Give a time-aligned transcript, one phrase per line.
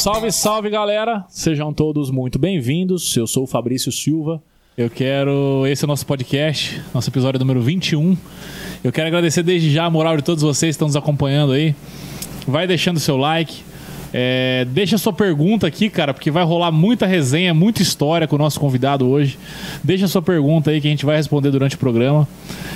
[0.00, 1.26] Salve, salve galera!
[1.28, 3.14] Sejam todos muito bem-vindos.
[3.14, 4.42] Eu sou o Fabrício Silva.
[4.74, 5.66] Eu quero.
[5.66, 8.16] Esse é o nosso podcast, nosso episódio número 21.
[8.82, 11.74] Eu quero agradecer desde já a moral de todos vocês que estão nos acompanhando aí.
[12.46, 13.62] Vai deixando seu like.
[14.12, 18.38] É, deixa sua pergunta aqui, cara, porque vai rolar muita resenha, muita história com o
[18.38, 19.38] nosso convidado hoje.
[19.82, 22.28] Deixa sua pergunta aí que a gente vai responder durante o programa.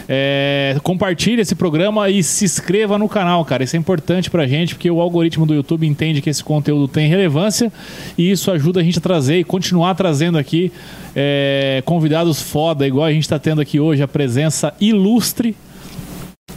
[0.09, 3.65] É, compartilhe esse programa e se inscreva no canal, cara.
[3.65, 7.09] Isso é importante pra gente, porque o algoritmo do YouTube entende que esse conteúdo tem
[7.09, 7.73] relevância
[8.17, 10.71] e isso ajuda a gente a trazer e continuar trazendo aqui
[11.17, 15.55] é, convidados foda, igual a gente tá tendo aqui hoje, a presença ilustre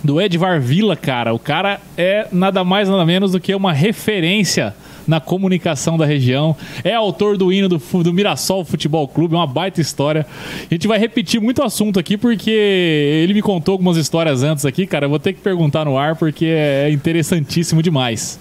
[0.04, 1.34] do Edvar Villa, cara.
[1.34, 4.74] O cara é nada mais, nada menos do que uma referência
[5.08, 6.56] na comunicação da região.
[6.84, 10.26] É autor do hino do, do Mirassol Futebol Clube, uma baita história.
[10.70, 14.86] A gente vai repetir muito assunto aqui porque ele me contou algumas histórias antes aqui,
[14.86, 15.06] cara.
[15.06, 18.38] Eu vou ter que perguntar no ar porque é interessantíssimo demais.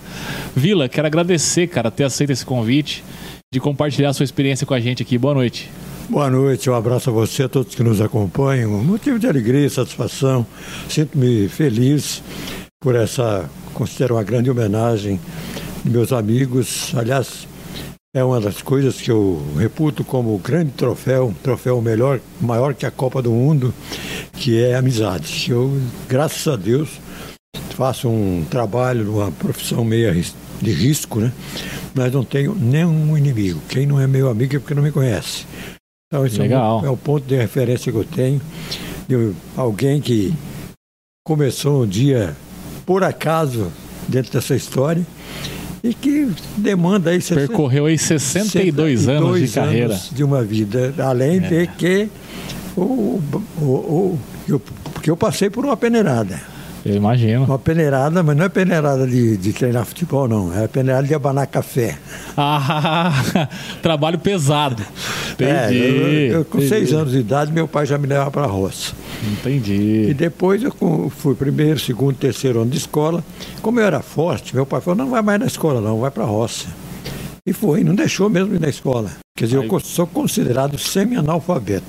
[0.55, 3.05] Vila, quero agradecer, cara, ter aceito esse convite,
[3.53, 5.17] de compartilhar sua experiência com a gente aqui.
[5.17, 5.71] Boa noite.
[6.09, 8.73] Boa noite, um abraço a você, a todos que nos acompanham.
[8.73, 10.47] Um motivo de alegria e satisfação.
[10.89, 12.23] Sinto-me feliz
[12.81, 15.19] por essa, considero uma grande homenagem
[15.83, 16.93] de meus amigos.
[16.95, 17.49] Aliás,
[18.15, 22.91] é uma das coisas que eu reputo como grande troféu, troféu melhor, maior que a
[22.93, 23.75] Copa do Mundo,
[24.33, 25.51] que é a amizade.
[25.51, 25.77] Eu,
[26.09, 27.01] graças a Deus,
[27.71, 30.15] faço um trabalho, uma profissão meia
[30.63, 31.33] de risco, né?
[31.93, 33.61] Mas não tenho nenhum inimigo.
[33.69, 35.45] Quem não é meu amigo é porque não me conhece.
[36.09, 36.81] Então, esse Legal.
[36.81, 38.41] É, o, é o ponto de referência que eu tenho
[39.09, 40.33] de alguém que
[41.25, 42.37] começou um dia
[42.85, 43.73] por acaso
[44.07, 45.05] dentro dessa história
[45.83, 50.45] e que demanda aí 60, percorreu aí 62, 62 anos de carreira anos de uma
[50.45, 51.41] vida além é.
[51.41, 52.09] de que
[52.77, 53.21] o,
[53.61, 56.41] o, o, eu, porque eu passei por uma peneirada
[56.89, 57.45] eu imagino.
[57.45, 60.57] Uma peneirada, mas não é peneirada de, de treinar futebol, não.
[60.57, 61.99] É peneirada de abanar café.
[62.37, 63.13] Ah,
[63.83, 64.85] trabalho pesado.
[65.33, 65.51] Entendi.
[65.51, 66.69] É, eu, eu, com entendi.
[66.69, 68.95] seis anos de idade, meu pai já me levava para a roça.
[69.33, 70.07] Entendi.
[70.11, 70.73] E depois eu
[71.11, 73.25] fui primeiro, segundo, terceiro ano de escola.
[73.61, 76.23] Como eu era forte, meu pai falou: não vai mais na escola, não, vai para
[76.23, 76.69] a roça.
[77.45, 79.11] E foi, não deixou mesmo ir na escola.
[79.37, 79.69] Quer dizer, Aí...
[79.69, 81.87] eu sou considerado semi-analfabeto.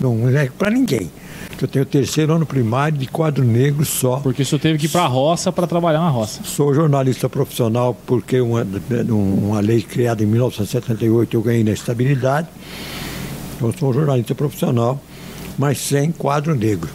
[0.00, 1.10] Não é para ninguém
[1.58, 4.18] que eu tenho terceiro ano primário de quadro negro só.
[4.18, 6.40] Porque o senhor teve que ir para a roça para trabalhar na roça.
[6.44, 8.66] Sou jornalista profissional porque uma,
[9.08, 12.46] uma lei criada em 1978 eu ganhei na estabilidade.
[13.60, 15.02] Eu sou jornalista profissional,
[15.58, 16.88] mas sem quadro negro.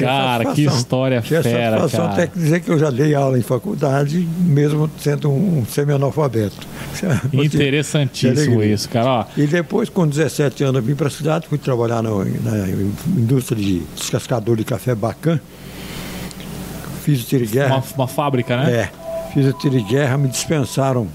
[0.00, 2.12] Cara, que história fera, satisfação cara.
[2.12, 6.66] até que dizer que eu já dei aula em faculdade, mesmo sendo um semi-analfabeto.
[7.32, 9.06] Interessantíssimo isso, cara.
[9.06, 9.24] Ó.
[9.36, 12.68] E depois, com 17 anos, eu vim para a cidade, fui trabalhar na, na,
[13.06, 15.40] indústria de descascador de café Bacan.
[17.02, 17.76] Fiz o tiro guerra.
[17.76, 18.72] Uma, uma fábrica, né?
[18.72, 18.90] É.
[19.32, 21.08] Fiz o tiro guerra, me dispensaram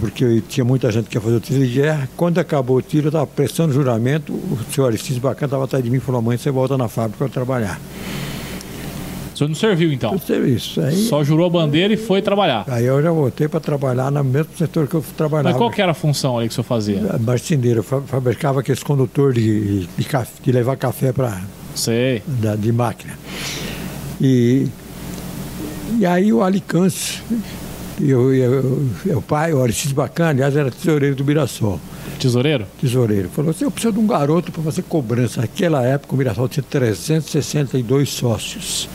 [0.00, 2.08] porque tinha muita gente que ia fazer o tiro de guerra.
[2.16, 5.90] Quando acabou o tiro, eu estava prestando juramento, o senhor Aristides Bacana estava atrás de
[5.90, 7.80] mim e falou, mãe, você volta na fábrica para trabalhar.
[9.36, 10.12] O senhor não serviu então?
[10.14, 10.80] Eu serviço.
[10.80, 12.64] Aí, Só jurou a bandeira e foi trabalhar.
[12.68, 15.50] Aí eu já voltei para trabalhar no mesmo setor que eu trabalhava.
[15.50, 17.02] Mas qual que era a função ali que o senhor fazia?
[17.20, 20.06] Marceneiro, fabricava aqueles condutores de, de, de,
[20.42, 21.38] de levar café para.
[21.74, 22.22] Sei.
[22.26, 23.12] Da, de máquina.
[24.18, 24.68] E,
[25.98, 27.22] e aí o Alicante
[28.00, 31.80] e o pai, o Aristides Bacana, aliás, era tesoureiro do Mirassol.
[32.18, 32.66] Tesoureiro?
[32.80, 33.28] Tesoureiro.
[33.28, 35.40] Falou assim: eu preciso de um garoto para fazer cobrança.
[35.40, 38.88] Naquela época o Mirassol tinha 362 sócios.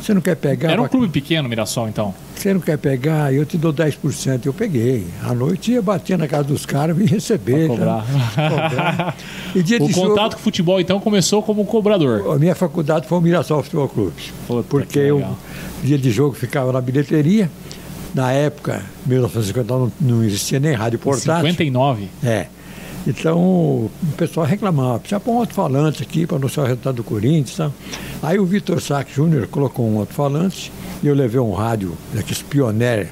[0.00, 0.72] Você não quer pegar.
[0.72, 2.14] Era um clube pequeno, Mirassol, então?
[2.42, 4.46] Você não quer pegar, eu te dou 10%.
[4.46, 5.06] Eu peguei.
[5.22, 7.68] À noite ia bater na casa dos caras e receber.
[7.68, 8.04] Pra cobrar.
[8.34, 9.14] Tá?
[9.54, 12.34] o contato jogo, com o futebol, então, começou como cobrador.
[12.34, 14.32] A minha faculdade foi o Mirassol Futebol Clube.
[14.48, 15.24] Puta, porque eu,
[15.84, 17.48] dia de jogo, ficava na bilheteria.
[18.12, 21.48] Na época, 1950, não, não existia nem rádio portátil.
[21.48, 22.08] 59?
[22.24, 22.48] É.
[23.06, 27.56] Então o pessoal reclamava, precisa pôr um alto-falante aqui para anunciar o resultado do Corinthians.
[27.56, 27.70] Tá?
[28.22, 30.72] Aí o Vitor Sack Júnior colocou um alto-falante
[31.02, 33.10] e eu levei um rádio daqueles Pioneer,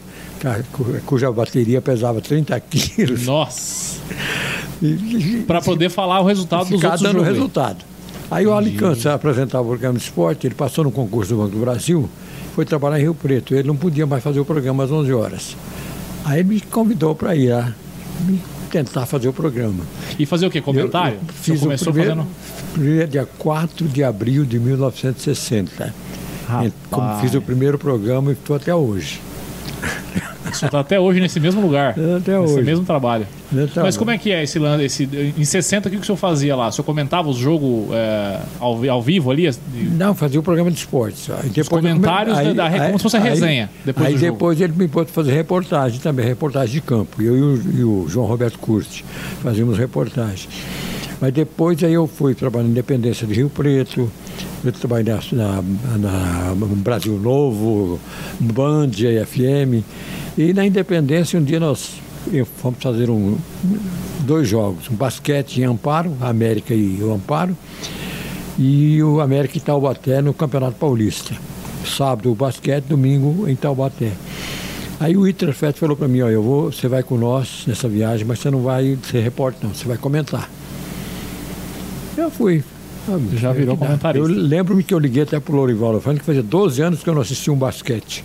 [1.05, 3.27] cuja bateria pesava 30 quilos.
[3.27, 4.01] Nossa!
[5.47, 7.85] para poder falar o resultado dos outros dando resultado.
[8.31, 11.61] Aí o Alicante apresentava o programa de esporte, ele passou no concurso do Banco do
[11.61, 12.09] Brasil,
[12.55, 13.55] foi trabalhar em Rio Preto.
[13.55, 15.57] Ele não podia mais fazer o programa às 11 horas.
[16.25, 17.75] Aí ele me convidou para ir lá
[18.71, 19.85] tentar fazer o programa.
[20.19, 20.61] E fazer o quê?
[20.61, 21.17] Comentário?
[21.17, 22.27] Eu, eu fiz o primeiro, fazendo...
[22.73, 25.95] primeiro, dia 4 de abril de 1960.
[26.49, 26.73] Rapaz.
[26.91, 29.21] Como fiz o primeiro programa e estou até hoje.
[30.57, 31.91] Você está até hoje nesse mesmo lugar.
[31.91, 32.63] Até nesse hoje.
[32.65, 33.27] mesmo trabalho.
[33.53, 34.85] Então, Mas como é que é esse lance?
[34.85, 36.69] Esse, em 60, o que, o senhor fazia lá?
[36.69, 39.51] O senhor comentava os jogos é, ao, ao vivo ali?
[39.97, 41.29] Não, fazia o programa de esportes.
[41.31, 44.33] Aí depois comentários da- da- como se fosse a resenha, depois aí do jogo.
[44.33, 47.21] depois ele me pôs fazer reportagem também, reportagem de campo.
[47.23, 49.05] Eu e o, e o João Roberto Curti
[49.43, 50.49] fazíamos reportagem.
[51.21, 54.11] Mas depois aí eu fui trabalhar na Independência de Rio Preto,
[54.65, 57.99] eu trabalhei na, na- na Brasil Novo,
[58.39, 58.91] Band,
[59.27, 59.85] FM.
[60.37, 61.91] E na Independência um dia nós
[62.59, 63.37] fomos fazer um,
[64.21, 67.57] dois jogos, um basquete em Amparo, América e o Amparo,
[68.59, 71.35] e o América em Taubaté no Campeonato Paulista.
[71.87, 74.13] Sábado o basquete, domingo em Taubaté.
[75.01, 77.89] Aí o Iter Fett falou para mim, ó, eu vou, você vai com nós nessa
[77.89, 80.51] viagem, mas você não vai ser repórter não, você vai comentar.
[82.19, 82.63] Eu fui.
[83.35, 84.29] Já virou Eu comentarista.
[84.29, 87.23] lembro-me que eu liguei até pro Lorival, falando que fazia 12 anos que eu não
[87.23, 88.25] assistia um basquete.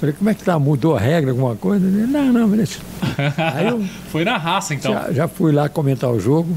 [0.00, 0.58] Falei, como é que tá?
[0.58, 1.86] Mudou a regra, alguma coisa?
[1.86, 2.78] Ele, não, não, beleza.
[3.54, 4.92] Aí eu Foi na raça, então.
[4.92, 6.56] já, já fui lá comentar o jogo.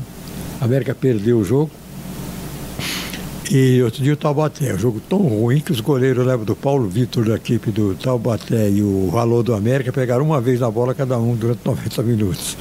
[0.62, 1.70] A América perdeu o jogo.
[3.52, 6.88] E outro dia o Taubaté, um jogo tão ruim que os goleiros levam do Paulo
[6.88, 10.94] Vitor da equipe do Taubaté e o Valor do América pegaram uma vez na bola
[10.96, 12.58] cada um durante 90 minutos.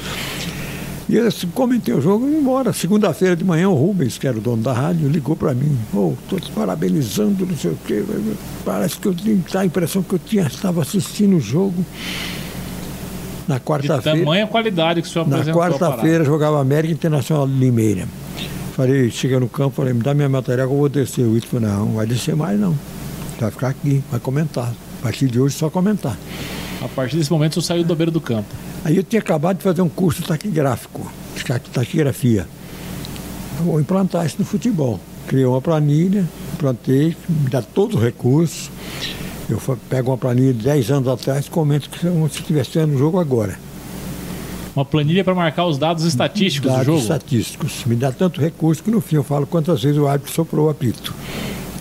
[1.13, 2.73] E eu assim, comentei o jogo e embora.
[2.73, 5.77] Segunda-feira de manhã o Rubens, que era o dono da rádio, ligou para mim.
[5.93, 8.03] Ô, tô te parabenizando, não sei o quê.
[8.65, 11.85] Parece que eu tinha a impressão que eu tinha, estava assistindo o jogo.
[13.47, 14.17] Na De quarta-feira.
[14.17, 18.07] tamanha qualidade que o senhor Na quarta-feira jogava América Internacional de Limeira.
[18.75, 21.25] Falei, chega no campo, falei, me dá minha material que eu vou descer.
[21.25, 22.75] O Ito falou, não, não vai descer mais não.
[23.39, 24.73] Vai ficar aqui, vai comentar.
[24.99, 26.17] A partir de hoje só comentar.
[26.81, 28.49] A partir desse momento, o senhor saiu do beiro do campo.
[28.85, 31.09] Aí eu tinha acabado de fazer um curso taquigráfico,
[31.47, 32.47] ta- taquigrafia.
[33.63, 34.99] Vou implantar isso no futebol.
[35.27, 38.69] Criei uma planilha, implantei, me dá todo o recurso.
[39.49, 39.59] Eu
[39.89, 42.97] pego uma planilha de 10 anos atrás e comento que como se estivesse vendo o
[42.97, 43.57] jogo agora.
[44.75, 47.01] Uma planilha para marcar os dados estatísticos dados do jogo.
[47.01, 47.85] estatísticos.
[47.85, 50.69] Me dá tanto recurso que no fim eu falo quantas vezes o árbitro soprou o
[50.69, 51.13] apito.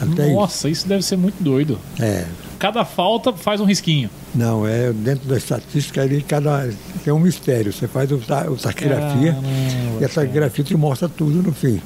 [0.00, 1.78] Até Nossa, isso deve ser muito doido.
[1.94, 2.02] isso.
[2.04, 2.26] É.
[2.62, 4.08] Cada falta faz um risquinho.
[4.32, 6.70] Não, é dentro da estatística ali cada
[7.02, 7.72] tem um mistério.
[7.72, 11.82] Você faz o, o taquigrafia Caramba, e a taquigrafia te mostra tudo no fim.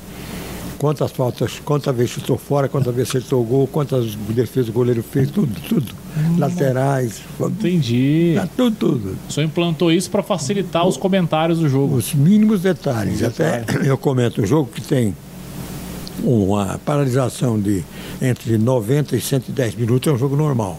[0.76, 5.02] Quantas faltas, quantas vezes chutou fora, quantas vezes acertou o gol, quantas defesas o goleiro
[5.02, 5.94] fez, tudo, tudo.
[6.36, 8.34] Laterais, Entendi.
[8.34, 9.18] dá tudo, tudo.
[9.30, 11.96] O senhor implantou isso para facilitar os comentários do jogo.
[11.96, 13.22] Os mínimos detalhes.
[13.22, 15.16] Até eu comento um jogo que tem
[16.26, 17.84] uma paralisação de
[18.20, 20.78] entre 90 e 110 minutos é um jogo normal.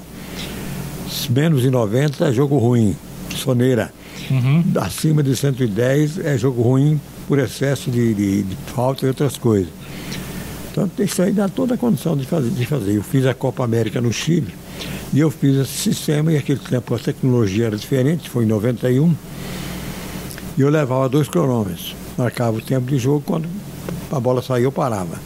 [1.30, 2.96] Menos de 90 é jogo ruim,
[3.36, 3.92] soneira.
[4.30, 4.64] Uhum.
[4.76, 9.70] Acima de 110 é jogo ruim por excesso de, de- de falta e outras coisas.
[10.72, 12.94] Então isso aí dá toda a condição de fazer, de fazer.
[12.96, 14.54] Eu fiz a Copa América no Chile
[15.14, 19.14] e eu fiz esse sistema e aquele tempo a tecnologia era diferente, foi em 91.
[20.58, 21.96] E eu levava dois cronômetros.
[22.18, 23.48] Marcava o tempo de jogo, quando
[24.12, 25.18] a bola saía eu parava.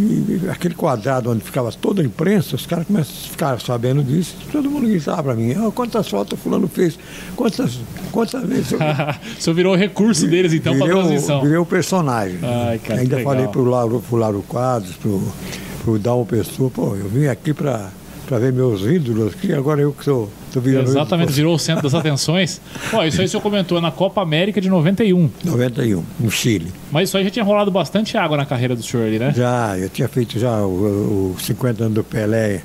[0.00, 4.34] E aquele quadrado onde ficava toda a imprensa, os caras começam a ficar sabendo disso,
[4.50, 6.98] todo mundo gritava para mim, "Ah, quantas faltas fulano fez,
[7.36, 7.78] quantas,
[8.10, 8.78] quantas vezes eu
[9.38, 11.40] o senhor virou o recurso deles, então, para transmissão.
[11.40, 12.38] o, virei o personagem.
[12.42, 13.52] Ai, cara, Ainda falei legal.
[13.52, 15.22] pro Lauro, pro Lauro Quadros, pro,
[15.84, 17.90] pro Dalmo Pessoa, pô, eu vim aqui para
[18.38, 21.36] ver meus ídolos aqui, agora eu que sou, tô virando Exatamente, ídolo.
[21.36, 22.60] virou o centro das atenções.
[22.92, 25.30] Ó, isso aí o senhor comentou na Copa América de 91.
[25.44, 26.72] 91, no Chile.
[26.90, 29.32] Mas isso aí já tinha rolado bastante água na carreira do senhor ali, né?
[29.36, 32.62] Já, eu tinha feito já o, o 50 anos do Pelé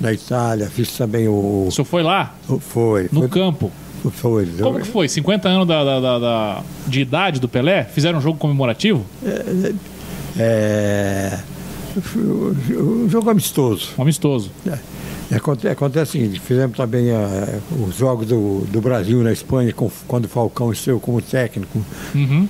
[0.00, 1.66] na Itália, fiz também o.
[1.68, 3.04] O senhor foi lá, o- foi.
[3.12, 3.72] no foi, campo.
[4.12, 4.46] foi.
[4.60, 5.08] Como que foi?
[5.08, 7.84] 50 anos da, da- da- da- de idade do Pelé?
[7.84, 9.04] Fizeram um jogo comemorativo?
[10.38, 11.38] É,
[12.76, 13.90] um jogo amistoso.
[13.96, 14.50] Amistoso.
[14.66, 14.78] É,
[15.34, 19.90] Acontece, acontece o seguinte, fizemos também ah, os jogos do, do Brasil na Espanha, com-
[20.06, 21.80] quando o Falcão esteve como técnico.
[22.14, 22.48] Uhum.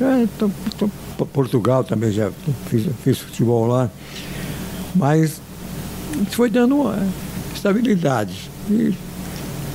[0.00, 2.30] É, tô- tô- P- Portugal também já
[2.68, 3.88] fiz, fiz futebol lá.
[4.94, 5.40] Mas
[6.30, 6.98] foi dando uma
[7.54, 8.50] estabilidade.
[8.70, 8.92] E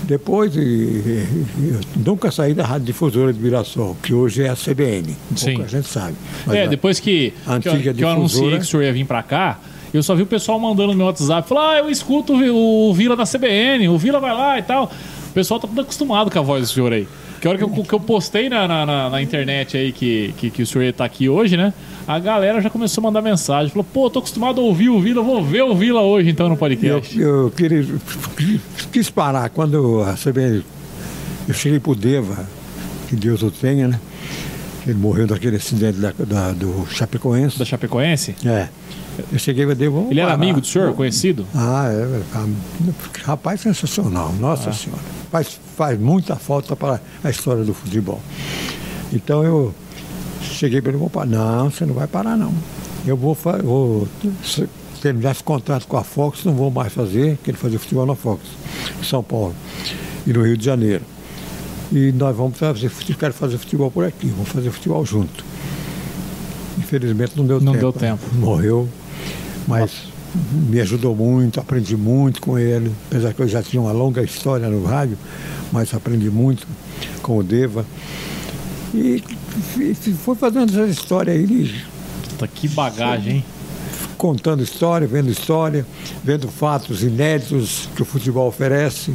[0.04, 5.16] depois, e- e- nunca saí da Rádio Difusora de Mirassol, que hoje é a CBN.
[5.36, 5.54] Sim.
[5.56, 6.16] Pouca gente sabe.
[6.46, 8.84] Mas É, a- depois que, a que, eu, antiga que eu anunciei que o senhor
[8.84, 9.60] ia vir pra cá,
[9.98, 12.50] eu só vi o pessoal mandando no meu WhatsApp, falar, ah, eu escuto o Vi-
[12.50, 14.86] o Vila na CBN, o Vila vai lá e tal.
[15.30, 17.08] O pessoal tá tudo acostumado com a voz do senhor aí.
[17.40, 20.50] Que a hora que eu, que eu postei na, na, na- internet aí que, que,
[20.52, 21.74] que o senhor tá aqui hoje, né?
[22.08, 23.70] A galera já começou a mandar mensagem.
[23.72, 26.54] Falou, pô, tô acostumado a ouvir o Vila, vou ver o Vila hoje então no
[26.54, 27.20] Eu, podcast.
[27.20, 27.84] eu queria,
[28.92, 30.64] quis parar quando a CBN.
[31.48, 32.48] Eu cheguei pro Deva,
[33.10, 34.00] que Deus o tenha, né?
[34.86, 37.58] Ele morreu daquele acidente da, da- do Chapecoense.
[37.58, 38.36] Da Chapecoense?
[38.46, 38.68] É.
[39.32, 41.46] Eu cheguei e dei, Ele era amigo do senhor, conhecido?
[41.54, 44.74] Ah, é, é, rapaz sensacional, nossa ah.
[44.74, 45.02] senhora.
[45.32, 48.22] Faz, faz muita falta para a história do futebol.
[49.12, 49.74] Então eu
[50.42, 51.26] cheguei para ele, parar.
[51.26, 52.54] Não, você não vai parar não.
[53.06, 54.08] Eu vou, vou
[55.02, 58.16] terminar esse contrato com a Fox, não vou mais fazer, que ele fazia futebol na
[58.16, 58.42] Fox,
[59.00, 59.56] em São Paulo
[60.26, 61.04] e no Rio de Janeiro.
[61.92, 65.44] E nós vamos fazer, quero fazer futebol por aqui, vamos fazer futebol junto.
[66.78, 67.84] Infelizmente não deu não tempo.
[67.84, 68.36] Não deu tempo.
[68.36, 68.88] Morreu,
[69.68, 69.92] mas
[70.52, 74.70] me ajudou muito, aprendi muito com ele, apesar que eu já tinha uma longa história
[74.70, 75.18] no rádio,
[75.72, 76.68] mas aprendi muito
[77.22, 77.86] com o Deva.
[78.94, 79.24] E,
[79.78, 81.74] e foi fazendo essa história aí.
[82.30, 83.46] Puta, que bagagem, hein?
[84.18, 85.86] Contando história, vendo história,
[86.24, 89.14] vendo fatos inéditos que o futebol oferece.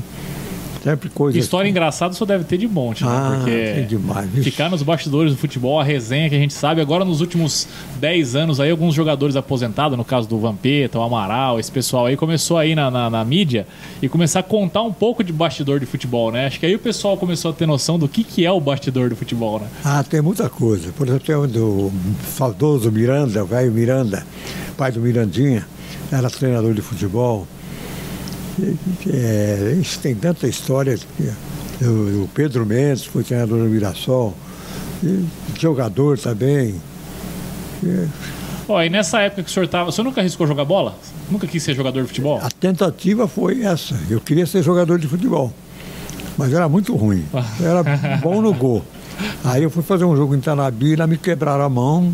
[0.87, 1.37] Sempre coisa.
[1.37, 3.11] História engraçada só deve ter de monte, né?
[3.11, 4.31] Ah, Porque é demais.
[4.45, 6.81] Ficar nos bastidores do futebol, a resenha que a gente sabe.
[6.81, 7.67] Agora, nos últimos
[7.99, 12.17] 10 anos, aí, alguns jogadores aposentados, no caso do Vampeta, o Amaral, esse pessoal aí,
[12.17, 13.67] começou aí na, na, na, mídia
[14.01, 16.47] e começar a contar um pouco de bastidor de futebol, né?
[16.47, 19.11] Acho que aí o pessoal começou a ter noção do que, que é o bastidor
[19.11, 19.67] do futebol, né?
[19.85, 20.93] Ah, tem muita coisa.
[20.93, 21.93] Por exemplo, tem o do
[22.29, 24.25] saudoso Miranda, o velho Miranda,
[24.77, 25.67] pai do Mirandinha,
[26.13, 27.45] era treinador de futebol
[29.13, 30.99] é, isso tem tanta história.
[31.83, 34.35] O, Pedro Mendes foi treinador do Mirassol,
[35.59, 36.75] jogador também.
[38.69, 40.99] Ó, e nessa época que o senhor estava, o senhor nunca arriscou jogar bola?
[41.31, 42.41] Nunca quis ser jogador de futebol?
[42.43, 43.95] A tentativa foi essa.
[44.09, 45.53] Eu queria ser jogador de futebol,
[46.37, 47.25] mas era muito ruim.
[47.63, 47.83] Era
[48.19, 48.83] bom no gol.
[49.45, 52.13] Aí eu fui fazer um jogo em Tanabi, me quebraram a mão,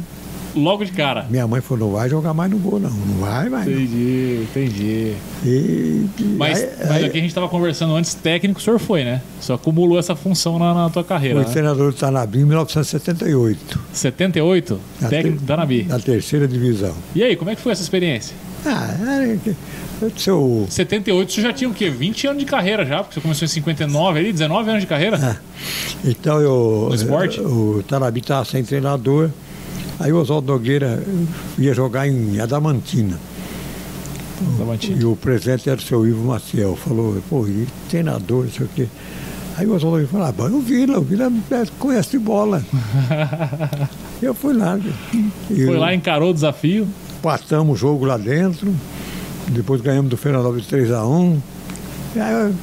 [0.55, 1.27] logo de cara.
[1.29, 2.91] Minha mãe falou, não vai jogar mais no gol, não.
[2.91, 3.67] Não vai mais.
[3.67, 4.43] Entendi, não.
[4.45, 5.15] entendi.
[5.45, 6.07] E,
[6.37, 9.21] mas, aí, mas aí, aqui a gente estava conversando antes, técnico o senhor foi, né?
[9.41, 11.37] Só acumulou essa função na, na tua carreira.
[11.37, 11.53] Foi né?
[11.53, 13.81] treinador do Tanabi em 1978.
[13.93, 14.81] 78?
[15.01, 15.85] Na técnico do Tanabi.
[15.85, 16.95] Na terceira divisão.
[17.15, 18.35] E aí, como é que foi essa experiência?
[18.65, 18.95] Ah,
[20.17, 20.67] seu...
[20.69, 21.91] 78, você já tinha o quê?
[21.91, 25.19] 20 anos de carreira já, porque você começou em 59 ali, 19 anos de carreira?
[25.21, 25.37] Ah,
[26.05, 26.87] então eu.
[26.89, 27.41] No esporte?
[27.41, 29.31] O Tanabi estava sem treinador.
[30.03, 31.01] Aí o Oswaldo Nogueira
[31.57, 33.17] ia jogar em Adamantina.
[34.57, 35.01] Adamantina.
[35.01, 36.75] E o presidente era o seu Ivo Maciel.
[36.75, 38.89] Falou, pô, e treinador, não sei o quê.
[39.57, 41.31] Aí o Oswaldo falou, ah, o Vila, o Vila
[41.79, 42.65] conhece bola.
[44.21, 44.77] eu fui lá.
[45.47, 46.89] Foi lá, encarou o desafio.
[47.23, 48.75] Passamos o jogo lá dentro.
[49.49, 51.41] Depois ganhamos do Fernando de 3 a 1
[52.17, 52.55] Aí,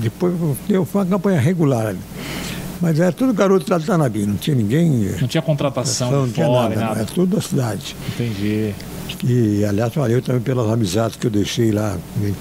[0.00, 0.34] depois
[0.66, 1.94] foi uma campanha regular.
[2.84, 4.90] Mas era tudo garoto da Tanabi, não tinha ninguém.
[5.18, 7.00] Não tinha contratação, não tinha fora, nada, nada.
[7.00, 7.96] Era tudo da cidade.
[8.12, 8.74] Entendi.
[9.24, 11.96] E, aliás, valeu também pelas amizades que eu deixei lá,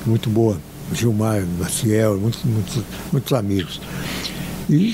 [0.05, 0.57] muito boa.
[0.93, 3.79] Gilmar, Maciel, muitos, muitos, muitos amigos.
[4.69, 4.93] E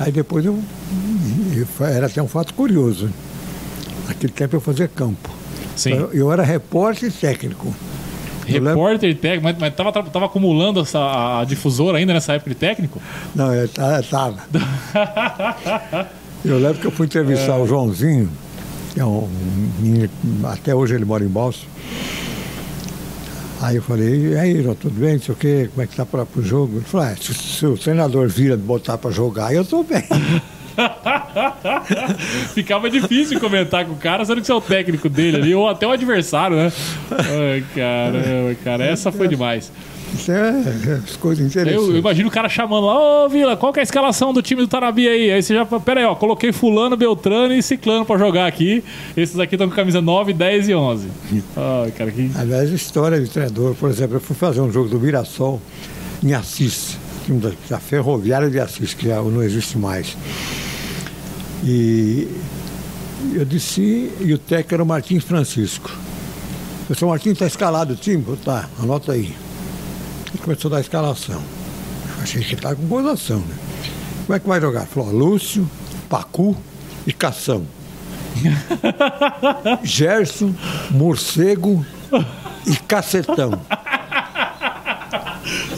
[0.00, 0.58] aí depois eu,
[1.54, 3.08] eu, Era até um fato curioso.
[4.08, 5.30] Naquele tempo eu fazia campo.
[5.76, 5.92] Sim.
[5.92, 7.72] Eu, eu era repórter e técnico.
[8.46, 12.56] Repórter e técnico, mas, mas tava, tava acumulando essa, a difusora ainda nessa época de
[12.56, 13.00] técnico?
[13.34, 14.38] Não, eu tava.
[16.44, 17.58] eu lembro que eu fui entrevistar é.
[17.58, 18.30] o Joãozinho,
[18.92, 19.28] que é um
[19.80, 20.10] menino,
[20.44, 21.60] até hoje ele mora em Balsa.
[23.62, 25.14] Aí eu falei, e aí, João, tudo bem?
[25.14, 26.78] Não sei o quê, como é que tá para o jogo?
[26.78, 30.02] Ele falou, ah, se, se, o treinador vira botar para jogar, eu tô bem.
[32.54, 35.68] Ficava difícil comentar com o cara, sendo que você é o técnico dele ali, ou
[35.68, 36.72] até o adversário, né?
[37.10, 39.70] Ai, caramba, cara, essa foi demais.
[40.14, 41.88] Isso é, é coisas interessantes.
[41.88, 44.42] Eu, eu, imagino o cara chamando lá, ô Vila, qual que é a escalação do
[44.42, 45.30] time do Tarabi aí?
[45.30, 48.84] Aí você já, pera aí, ó, coloquei Fulano, Beltrano e Ciclano pra jogar aqui.
[49.16, 51.08] Esses aqui estão com camisa 9, 10 e 11.
[51.56, 52.30] Ai, cara, que...
[52.36, 55.60] Aliás, história de treinador, por exemplo, eu fui fazer um jogo do Mirassol
[56.22, 56.98] em Assis,
[57.68, 60.16] da Ferroviária de Assis, que já não existe mais.
[61.62, 62.28] E
[63.34, 65.90] eu disse, e o técnico era o Martins Francisco.
[66.88, 68.24] Eu disse, Martins, está escalado o time?
[68.44, 69.34] Tá, anota aí.
[70.28, 71.40] Ele começou a dar a escalação.
[72.16, 73.56] Eu achei que estava com gozação, né?
[74.26, 74.86] Como é que vai jogar?
[74.86, 75.68] Falou, Lúcio,
[76.08, 76.56] Pacu
[77.06, 77.64] e Cação.
[79.84, 80.54] Gerson,
[80.90, 81.84] Morcego
[82.66, 83.60] e Cacetão.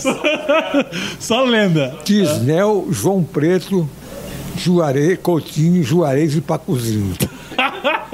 [1.19, 1.97] Só lenda.
[2.05, 3.89] Tisnel, João Preto,
[4.57, 7.15] Juarez, Coutinho, Juarez e Pacuzinho.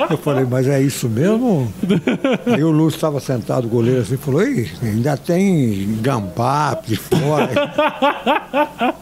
[0.08, 1.72] Eu falei, mas é isso mesmo?
[2.46, 7.50] Aí o Lúcio estava sentado, o goleiro assim, falou, ainda tem gambá de fora.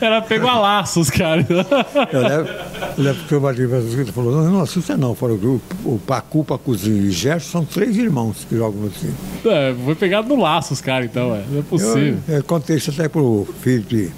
[0.00, 1.46] Era pego a laços, cara.
[2.12, 2.52] Eu lembro,
[2.96, 5.14] eu lembro que o Martins falou, não, não assusta não.
[5.14, 9.12] Falou, o, o Pacu, Pacuzinho e Gerson são três irmãos que jogam assim.
[9.44, 11.42] É, foi pegado no laços, cara, então, é.
[11.50, 12.18] Não é possível.
[12.26, 14.12] Eu, eu contei isso até pro Felipe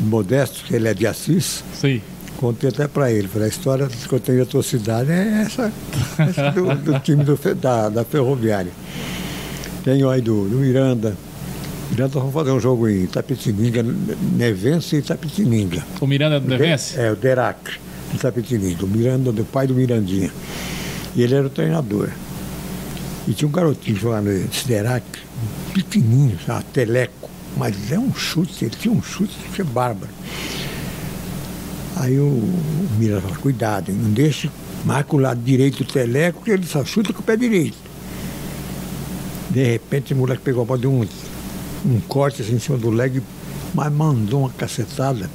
[0.00, 1.64] Modesto, que ele é de Assis.
[1.74, 2.00] Sim.
[2.36, 3.28] Contei até para ele.
[3.28, 5.72] Falei, a história que eu tenho da tua cidade é essa,
[6.18, 8.72] essa do, do, time do, da, da Ferroviária.
[9.82, 11.16] Tenho aí do, do Miranda.
[11.90, 15.84] Miranda, vamos fazer um jogo em Itapetininga, Nevense e Itapetininga.
[16.00, 16.98] O Miranda é do Nevense?
[16.98, 17.72] É, o Derac,
[18.10, 18.84] de Itapetininga.
[18.84, 20.30] O Miranda, do pai do Mirandinha.
[21.14, 22.10] E ele era o treinador.
[23.26, 25.04] E tinha um garotinho jogando esse Derac,
[25.72, 27.25] pequenininho, sabe, teleco.
[27.56, 30.12] Mas é um chute, ele tinha um chute que é bárbaro.
[31.96, 34.50] Aí o, o Mira falou, cuidado, não deixe,
[34.84, 37.76] marca o lado direito do teleco, que ele só chuta com o pé direito.
[39.50, 41.06] De repente o moleque pegou a bola de um,
[41.86, 43.22] um corte assim, em cima do leg,
[43.72, 45.30] mas mandou uma cacetada.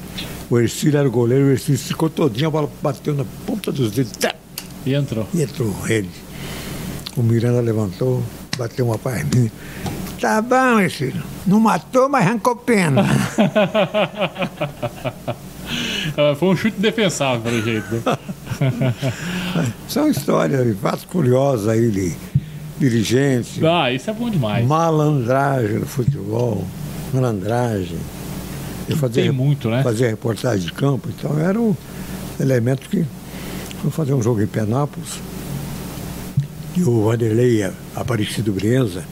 [0.50, 3.92] O Ercílio era o goleiro, o Ercílio ficou todinho, a bola bateu na ponta dos
[3.92, 4.12] dedos.
[4.12, 4.36] Tá,
[4.86, 5.28] E entrou.
[5.34, 6.10] e entrou ele.
[7.18, 8.22] O Miranda levantou,
[8.58, 9.52] bateu uma palminha.
[10.22, 11.22] Tá bom, Ercílio.
[11.48, 13.04] Não matou, mas arrancou pena.
[16.18, 17.86] Ah, Foi um chute defensável, pelo jeito.
[17.96, 18.02] né?
[19.88, 22.14] São histórias, fatos curiosos aí de
[22.78, 24.68] dirigentes, Ah, isso é bom demais.
[24.68, 26.66] malandragem no futebol,
[27.14, 27.98] malandragem.
[28.90, 29.82] Eu fazia, Tem muito, né?
[29.84, 31.74] fazia reportagem de campo, então era um
[32.40, 33.06] elemento que.
[33.78, 35.20] Vamos fazer um jogo em Penápolis.
[36.76, 39.04] E o Vanderlei Aparecido Brienza,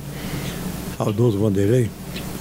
[1.04, 1.90] saudoso Vanderlei,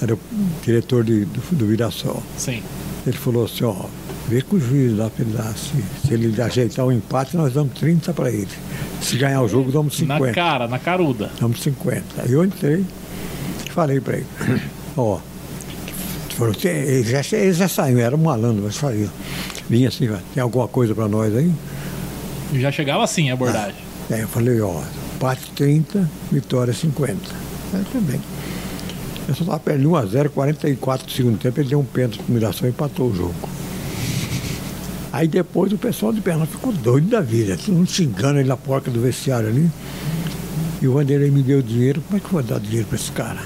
[0.01, 0.19] era o
[0.63, 2.21] diretor de- do, do Virassol.
[2.37, 2.61] Sim.
[3.07, 3.85] Ele falou assim, ó,
[4.27, 5.53] vê com o juiz lá pra ele dar.
[5.57, 5.71] Se,
[6.07, 8.47] se ele ajeitar o empate, nós damos 30 para ele.
[9.01, 10.33] Se ganhar o jogo, damos Na 50.
[10.35, 11.31] cara, na caruda.
[11.39, 12.03] Damos 50.
[12.23, 12.85] Aí eu entrei
[13.65, 14.25] e falei para ele,
[14.97, 15.19] ó,
[16.35, 19.09] falou, "Tem- ele já, ele já saiu, era um malandro, mas saiu.
[19.69, 21.51] Vinha assim, tem alguma coisa para nós aí?
[22.55, 23.75] Já chegava assim a abordagem.
[24.09, 24.81] Aí eu falei, ó,
[25.15, 27.15] empate 30, vitória 50.
[27.73, 28.19] Aí também.
[29.29, 32.67] Eu só estava perdendo 1x0, 44 do segundo tempo, ele deu um pênalti para Miração
[32.67, 33.35] e empatou o jogo.
[35.13, 38.57] Aí depois o pessoal de Pernambuco ficou doido da vida, todo mundo xingando ele na
[38.57, 39.69] porta do vestiário ali.
[40.81, 43.11] E o Vanderlei me deu dinheiro, como é que eu vou dar dinheiro para esse
[43.11, 43.37] cara?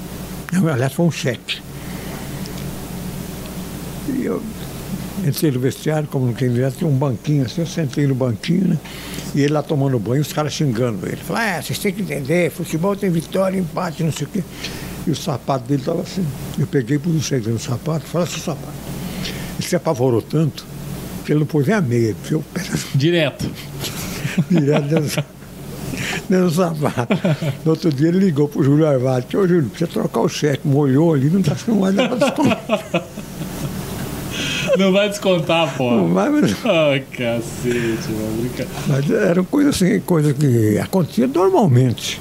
[0.72, 1.58] Aliás, foi um cheque.
[4.08, 4.42] E eu
[5.22, 8.68] entrei no vestiário, como não tem direto, tinha um banquinho assim, eu sentei no banquinho,
[8.68, 8.78] né?
[9.34, 11.16] E ele lá tomando banho, os caras xingando ele.
[11.18, 14.42] Falaram, é, vocês têm que entender, futebol tem vitória, empate, não sei o quê.
[15.06, 16.26] E o sapato dele estava assim.
[16.58, 18.72] Eu peguei por um segredo no sapato, fala seu sapato.
[19.58, 20.64] Ele se apavorou tanto
[21.24, 22.62] que ele não pôs nem a meia, o pé
[22.94, 23.50] Direto.
[24.50, 25.24] direto dentro do-
[26.28, 27.14] dentro do sapato.
[27.64, 31.14] No outro dia ele ligou pro Júlio Arvado, ô Júlio, precisa trocar o cheque, molhou
[31.14, 33.04] ali, não tá não vai dar pra descontar.
[34.78, 35.90] Não vai descontar, pô.
[35.90, 38.50] Não vai, mas- Ah, cacete, mano.
[38.86, 42.20] Mas eram coisas assim, coisa que acontecia normalmente.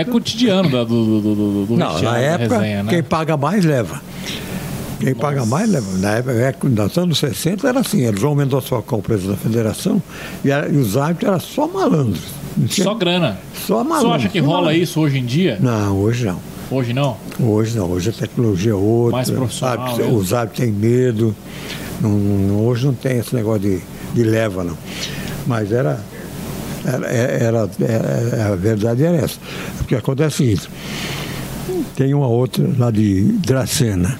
[0.00, 2.90] É cotidiano da- do, do, do, do, do Não, na época, resenha, né?
[2.90, 4.00] quem paga mais leva.
[5.00, 5.86] Quem paga mais leva.
[5.98, 9.42] Na época, é, nos anos 60 era assim, era o João Mendonça Falcão, presidente da
[9.42, 10.02] federação,
[10.44, 12.22] e, era- e os árbitros eram só malandros.
[12.68, 13.38] Tinha- Só grana.
[13.66, 14.12] só Você malandro.
[14.12, 14.82] acha que rola malandro.
[14.82, 15.58] isso hoje em dia?
[15.60, 16.40] Não, hoje não.
[16.70, 17.16] Hoje não?
[17.40, 19.12] Hoje não, hoje a tecnologia é outra.
[19.18, 21.34] Mais profissional os árbitros têm medo.
[22.00, 23.80] Não- hoje não tem esse negócio de,
[24.12, 24.76] de leva, não.
[25.46, 26.00] Mas era.
[26.94, 29.38] Era, era, era- a verdade era essa.
[29.78, 30.68] Porque acontece o seguinte,
[31.96, 34.18] tem uma outra lá de Dracena,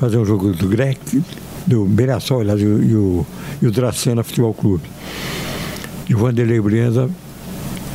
[0.00, 0.98] fazer um jogo do Grec,
[1.66, 2.64] do Mirassol e,
[2.96, 3.26] o-
[3.60, 4.84] e o, Dracena Futebol Clube.
[6.08, 7.10] E o Vanderlei Brienza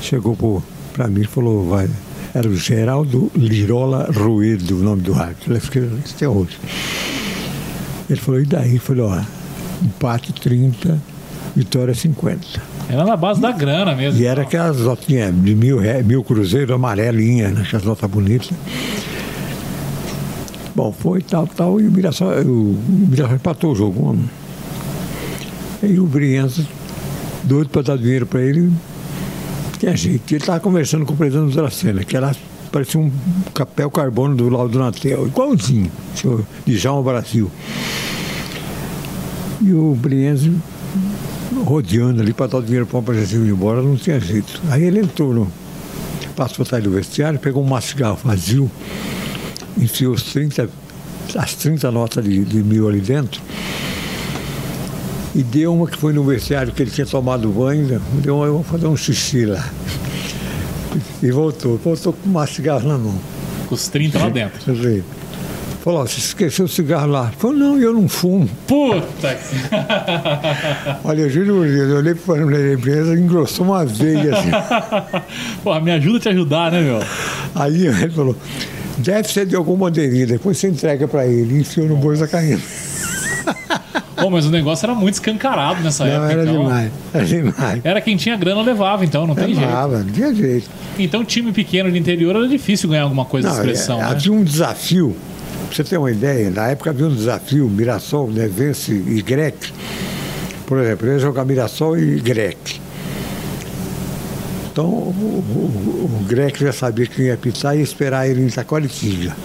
[0.01, 0.61] chegou
[0.93, 1.89] para mim e falou, vai.
[2.33, 5.51] Era o Geraldo Lirola Ruedo, o nome do árbitro.
[5.51, 6.57] Ele escreveu isso até hoje.
[8.09, 8.75] Ele falou, e daí?
[8.75, 9.21] Eu falei, ó,
[9.81, 10.97] empate 30,
[11.55, 12.61] vitória 50.
[12.91, 14.19] Era na base da grana mesmo.
[14.19, 18.49] E era aquelas notinhas de mil, mil cruzeiros amarelinhas, né, aquelas notas bonitas.
[20.75, 22.77] Bom, foi tal, tal, e o Mirassol, o
[23.09, 24.11] Mirassol empatou o jogo.
[24.11, 24.25] um.
[25.87, 26.67] E o Brienza,
[27.43, 28.73] doido para dar dinheiro para ele, não
[29.79, 30.29] tinha jeito.
[30.29, 32.35] Ele estava conversando com o presidente do Dracena, que era,
[32.73, 33.09] parecia um
[33.53, 37.49] capel carbono do Laudo Natel, igualzinho, senhor João Brasil.
[39.61, 40.51] E o Brienza
[41.63, 44.61] rodeando ali para dar o dinheiro para o Brasil ir embora, não tinha jeito.
[44.69, 45.51] Aí ele entrou, no,
[46.35, 48.69] passou atrás do vestiário, pegou um macigarro vazio,
[49.77, 50.69] enfiou os 30,
[51.35, 53.41] as 30 notas de, de mil ali dentro
[55.33, 58.01] e deu uma que foi no vestiário que ele tinha tomado banho, né?
[58.21, 59.65] deu uma, eu vou fazer um xixi lá.
[61.23, 63.17] E voltou, voltou com um cigarro na mão.
[63.67, 64.59] Com os 30 lá dentro.
[65.81, 67.31] Falou, você esqueceu o cigarro lá.
[67.39, 68.47] Falou, não, eu não fumo.
[68.67, 69.55] Puta que...
[71.03, 74.51] Olha, eu juro por Deus, eu olhei para a empresa e engrossou uma veia assim.
[75.63, 76.99] Porra, me ajuda a te ajudar, né, meu?
[77.55, 78.35] Aí ele falou,
[78.99, 81.57] deve ser de alguma bandeirinha, depois você entrega para ele.
[81.57, 82.61] E enfiou no bolso da camisa.
[84.15, 86.31] Pô, mas o negócio era muito escancarado nessa Não, época.
[86.31, 86.61] era então.
[86.61, 86.91] demais.
[87.11, 87.81] Era demais.
[87.83, 89.61] Era quem tinha grana levava, então, não tem jeito.
[89.61, 90.69] Levava, não tinha jeito.
[90.99, 94.09] Então, time pequeno de interior era difícil ganhar alguma coisa de Não, expressão, é, né?
[94.11, 95.17] Havia um desafio,
[95.71, 99.71] pra você ter uma ideia, na época havia um desafio, Mirassol, Nevense e Grec.
[100.65, 102.81] Por exemplo, eu ia jogar Mirassol e Grec.
[104.69, 105.13] Então o,
[105.49, 109.35] o, o Grec já sabia que ia apitar e ia esperar ele em Itaquaritinga.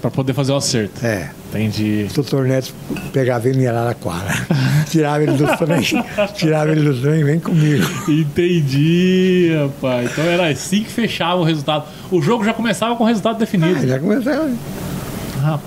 [0.00, 1.04] Pra poder fazer o acerto.
[1.04, 1.30] É.
[1.48, 2.06] Entendi.
[2.10, 2.74] O doutor Neto
[3.12, 4.46] pegava ele em Araraquara.
[4.90, 6.04] tirava ele do trem,
[6.34, 7.84] tirava ele do trem, vem comigo.
[8.08, 10.10] Entendi, rapaz.
[10.10, 11.86] Então era assim que fechava o resultado.
[12.10, 13.78] O jogo já começava com o resultado definido.
[13.78, 14.50] Aí já começava.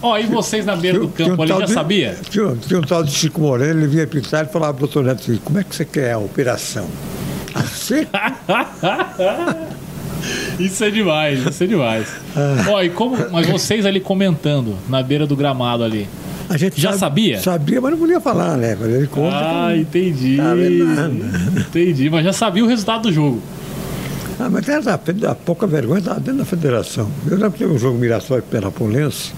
[0.01, 2.17] Ó, e vocês na beira do Tinha um campo ali já de- sabia?
[2.29, 5.03] Tinha, um- tinha um tal de Chico Moreno, ele vinha pintar e falava pro doutor
[5.03, 6.87] Neto assim, como é que você quer a operação?
[7.55, 8.05] Assim?
[10.59, 12.07] Isso é demais, isso é demais.
[12.35, 12.65] Ah.
[12.69, 13.15] Ó, e como.
[13.31, 16.07] Mas vocês ali comentando na beira do gramado ali.
[16.49, 17.39] A gente Já sabia?
[17.39, 18.75] Sabia, mas não podia falar, né?
[18.81, 19.35] Ele conta.
[19.37, 20.37] Ah, entendi.
[21.57, 23.41] Entendi, mas já sabia o resultado do jogo.
[24.39, 27.11] Ah, mas era a, a pouca vergonha estava dentro da federação.
[27.25, 29.33] Eu lembro que teve um jogo Mirassol e Penapolense.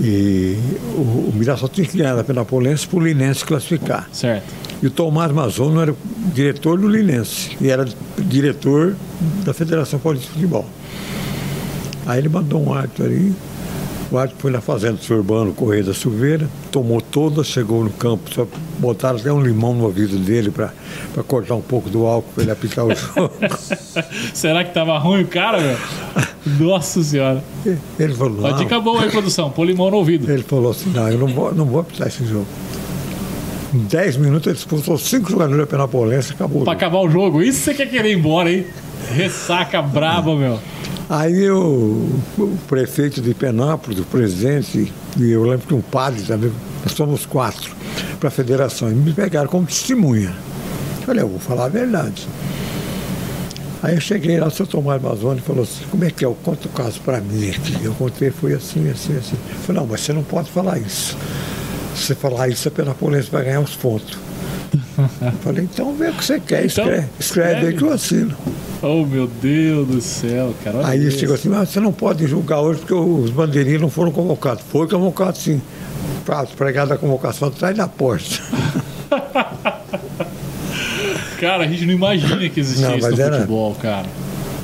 [0.00, 0.56] E
[0.94, 4.08] o, o Mirassol tinha que ganhar da Penapolense para o Linense classificar.
[4.12, 4.54] Certo.
[4.80, 5.92] E o Tomás Mazono era
[6.32, 7.84] diretor do Linense e era
[8.16, 8.94] diretor
[9.44, 10.64] da Federação Paulista de Futebol.
[12.06, 13.34] Aí ele mandou um árbitro ali,
[14.10, 17.90] o árbitro foi na fazenda do seu Urbano Correia da Silveira, tomou todas, chegou no
[17.90, 18.46] campo, só
[18.78, 20.72] botaram até um limão no ouvido dele para
[21.26, 23.30] cortar um pouco do álcool para ele apitar o jogo.
[24.32, 25.76] Será que tava ruim o cara, meu?
[26.58, 27.42] Nossa senhora.
[27.98, 28.56] Ele falou, Uma não.
[28.58, 29.50] dica boa aí, produção.
[29.50, 30.30] Pôr limão no ouvido.
[30.30, 32.46] Ele falou assim, não, eu não vou, não vou apitar esse jogo.
[33.74, 36.62] Em 10 minutos ele expulsou cinco jogadores da Penapolense e acabou.
[36.64, 36.84] Pra jogo.
[36.84, 37.42] acabar o jogo.
[37.42, 38.64] Isso você quer querer ir embora, hein?
[39.14, 40.58] Ressaca braba, meu.
[41.10, 46.52] Aí o, o prefeito de Penápolis, o presidente, e eu lembro que um padre também,
[46.82, 47.74] nós somos quatro
[48.20, 50.34] para a federação, e me pegaram como testemunha.
[51.00, 52.28] Eu Falei, eu vou falar a verdade.
[53.82, 56.34] Aí eu cheguei lá, o seu Tomás Mazoni falou assim, como é que é?
[56.44, 57.82] Conta o caso para mim aqui.
[57.82, 59.36] Eu contei, foi assim, assim, assim.
[59.48, 61.16] Eu falei, não, mas você não pode falar isso.
[61.94, 64.18] Se você falar isso, a Penapolense vai ganhar os pontos.
[65.42, 68.34] Falei, então vê o que você quer, Então, escreve, escreve aí que eu assino.
[68.82, 70.86] Oh, meu Deus do céu, cara.
[70.86, 74.10] Aí ele chegou assim, mas você não pode julgar hoje porque os bandeirinhos não foram
[74.12, 74.62] convocados.
[74.70, 75.60] Foi convocado sim.
[76.24, 78.40] Pra pregar da convocação atrás da porta.
[81.40, 84.06] Cara, a gente não imagina que existia Não, isso no era- futebol, cara.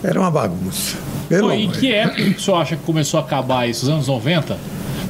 [0.02, 0.96] Era uma bagunça.
[1.28, 1.76] Pelo Pô, em amor.
[1.76, 3.84] que época que o senhor acha que começou a acabar isso?
[3.84, 4.56] Os anos 90?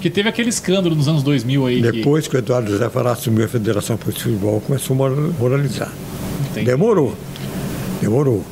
[0.05, 1.77] Porque teve aquele escândalo nos anos 2000 aí.
[1.81, 5.17] que- Depois que o Eduardo José Fará assumiu a Federação de Futebol, começou a mora-
[5.41, 5.91] moralizar.
[6.51, 6.67] Entendi.
[6.67, 7.15] Demorou.
[8.03, 8.45] Demorou.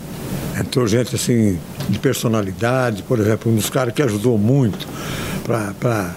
[0.58, 1.58] Entrou gente assim,
[1.90, 4.88] de personalidade, por exemplo, um dos caras que ajudou muito
[5.44, 6.14] para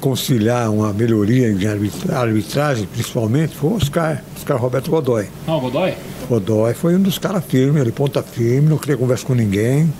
[0.00, 5.26] conciliar uma melhoria em arbitra- arbitragem, principalmente, foi o Oscar, Oscar Roberto Godoy.
[5.46, 5.92] Não, o Godoy?
[6.26, 9.92] Godoy foi um dos caras firmes, ele ponta firme, não queria conversa com ninguém,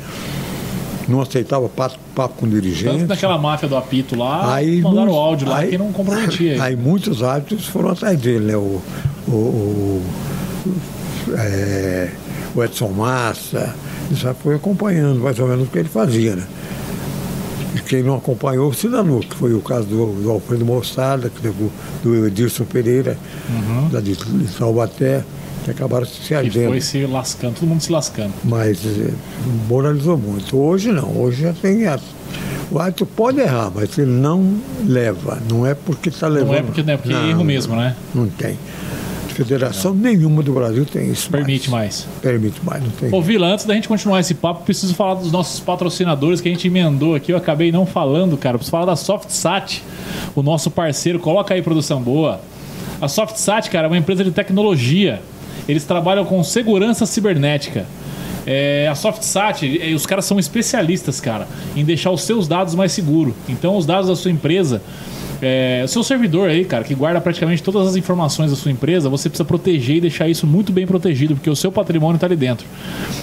[1.08, 2.98] não aceitava papo, papo com Tanto dirigente.
[2.98, 6.62] que naquela máfia do apito lá, Aí mandaram muitos- áudio lá aí- que não comprometia.
[6.62, 8.56] Aí muitos árbitros foram atrás dele, né?
[8.56, 8.80] O,
[9.26, 10.04] o, o,
[11.36, 12.10] é,
[12.54, 13.74] o Edson Massa,
[14.10, 16.46] isso já foi acompanhando mais ou menos o que ele fazia, né?
[17.76, 21.40] E quem não acompanhou se danou, que foi o caso do, do Alfredo Moçada, que
[21.40, 23.16] teve o- do Edilson Pereira,
[23.92, 24.48] da de, de
[25.68, 26.68] que acabaram se que ardendo.
[26.68, 28.32] foi se lascando, todo mundo se lascando.
[28.44, 29.12] Mas eh,
[29.68, 30.56] moralizou muito.
[30.56, 31.86] Hoje não, hoje já tem.
[31.86, 31.98] A,
[32.70, 35.38] o árbitro pode errar, mas ele não leva.
[35.50, 36.48] Não é porque está levando.
[36.48, 37.96] Não é porque, não é porque é erro mesmo, né?
[38.14, 38.58] Não tem.
[39.28, 41.30] Federação nenhuma do Brasil tem isso.
[41.30, 42.08] Permite mais.
[42.20, 43.14] Permite mais, não tem.
[43.14, 46.50] Ô, Vila, antes da gente continuar esse papo, preciso falar dos nossos patrocinadores que a
[46.50, 47.30] gente emendou aqui.
[47.30, 48.58] Eu acabei não falando, cara.
[48.58, 49.84] Preciso falar da SoftSat,
[50.34, 51.20] o nosso parceiro.
[51.20, 52.40] Coloca aí, produção boa.
[53.00, 55.22] A SoftSat, cara, é uma empresa de tecnologia.
[55.68, 57.86] Eles trabalham com segurança cibernética.
[58.46, 62.92] É, a SoftSat, é, os caras são especialistas, cara, em deixar os seus dados mais
[62.92, 63.34] seguros.
[63.48, 64.80] Então, os dados da sua empresa,
[65.40, 69.28] é, seu servidor aí, cara, que guarda praticamente todas as informações da sua empresa, você
[69.28, 72.66] precisa proteger e deixar isso muito bem protegido, porque o seu patrimônio está ali dentro.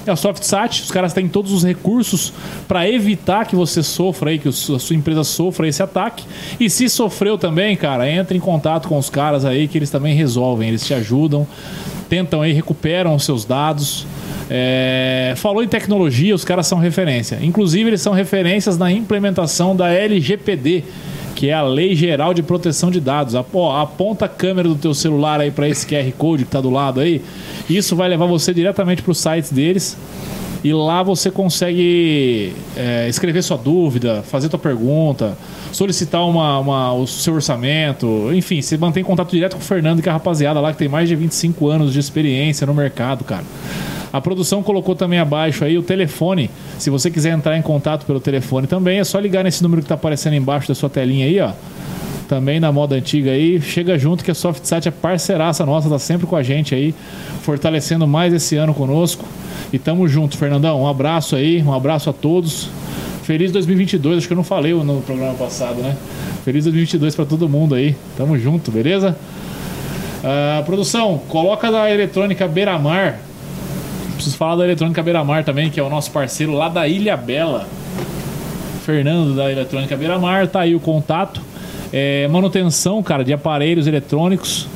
[0.05, 2.31] É a SoftSat, os caras têm todos os recursos
[2.67, 6.23] para evitar que você sofra aí, que a sua empresa sofra esse ataque.
[6.59, 10.15] E se sofreu também, cara, entre em contato com os caras aí que eles também
[10.15, 11.45] resolvem, eles te ajudam,
[12.07, 14.05] tentam aí, recuperam os seus dados.
[14.49, 17.39] É, falou em tecnologia, os caras são referência.
[17.41, 20.83] Inclusive, eles são referências na implementação da LGPD,
[21.45, 23.35] que é a Lei Geral de Proteção de Dados.
[23.35, 26.71] Apo- Aponta a câmera do teu celular aí para esse QR Code que está do
[26.71, 27.21] lado aí.
[27.69, 29.95] Isso vai levar você diretamente para o site deles
[30.63, 35.37] E lá você consegue é, escrever sua dúvida, fazer sua pergunta,
[35.71, 38.31] solicitar uma, uma, o seu orçamento.
[38.33, 40.87] Enfim, você mantém contato direto com o Fernando, que é a rapaziada lá que tem
[40.87, 43.43] mais de 25 anos de experiência no mercado, cara.
[44.15, 46.49] A produção colocou também abaixo aí o telefone.
[46.79, 49.87] Se você quiser entrar em contato pelo telefone também, é só ligar nesse número que
[49.87, 51.51] está aparecendo embaixo da sua telinha aí, ó
[52.29, 53.61] também na moda antiga aí.
[53.61, 56.95] Chega junto que a SoftSat é parceiraça nossa, tá sempre com a gente aí,
[57.41, 59.25] fortalecendo mais esse ano conosco.
[59.73, 60.81] E tamo junto, Fernandão.
[60.81, 62.69] Um abraço aí, um abraço a todos.
[63.23, 65.93] Feliz 2022, acho que eu não falei no programa passado, né?
[66.45, 67.93] Feliz 2022 para todo mundo aí.
[68.15, 69.13] Tamo junto, beleza?
[70.23, 73.19] Uh, produção, coloca da eletrônica Beira-Mar.
[74.15, 77.67] Preciso falar da eletrônica Beira-Mar também, que é o nosso parceiro lá da Ilha Bela.
[78.85, 81.41] Fernando da eletrônica Beira-Mar, tá aí o contato.
[81.93, 84.67] É, manutenção, cara, de aparelhos eletrônicos,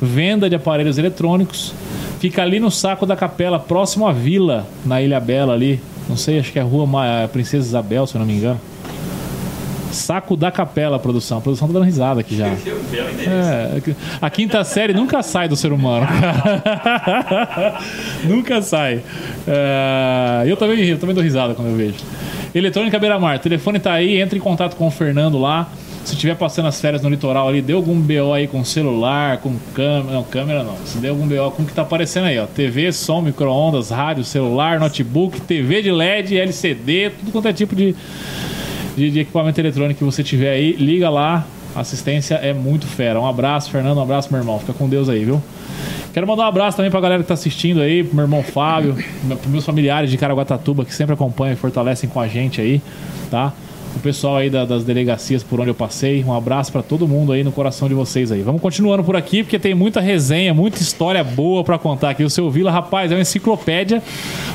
[0.00, 1.72] venda de aparelhos eletrônicos.
[2.20, 5.80] Fica ali no saco da capela, próximo à vila, na Ilha Bela ali.
[6.08, 6.86] Não sei, acho que é a rua
[7.32, 8.60] Princesa Isabel, se eu não me engano.
[9.92, 11.38] Saco da Capela, a produção.
[11.38, 12.46] A produção tá dando risada aqui já.
[12.46, 13.80] É,
[14.20, 16.06] a quinta série nunca sai do ser humano.
[18.24, 19.02] nunca sai.
[19.46, 21.96] É, eu, também, eu também dou risada quando eu vejo.
[22.54, 25.68] Eletrônica Beira Mar, telefone tá aí, entre em contato com o Fernando lá.
[26.04, 29.56] Se estiver passando as férias no litoral ali, deu algum BO aí com celular, com
[29.74, 30.14] câmera.
[30.14, 30.76] Não, câmera não.
[30.84, 32.46] Se deu algum BO com o que tá aparecendo aí, ó.
[32.46, 37.96] TV, som, micro-ondas, rádio, celular, notebook, TV de LED, LCD, tudo quanto é tipo de,
[38.96, 41.46] de, de equipamento eletrônico que você tiver aí, liga lá.
[41.74, 43.20] Assistência é muito fera.
[43.20, 43.98] Um abraço, Fernando.
[43.98, 44.58] Um abraço, meu irmão.
[44.58, 45.42] Fica com Deus aí, viu?
[46.14, 48.96] Quero mandar um abraço também pra galera que tá assistindo aí, pro meu irmão Fábio,
[49.28, 52.80] pros meus familiares de Caraguatatuba que sempre acompanham e fortalecem com a gente aí,
[53.30, 53.52] tá?
[53.96, 56.22] O pessoal aí da, das delegacias por onde eu passei.
[56.22, 58.42] Um abraço para todo mundo aí no coração de vocês aí.
[58.42, 62.22] Vamos continuando por aqui, porque tem muita resenha, muita história boa para contar aqui.
[62.22, 64.02] O seu Vila, rapaz, é uma enciclopédia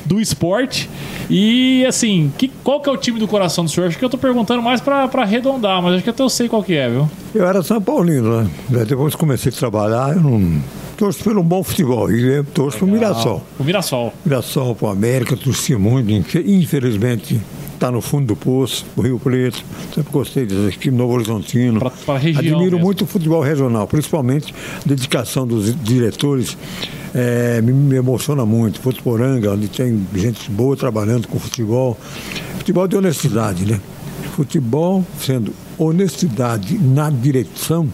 [0.05, 0.89] do esporte.
[1.29, 3.87] E assim, que, qual que é o time do coração do senhor?
[3.87, 6.63] Acho que eu tô perguntando mais para arredondar, mas acho que até eu sei qual
[6.63, 7.09] que é, viu?
[7.33, 8.49] Eu era São Paulino, né?
[8.85, 10.61] Depois comecei a trabalhar, eu não
[11.01, 13.43] torço pelo bom futebol e eu torço para o Mirassol.
[13.57, 14.13] O Mirassol.
[14.23, 17.41] Mirassol, para o América, torci muito, infelizmente
[17.73, 19.65] está no fundo do poço, o Rio Preto.
[19.95, 21.79] Sempre gostei desse aqui, Novo Horizontino.
[21.79, 22.85] Pra, pra região Admiro mesmo.
[22.85, 26.55] muito o futebol regional, principalmente a dedicação dos diretores.
[27.15, 28.79] É, me, me, emociona muito.
[28.79, 31.97] Votuporanga, onde tem gente boa trabalhando com futebol.
[32.59, 33.81] Futebol de honestidade, né?
[34.35, 37.89] Futebol sendo honestidade na direção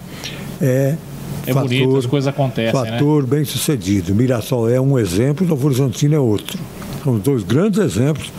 [0.62, 0.98] é
[1.46, 2.82] é fator, bonito, as coisas acontecem.
[2.82, 2.92] Né?
[2.92, 3.30] Fator né?
[3.30, 4.14] bem sucedido.
[4.14, 6.60] Mirassol é um exemplo, Novo Horizontino é outro.
[7.04, 8.32] São dois grandes exemplos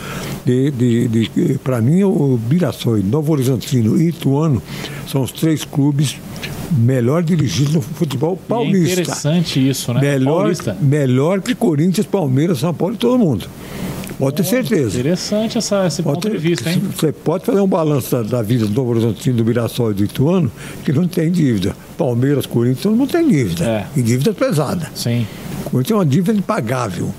[0.45, 4.63] de, de, de para mim o Mirassol, Novo Horizontino e Ituano
[5.07, 6.17] são os três clubes
[6.71, 8.89] melhor dirigidos no futebol paulista.
[8.89, 10.01] é interessante isso, né?
[10.01, 10.77] Melhor, paulista.
[10.81, 13.49] melhor que Corinthians, Palmeiras, São Paulo e todo mundo.
[14.19, 14.99] Pode ter certeza.
[14.99, 16.83] Interessante essa, esse pode ponto ter, de vista, hein?
[16.95, 20.05] Você pode fazer um balanço da, da vida do Novo Horizontino, do Mirassol e do
[20.05, 20.51] Ituano,
[20.85, 21.77] que não tem dívida.
[21.97, 23.65] Palmeiras, Corinthians, não tem dívida.
[23.65, 23.87] É.
[23.97, 24.91] E dívida pesada.
[24.95, 25.27] Sim.
[25.65, 27.13] Corinthians é uma dívida impagável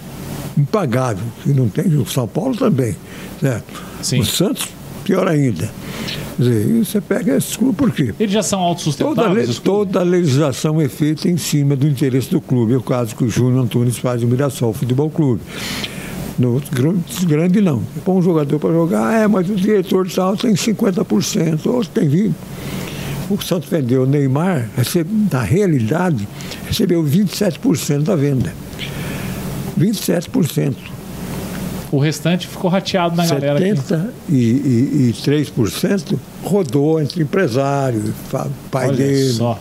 [0.59, 1.25] impagável.
[1.45, 2.95] E não tem, o São Paulo também.
[3.39, 3.81] Certo?
[4.01, 4.19] Sim.
[4.19, 4.67] O Santos,
[5.03, 5.69] pior ainda.
[6.35, 8.13] Quer dizer, você pega esse clube por quê?
[8.19, 9.59] Eles já são autossustentáveis?
[9.59, 12.73] Toda, a legislação é feita em cima do interesse do clube.
[12.73, 15.41] É o caso que o Júnior Antunes faz no Mirassol Futebol Clube.
[16.39, 16.61] No
[17.27, 17.83] grande não.
[18.05, 22.09] Põe um jogador para jogar, é, mas o diretor de tal tem 50%, outro tem
[22.09, 22.33] 20%.
[23.29, 24.69] O Santos vendeu o Neymar,
[25.31, 26.27] na realidade,
[26.67, 28.51] recebeu 27% da venda.
[29.79, 30.73] 27%.
[31.91, 33.59] O restante ficou rateado na galera.
[33.59, 38.13] 73% rodou entre empresário,
[38.71, 39.33] pai Olha dele.
[39.33, 39.59] Só.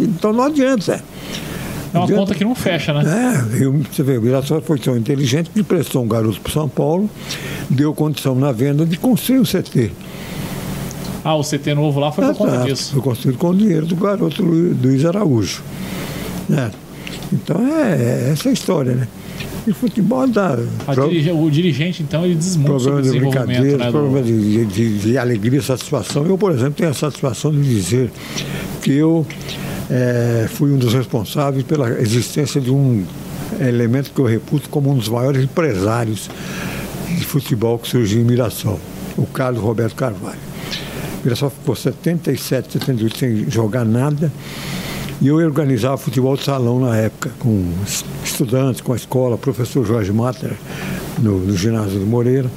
[0.00, 1.02] Então não adianta.
[1.92, 2.22] É uma adianta.
[2.22, 3.04] conta que não fecha, né?
[3.04, 6.68] É, eu, você vê, o Mirassol foi tão inteligente que prestou um garoto para São
[6.68, 7.08] Paulo,
[7.68, 9.90] deu condição na venda de construir o CT.
[11.24, 12.92] Ah, o CT novo lá foi por conta disso.
[12.92, 15.62] Foi construído com o dinheiro do garoto Luiz Araújo.
[16.50, 16.70] É.
[17.32, 19.08] Então é, é essa a história, né?
[19.66, 20.58] E futebol dá.
[20.86, 21.08] Pro...
[21.08, 24.26] Dirige, o dirigente, então, ele desmonta problema de brincadeira, né, problema do...
[24.26, 26.24] de, de, de, alegria, satisfação.
[26.26, 28.10] Eu, por exemplo, tenho a satisfação de dizer
[28.80, 29.26] que eu
[29.90, 33.04] é, fui um dos responsáveis pela existência de um
[33.60, 36.28] elemento que eu reputo como um dos maiores empresários
[37.08, 38.78] de futebol que surgiu em Mirassol,
[39.16, 40.38] o Carlos Roberto Carvalho.
[41.24, 44.30] Mirassol ficou 77, 78 sem jogar nada
[45.20, 47.72] e eu organizava futebol de salão na época, com
[48.22, 50.52] estudantes, com a escola, professor Jorge Matter,
[51.18, 52.48] no, no ginásio do Moreira.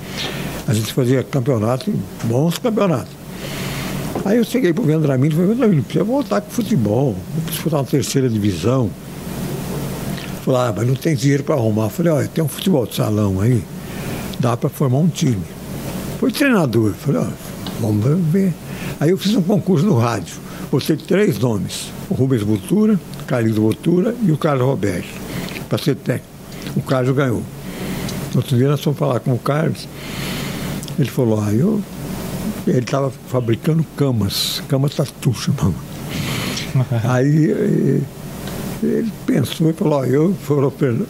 [0.68, 1.92] A gente fazia campeonato,
[2.26, 3.21] bons campeonatos.
[4.24, 7.16] Aí eu cheguei para o Vendramini e falei, Vendramini, precisa voltar com futebol,
[7.48, 8.90] disputar uma terceira divisão.
[10.46, 11.90] Falou, ah, mas não tem dinheiro para arrumar.
[11.90, 13.64] Falei, olha, tem um futebol de salão aí,
[14.40, 15.42] dá para formar um time.
[16.20, 16.94] Foi treinador.
[16.94, 17.34] Falei, olha,
[17.80, 18.54] vamos ver.
[19.00, 20.36] Aí eu fiz um concurso no rádio.
[20.72, 21.92] Botei três nomes.
[22.10, 25.10] O Rubens Botura, Carlos Botura e o Carlos Roberto.
[25.68, 26.28] Para ser técnico.
[26.76, 27.42] O Carlos ganhou.
[28.34, 29.88] No outro dia nós fomos falar com o Carlos.
[30.98, 31.82] Ele falou, ah, eu.
[32.68, 35.74] Ele estava fabricando camas, camas tatu chamava.
[37.04, 38.02] Aí eh,
[38.84, 41.06] ele pensou e falou, ó, eu, falou, ele,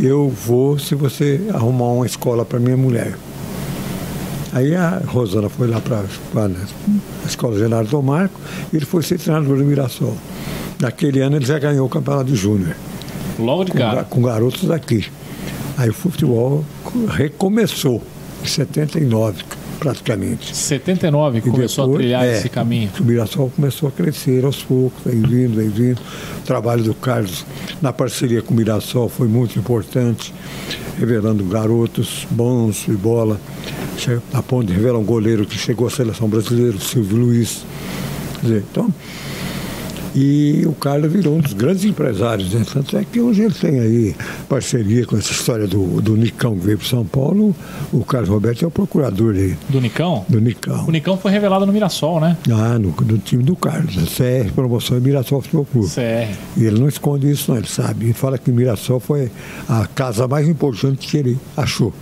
[0.00, 3.14] eu vou se você arrumar uma escola para minha mulher.
[4.52, 8.38] Aí a Rosana foi lá para a Escola Genário do Marco
[8.72, 10.16] e ele foi ser treinador do Mirassol.
[10.78, 12.76] Naquele ano ele já ganhou o campeonato de júnior.
[13.38, 14.04] Logo de com, cara.
[14.04, 15.06] com garotos daqui.
[15.78, 16.64] Aí o futebol
[17.08, 18.02] recomeçou
[18.42, 19.42] em 79,
[19.82, 20.56] praticamente.
[20.56, 22.90] 79 que E começou a depois, trilhar é, esse caminho.
[22.98, 26.00] O Mirassol começou a crescer aos poucos, vem vindo, vem vindo.
[26.38, 27.44] O trabalho do Carlos
[27.80, 30.32] na parceria com o Mirassol foi muito importante,
[30.98, 33.40] revelando garotos bons de bola.
[34.32, 37.64] A ponto de revelar um goleiro que chegou à seleção brasileira, o Silvio Luiz.
[38.40, 38.92] Quer dizer, então,
[40.14, 42.64] e o Carlos virou um dos grandes empresários, né?
[42.70, 44.16] Tanto é que hoje ele tem aí
[44.48, 47.54] parceria com essa história do, do Nicão que veio para São Paulo.
[47.92, 50.24] O Carlos Roberto é o procurador aí, Do Nicão?
[50.28, 50.84] do Nicão.
[50.86, 52.36] O Nicão foi revelado no Mirassol, né?
[52.50, 55.88] Ah, no, no time do Carlos, a CR Promoção e Mirassol Futebol Clube.
[55.88, 56.36] CR.
[56.56, 58.06] E ele não esconde isso, não, ele sabe.
[58.06, 59.30] Ele fala que o Mirassol foi
[59.68, 61.92] a casa mais importante que ele achou.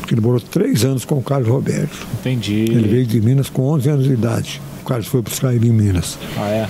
[0.00, 2.06] Porque ele morou três anos com o Carlos Roberto.
[2.20, 2.64] Entendi.
[2.68, 4.60] Ele veio de Minas com 11 anos de idade.
[4.82, 6.18] O Carlos foi buscar ele em Minas.
[6.36, 6.68] Ah, é.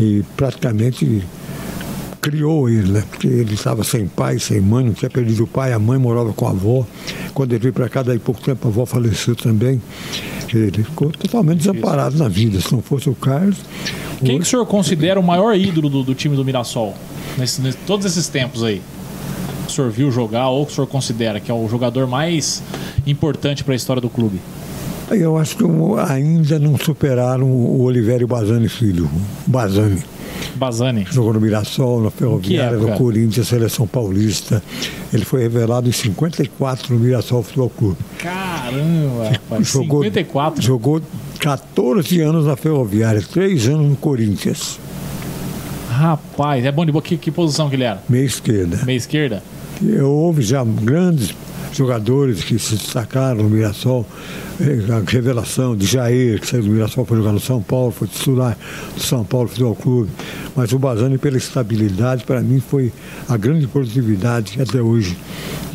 [0.00, 1.22] E praticamente
[2.20, 3.04] criou ele, né?
[3.08, 6.32] Porque ele estava sem pai, sem mãe, não tinha perdido o pai, a mãe morava
[6.32, 6.86] com a avó.
[7.32, 9.80] Quando ele veio para cá, daí pouco tempo, a avó faleceu também.
[10.52, 12.60] Ele ficou totalmente desamparado na vida.
[12.60, 13.56] Se não fosse o Carlos.
[14.24, 16.94] Quem que o senhor considera o maior ídolo do, do time do Mirassol?
[17.38, 18.82] Nesse, nesse- todos esses tempos aí.
[19.66, 22.60] O senhor viu jogar ou que o senhor considera que é o jogador mais
[23.06, 24.40] importante para a história do clube?
[25.10, 25.64] Eu acho que
[26.08, 29.10] ainda não superaram o Olivério Bazani Filho.
[29.46, 30.02] Bazani.
[30.54, 31.06] Bazani.
[31.10, 34.62] Jogou no Mirassol, na Ferroviária, no Corinthians, Seleção Paulista.
[35.12, 37.96] Ele foi revelado em 54 no Mirassol Futebol Clube.
[38.18, 39.68] Caramba, rapaz.
[39.68, 40.62] Jogou, 54.
[40.62, 41.02] Jogou
[41.40, 44.78] 14 anos na Ferroviária, 3 anos no Corinthians.
[45.88, 47.02] Rapaz, é bom de boa.
[47.02, 48.02] Que, que posição que ele era?
[48.08, 48.80] Meia esquerda.
[48.84, 49.42] Meia esquerda?
[49.82, 51.34] Eu houve já grandes
[51.72, 54.06] jogadores que se destacaram no Mirassol.
[54.60, 58.08] Eh, A revelação de Jair, que saiu do Mirassol para jogar no São Paulo, foi
[58.08, 58.56] titular
[58.94, 60.10] do São Paulo Futebol Clube.
[60.54, 62.92] Mas o Bazani, pela estabilidade, para mim foi
[63.28, 65.16] a grande produtividade até hoje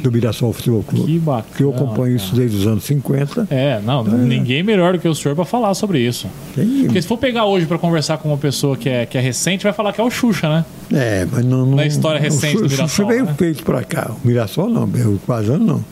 [0.06, 1.06] do Mirassol Futebol Clube.
[1.14, 1.46] Que bacana.
[1.50, 2.38] Porque eu acompanho isso cara.
[2.38, 3.48] desde os anos 50.
[3.50, 6.28] É, não, ninguém melhor do que o senhor para falar sobre isso.
[6.54, 9.22] Tem- Porque se for pegar hoje para conversar com uma pessoa que é, que é
[9.22, 10.66] recente, vai falar que é o Xuxa, né?
[10.94, 11.66] É, mas não.
[11.66, 13.36] não Na história recente o do Xuxa Mirassol, veio né?
[13.38, 14.12] feito para cá.
[14.24, 15.84] O Mirassol não, o Bazani não.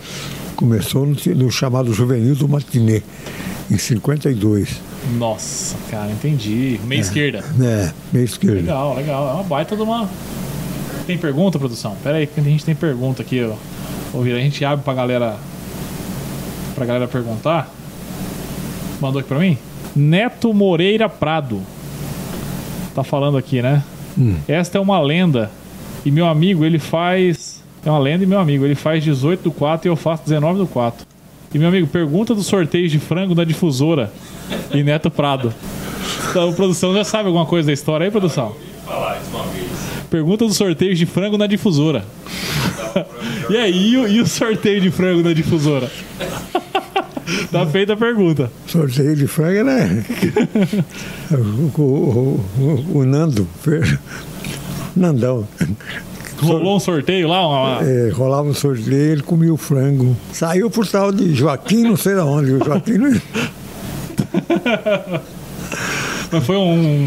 [0.55, 3.01] Começou no, no chamado Juvenil do Matinê,
[3.69, 4.81] em 52.
[5.17, 6.79] Nossa, cara, entendi.
[6.85, 7.43] Meia esquerda.
[7.61, 8.55] É, meia esquerda.
[8.55, 9.29] Legal, legal.
[9.29, 10.07] É uma baita de uma.
[11.05, 11.95] Tem pergunta, produção?
[12.01, 13.53] Pera aí, que a gente tem pergunta aqui, ó.
[14.13, 15.35] Ouvir, a gente abre pra galera.
[16.75, 17.69] Pra galera perguntar.
[19.01, 19.57] Mandou aqui pra mim?
[19.95, 21.61] Neto Moreira Prado.
[22.93, 23.83] Tá falando aqui, né?
[24.47, 25.51] Esta é uma lenda.
[26.05, 27.63] E meu amigo, ele faz.
[27.85, 30.59] É uma lenda e meu amigo, ele faz 18 do 4 e eu faço 19
[30.59, 31.05] do 4.
[31.53, 34.11] E meu amigo, pergunta dos sorteios de frango da difusora.
[34.73, 35.53] E Neto Prado.
[36.29, 38.55] Então, a produção já sabe alguma coisa da história aí, produção?
[40.09, 42.05] Pergunta dos sorteios de frango na difusora.
[43.49, 45.89] E aí, e o, e o sorteio de frango na difusora?
[47.51, 48.51] tá feita a pergunta.
[48.67, 50.05] Sorteio de frango, né?
[51.31, 53.47] o, o- o- o Nando,
[54.95, 55.47] Nandão,
[56.41, 57.47] Rolou um sorteio lá?
[57.47, 60.15] Uma, uma- é, rolava um sorteio, ele comia o frango.
[60.33, 62.51] Saiu por tal de Joaquim, não sei de onde.
[62.51, 63.21] O Joaquim não.
[66.31, 67.05] Mas foi um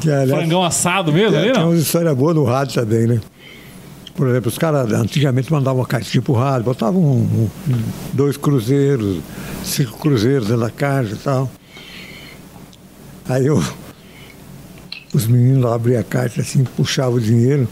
[0.00, 1.70] Que, aliás, frangão assado mesmo ali, Tem não?
[1.70, 3.20] umas histórias boas no rádio também, né?
[4.16, 7.82] Por exemplo, os caras antigamente mandavam uma caixinha pro rádio, botavam um- um-
[8.14, 9.18] dois cruzeiros,
[9.62, 11.50] cinco cruzeiros dentro da caixa e tal.
[13.28, 13.62] Aí eu,
[15.12, 17.68] os meninos lá abriam a caixa assim, puxavam o dinheiro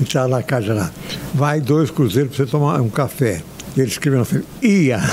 [0.00, 0.90] e estava na caixa lá.
[1.32, 3.42] Vai dois cruzeiros para você tomar um café.
[3.76, 4.98] E ele escreveu na frente, ia,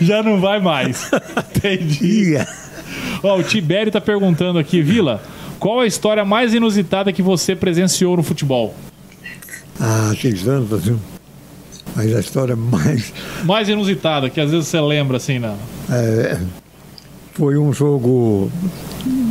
[0.00, 1.10] Já não vai mais.
[1.56, 2.30] Entendi.
[2.32, 2.46] ia.
[3.22, 5.22] Ó, o Tibério tá perguntando aqui, Vila,
[5.64, 8.74] qual a história mais inusitada que você presenciou no futebol?
[9.80, 11.00] Ah, tem tantas, viu?
[11.96, 15.56] Mas a história mais Mais inusitada, que às vezes você lembra assim, não?
[15.88, 16.38] É,
[17.32, 18.52] foi um jogo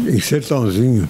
[0.07, 1.07] em Sertãozinho.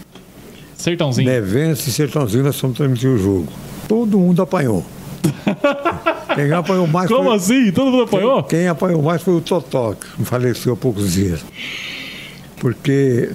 [0.75, 1.29] Sertãozinho.
[1.29, 3.47] Nevense e Sertãozinho, nós fomos transmitir o jogo.
[3.87, 4.85] Todo mundo apanhou.
[6.35, 7.37] Quem apanhou mais Como foi...
[7.37, 7.71] assim?
[7.71, 8.43] Todo mundo apanhou?
[8.43, 11.45] Quem apanhou mais foi o Totó, que faleceu há poucos dias.
[12.57, 13.31] Porque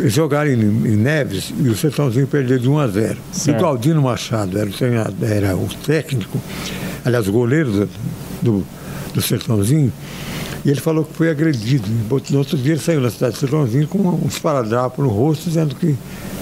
[0.00, 3.18] jogaram em, em Neves e o Sertãozinho perdeu de 1 a 0.
[3.32, 3.58] E Certo.
[3.58, 6.40] o Galdino Machado era o, treinador- era o técnico,
[7.04, 7.88] aliás, o goleiro
[8.42, 8.64] do,
[9.12, 9.92] do, Sertãozinho,
[10.64, 11.88] e ele falou que foi agredido.
[12.30, 15.74] No outro dia ele saiu da cidade de Sertãozinho com um esparadrapo no rosto, dizendo
[15.74, 15.96] que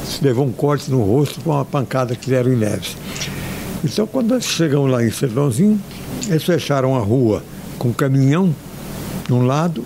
[0.04, 2.96] se levou um corte no rosto com uma pancada que deram em Neves.
[3.84, 5.80] Então, quando nós chegamos lá em Sertãozinho,
[6.28, 7.42] eles fecharam a rua
[7.78, 8.54] com um caminhão
[9.26, 9.84] de um lado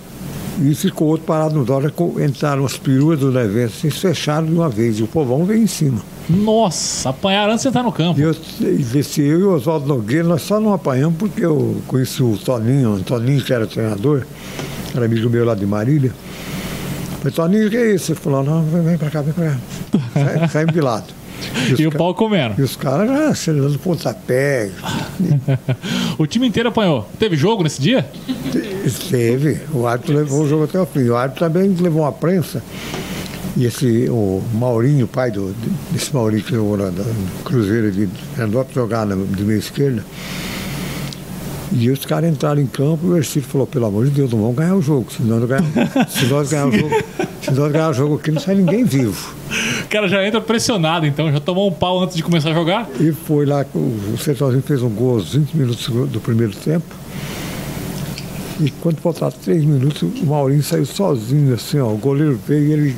[0.59, 1.93] e ficou outro parado no dólar.
[2.19, 4.99] Entraram as peruas do Nevense e fecharam de uma vez.
[4.99, 6.01] E o povão veio em cima.
[6.29, 8.19] Nossa, apanharam antes de entrar no campo.
[8.19, 11.81] E eu, e desse eu e o Oswaldo Nogueira, nós só não apanhamos porque eu
[11.87, 14.25] conheci o Toninho, o Toninho que era treinador,
[14.95, 16.13] era amigo meu lá de Marília.
[17.19, 18.11] Falei, Toninho, o que é isso?
[18.11, 20.47] Ele falou, não, vem, pra cá, vem pra cá.
[20.49, 21.20] Saímos de lado.
[21.73, 22.55] Os E o pau comendo.
[22.57, 24.69] E os caras já acelerando pontapé.
[26.17, 27.07] O time inteiro apanhou.
[27.17, 28.07] Teve jogo nesse dia?
[29.09, 29.59] Teve.
[29.73, 31.07] O árbitro levou o jogo até o fim.
[31.09, 32.61] O árbitro também levou uma prensa.
[33.57, 35.53] E esse, o Maurinho, pai do,
[35.91, 36.93] desse Maurinho que jogou no
[37.43, 40.05] Cruzeiro de Fernandópolis, jogar de meia esquerda.
[41.73, 44.39] E os caras entraram em campo e o Ercílio falou, pelo amor de Deus, não
[44.39, 45.11] vamos ganhar o jogo.
[45.11, 47.03] Se nós, não ganhar, o jogo,
[47.41, 49.33] se nós ganhar o jogo aqui, não sai ninguém vivo.
[49.91, 51.29] O cara já entra pressionado, então.
[51.29, 52.87] Já tomou um pau antes de começar a jogar?
[52.97, 56.95] E foi lá, o o Sertãozinho fez um gol aos 20 minutos do primeiro tempo.
[58.61, 61.87] E quando faltavam 3 minutos, o Maurinho saiu sozinho, assim, ó.
[61.87, 62.95] O goleiro veio e ele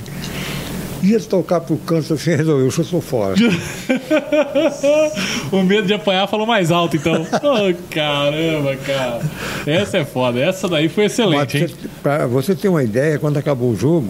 [1.02, 3.34] ia tocar pro canto assim, resolveu, chutou fora.
[5.52, 7.26] o medo de apanhar falou mais alto, então.
[7.42, 9.20] oh, caramba, cara.
[9.66, 10.40] Essa é foda.
[10.40, 11.68] Essa daí foi Mas excelente, hein?
[11.68, 14.10] você, pra você ter uma ideia, quando acabou o jogo,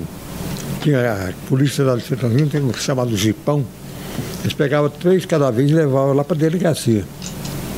[0.83, 3.63] tinha a polícia lá do Sertãozinho, tem um chamado Jipão.
[4.41, 7.03] Eles pegavam três cada vez e levavam lá pra delegacia.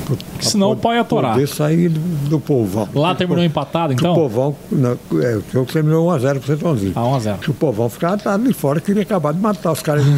[0.05, 1.33] Pra- pra Senão o pau ia atorar.
[1.33, 1.99] Poder sair do,
[2.29, 2.87] do povão.
[2.93, 4.13] Lá terminou empatado, Que o então?
[4.15, 4.91] povão, não,
[5.21, 6.91] é, o jogo terminou 1x0 pro Sertãozinho.
[6.95, 9.71] Ah, 1 a 0 Que o povão ficava atrás de fora, queria acabar de matar
[9.71, 10.03] os caras.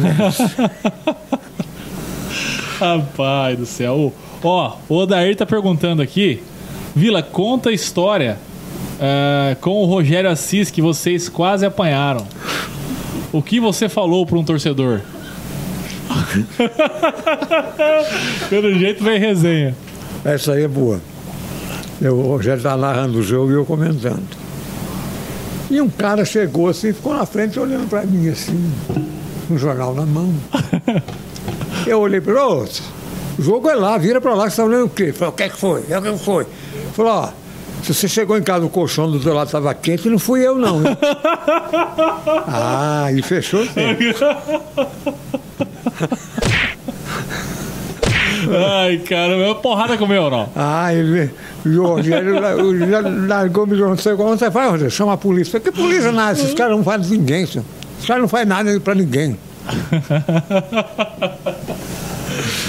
[2.78, 4.12] Rapaz do céu.
[4.42, 6.42] Ó, o Odair tá perguntando aqui.
[6.94, 8.38] Vila, conta a história
[9.00, 12.26] eh, com o Rogério Assis que vocês quase apanharam.
[13.32, 15.00] O que você falou para um torcedor?
[18.48, 19.74] Pelo jeito vem resenha.
[20.24, 21.00] Essa aí é boa.
[22.00, 24.22] Eu, o Rogério está narrando o jogo e eu comentando.
[25.70, 28.72] E um cara chegou assim, ficou na frente olhando para mim assim,
[29.46, 30.32] com um jornal na mão.
[31.86, 32.66] Eu olhei para ele, ô,
[33.38, 35.12] o jogo é lá, vira para lá, você está olhando o quê?
[35.12, 35.84] Falei, o que é que foi?
[35.88, 36.46] É o que foi?
[36.92, 37.28] Falou, ó,
[37.82, 40.56] se você chegou em casa, o colchão do teu lado estava quente, não fui eu
[40.56, 40.78] não.
[40.86, 40.96] hein?"
[42.46, 44.02] ah, e fechou o tempo.
[48.50, 50.48] Ai, caramba, é uma porrada comeu, não.
[50.54, 51.30] Ah, ele.
[51.66, 54.90] O Rogério o- largou não sei como você faz, Rogério?
[54.90, 55.58] Chama a polícia.
[55.60, 56.32] Que polícia nada?
[56.38, 57.64] Esses caras não fazem ninguém, senhor.
[57.96, 59.36] Esses caras não fazem nada pra ninguém.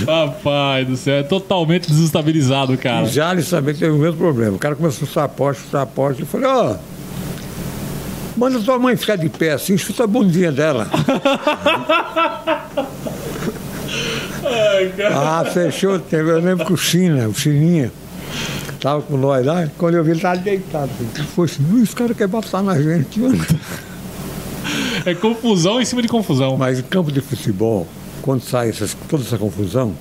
[0.07, 3.05] Rapaz do céu, é totalmente desestabilizado, cara.
[3.05, 4.55] Jales também teve o mesmo problema.
[4.55, 6.21] O cara começou a chutar a porta, chutar a porta.
[6.21, 6.75] Eu falei, ó.
[8.35, 10.87] manda tua mãe ficar de pé assim, chuta a bundinha dela.
[14.45, 14.93] Ai.
[15.13, 16.01] Ah, fechou.
[16.11, 17.91] Eu lembro que o China, o Chininha,
[18.79, 19.67] tava com nós lá.
[19.77, 20.89] Quando eu vi, ele tava deitado.
[21.15, 23.19] Ele foi assim, "Ui, esse cara quer matar na gente.
[23.19, 23.45] mano."
[25.05, 26.57] É confusão em cima de confusão.
[26.57, 27.87] Mas em campo de futebol,
[28.21, 29.93] quando sai essas- toda essa confusão,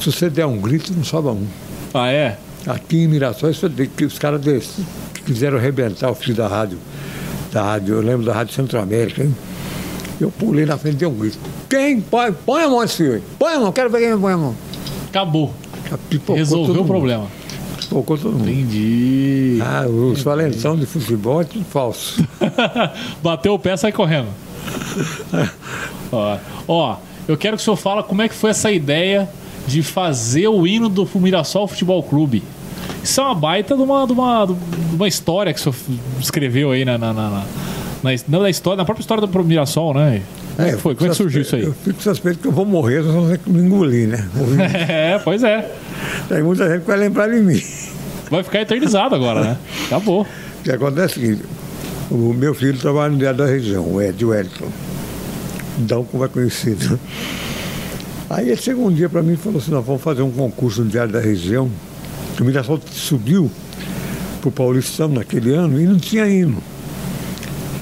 [0.00, 1.46] se você der um grito, não sobra um.
[1.94, 2.38] Ah, é?
[2.66, 4.84] Aqui em Mirassol, isso é que os caras desse,
[5.14, 6.78] que quiseram arrebentar o fio da rádio,
[7.52, 9.34] da rádio, eu lembro da Rádio Centro-América, hein?
[10.20, 11.38] Eu pulei na frente e dei um grito.
[11.68, 12.00] Quem?
[12.00, 13.22] Põe, põe a mão nesse fio aí.
[13.38, 14.54] Põe a mão, quero ver quem põe a mão.
[15.08, 15.54] Acabou.
[16.08, 17.26] Pipocou Resolveu o problema.
[17.78, 18.48] Pipocou todo mundo.
[18.50, 19.58] Entendi.
[19.62, 22.24] Ah, os valentão de futebol é tudo falso.
[23.22, 24.28] Bateu o pé, sai correndo.
[26.10, 26.96] ó, ó,
[27.28, 29.28] eu quero que o senhor fala como é que foi essa ideia
[29.66, 32.42] de fazer o hino do Mirassol Futebol Clube.
[33.02, 36.70] Isso é uma baita de uma, de uma, de uma história que o senhor escreveu
[36.70, 37.44] aí na, na, na, na,
[38.02, 40.22] na, na história, na própria história do Mirassol, né?
[40.56, 40.94] Como é que foi?
[40.94, 41.62] Como é que surgiu isso aí?
[41.64, 44.28] Eu fico suspeito que eu vou morrer, só vão ter que me engolir, né?
[44.88, 45.70] É, pois é.
[46.28, 47.60] Tem muita gente que vai lembrar de mim.
[48.30, 49.58] Vai ficar eternizado agora, né?
[49.86, 50.22] Acabou.
[50.22, 51.44] O que acontece é o seguinte,
[52.10, 54.68] o meu filho trabalha no Diário da Região, o Ed Wellington.
[55.78, 56.98] Dão como é conhecido.
[58.28, 60.82] Aí ele chegou um dia para mim e falou assim, nós vamos fazer um concurso
[60.82, 61.70] no Diário da Região.
[62.40, 63.50] O Mirassol subiu
[64.40, 66.62] para o Paulistão naquele ano e não tinha hino.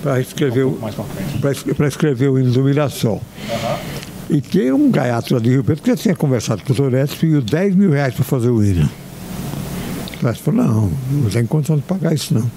[0.02, 3.22] para escrever, Um pra escrever o hino do Mirassol.
[4.28, 7.14] E tem um gaiato lá de Rio Preto que já tinha conversado com o Toretti
[7.14, 8.88] e pediu 10 mil reais para fazer o hino.
[10.14, 12.50] O Toretti falou, não, não tem condição de pagar isso não.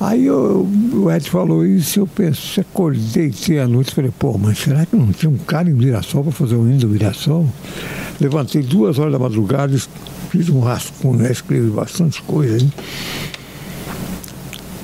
[0.00, 4.58] Aí eu- o Ed falou isso, eu pensei, acordei tinha a noite, falei, pô, mas
[4.58, 7.46] será que não tinha um cara em Mirassol para fazer o hino do Mirassol?
[8.18, 9.78] Levantei duas horas da madrugada,
[10.30, 12.64] fiz um rascunho, né, escrevi bastante coisa.
[12.64, 12.72] Hein?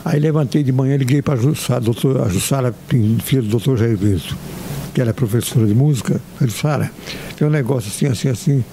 [0.05, 1.83] Aí levantei de manhã, liguei para a Jussara,
[2.25, 2.75] a Jussara,
[3.25, 4.37] filha do doutor Jair Bento,
[4.93, 6.21] que ela é professora de música.
[6.39, 6.93] Falei, Jussara,
[7.37, 8.65] tem um negócio assim, assim, assim.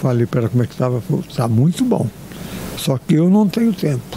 [0.00, 2.08] Falei para ela como é que estava, está muito bom.
[2.78, 4.09] Só que eu não tenho tempo.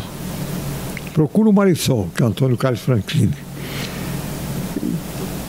[1.14, 3.32] Procura o Marisol, que é Antônio Carlos Franklin.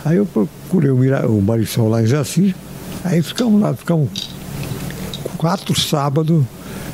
[0.05, 2.55] Aí eu procurei o, Marisol lá em Jaci,
[3.03, 4.11] aí ficamos lá, ficamos
[5.39, 6.45] quatro sábados,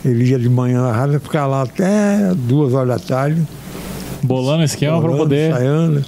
[0.04, 3.42] ele ia de manhã na rádio, ficar lá até duas horas da tarde.
[4.22, 6.04] Bolando esquema para poder ensaiando.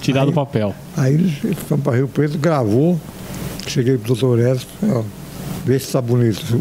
[0.00, 0.74] tirar do papel.
[0.96, 1.30] Aí
[1.68, 3.00] fomos para Rio Preto, gravou,
[3.68, 5.04] cheguei pro doutor Edson,
[5.64, 6.60] vê se tá bonito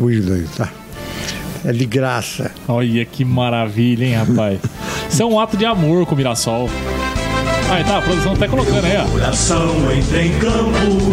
[0.00, 0.68] o- aí, tá?
[1.64, 2.50] É de graça.
[2.66, 4.58] Olha que maravilha, hein, rapaz?
[5.10, 6.68] Isso é um ato de amor com o Mirassol.
[7.70, 9.04] Aí tá, a produção tá colocando aí, ó.
[9.04, 11.12] Coração entra em campo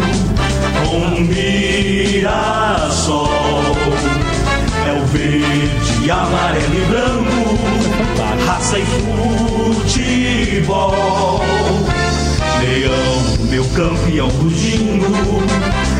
[0.88, 3.28] com Mirassol.
[4.86, 7.58] É o verde, amarelo e branco,
[8.46, 8.84] raça e
[9.84, 11.40] futebol.
[12.60, 15.08] Leão, meu campeão rugindo,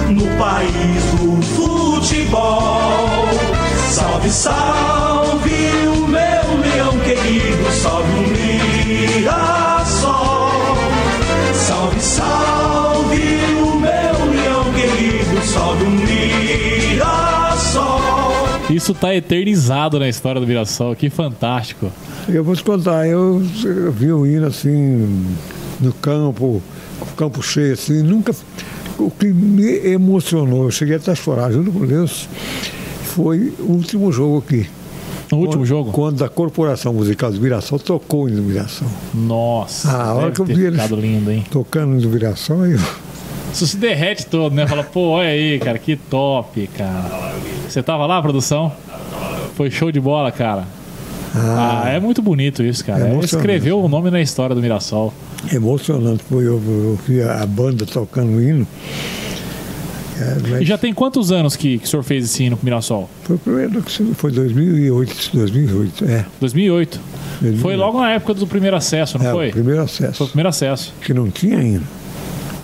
[0.08, 3.28] no país do futebol.
[3.90, 8.28] Salve, salve o meu leão querido, salve o
[9.16, 10.50] Mirassol.
[11.54, 13.22] Salve, salve
[13.62, 16.98] o meu leão querido, salve o Mirassol.
[18.68, 20.94] Isso tá eternizado na história do Mirassol.
[20.94, 21.90] Que fantástico.
[22.28, 25.26] Eu vou te contar, eu, eu vi o hino assim,
[25.80, 26.62] no campo,
[27.00, 28.34] com o campo cheio assim, nunca.
[28.98, 32.28] O que me emocionou, eu cheguei até a chorar, juro por Deus,
[33.08, 34.66] foi o último jogo aqui.
[35.30, 35.90] No último Quando- jogo?
[35.92, 38.88] Quando a Corporação Musical do Mirassol tocou o do Mirassol.
[39.14, 39.90] Nossa.
[39.90, 41.44] Ah, a hora que eu vi eles- lindo, hein?
[41.50, 42.80] Tocando o Mirassol, aí eu.
[43.52, 44.66] Isso se derrete todo, né?
[44.66, 47.34] Fala, pô, olha aí, cara, que top, cara.
[47.68, 48.72] Você tava lá, produção?
[49.54, 50.64] Foi show de bola, cara.
[51.34, 53.06] Ah, é muito bonito isso, cara.
[53.08, 55.12] É escreveu o nome na história do Mirassol.
[55.52, 56.22] emocionante.
[56.28, 58.66] Foi eu, eu vi a banda tocando o hino.
[60.20, 62.62] É, mas E já tem quantos anos que, que o senhor fez esse hino com
[62.62, 63.08] o Mirassol?
[63.24, 66.24] Foi o primeiro que foi 2008, 2008, é.
[66.40, 67.00] 2008.
[67.40, 67.62] 2008.
[67.62, 69.48] Foi logo na época do primeiro acesso, não É, foi?
[69.48, 70.14] o primeiro acesso.
[70.14, 70.92] Foi o primeiro acesso.
[71.00, 71.84] Que não tinha ainda.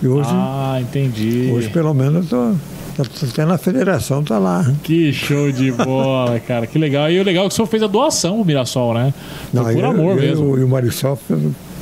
[0.01, 1.49] E hoje, Ah, entendi.
[1.53, 2.55] hoje pelo menos, eu
[2.97, 4.69] tô, até na federação, tá lá.
[4.83, 6.67] Que show de bola, cara.
[6.67, 7.09] Que legal.
[7.09, 9.13] E o legal é que o senhor fez a doação pro Mirassol, né?
[9.53, 10.57] Foi por eu- amor eu, mesmo.
[10.57, 11.17] E o Marisol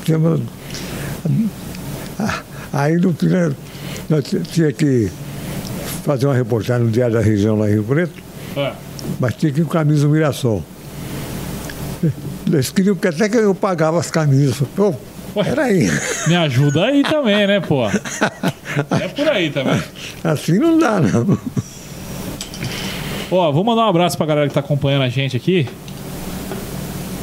[0.06, 0.40] tínhamos,
[2.20, 3.56] Ah, aí no primeiro,
[4.10, 5.10] nós tinha que
[6.04, 8.14] fazer uma reportagem no Diário da Região lá em Rio Preto,
[8.56, 8.74] É.
[9.20, 10.64] mas tinha que ir com camisa do Mirassol.
[12.46, 14.58] Eles queriam que até que eu pagava as camisas.
[14.76, 14.94] Pô,
[15.36, 15.44] Ué.
[15.46, 15.90] peraí,
[16.28, 17.88] Me ajuda aí também, né, pô?
[19.00, 19.80] É por aí também.
[20.24, 21.38] assim não dá não.
[23.32, 25.68] Ó, vou mandar um abraço pra galera que tá acompanhando a gente aqui.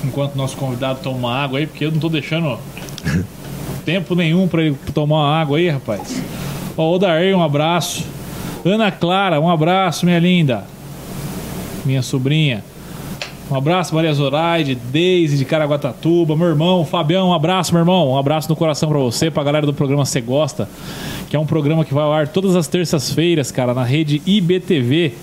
[0.05, 2.57] Enquanto nosso convidado toma água aí, porque eu não tô deixando
[3.85, 6.23] tempo nenhum pra ele tomar água aí, rapaz.
[6.77, 8.05] Ó, Odair, um abraço.
[8.65, 10.65] Ana Clara, um abraço, minha linda.
[11.85, 12.63] Minha sobrinha.
[13.51, 18.13] Um abraço, Maria Zoraide, Deise de Caraguatatuba, meu irmão, Fabião, um abraço, meu irmão.
[18.13, 20.69] Um abraço no coração pra você, pra galera do programa Você Gosta,
[21.29, 25.15] que é um programa que vai ao ar todas as terças-feiras, cara, na rede IBTV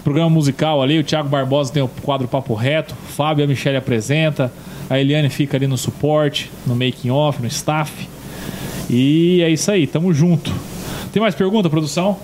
[0.00, 0.98] programa musical ali.
[0.98, 2.94] O Thiago Barbosa tem o quadro Papo Reto.
[3.16, 4.52] Fábio e a Michelle apresenta.
[4.88, 8.08] A Eliane fica ali no suporte, no making off, no staff.
[8.88, 10.52] E é isso aí, tamo junto.
[11.12, 12.16] Tem mais pergunta, produção?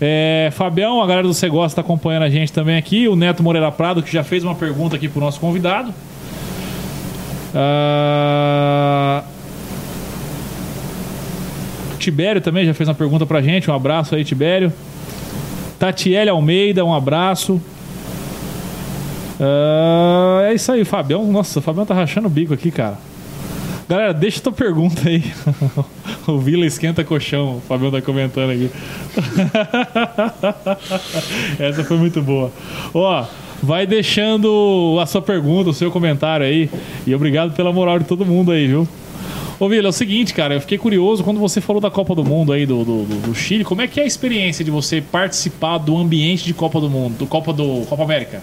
[0.00, 3.08] É, Fabião, a galera do Você Gosta tá acompanhando a gente também aqui.
[3.08, 5.92] O Neto Moreira Prado, que já fez uma pergunta aqui pro nosso convidado.
[7.54, 9.22] Ah,
[11.98, 13.70] Tibério também já fez uma pergunta pra gente.
[13.70, 14.72] Um abraço aí, Tibério.
[15.78, 17.60] Tatiele Almeida, um abraço.
[19.40, 21.24] Ah, é isso aí, Fabião.
[21.26, 22.98] Nossa, o Fabião tá rachando o bico aqui, cara.
[23.88, 25.24] Galera, deixa tua pergunta aí.
[26.32, 28.70] o Vila esquenta colchão, o Fabião tá comentando aqui.
[31.58, 32.52] Essa foi muito boa.
[32.94, 33.24] Ó,
[33.62, 36.70] vai deixando a sua pergunta, o seu comentário aí.
[37.06, 38.86] E obrigado pela moral de todo mundo aí, viu?
[39.60, 42.24] Ô, Vila, é o seguinte, cara, eu fiquei curioso quando você falou da Copa do
[42.24, 43.64] Mundo aí do, do, do- Chile.
[43.64, 47.16] Como é que é a experiência de você participar do ambiente de Copa do Mundo,
[47.18, 48.40] do Copa do Copa América?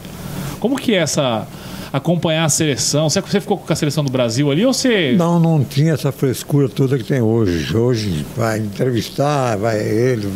[0.59, 1.47] Como que é essa
[1.95, 3.09] acompanhar a seleção.
[3.09, 5.13] Você, você ficou com a seleção do Brasil ali ou você.
[5.17, 7.75] Não, não tinha essa frescura toda que tem hoje.
[7.75, 10.27] Hoje vai entrevistar, vai ele,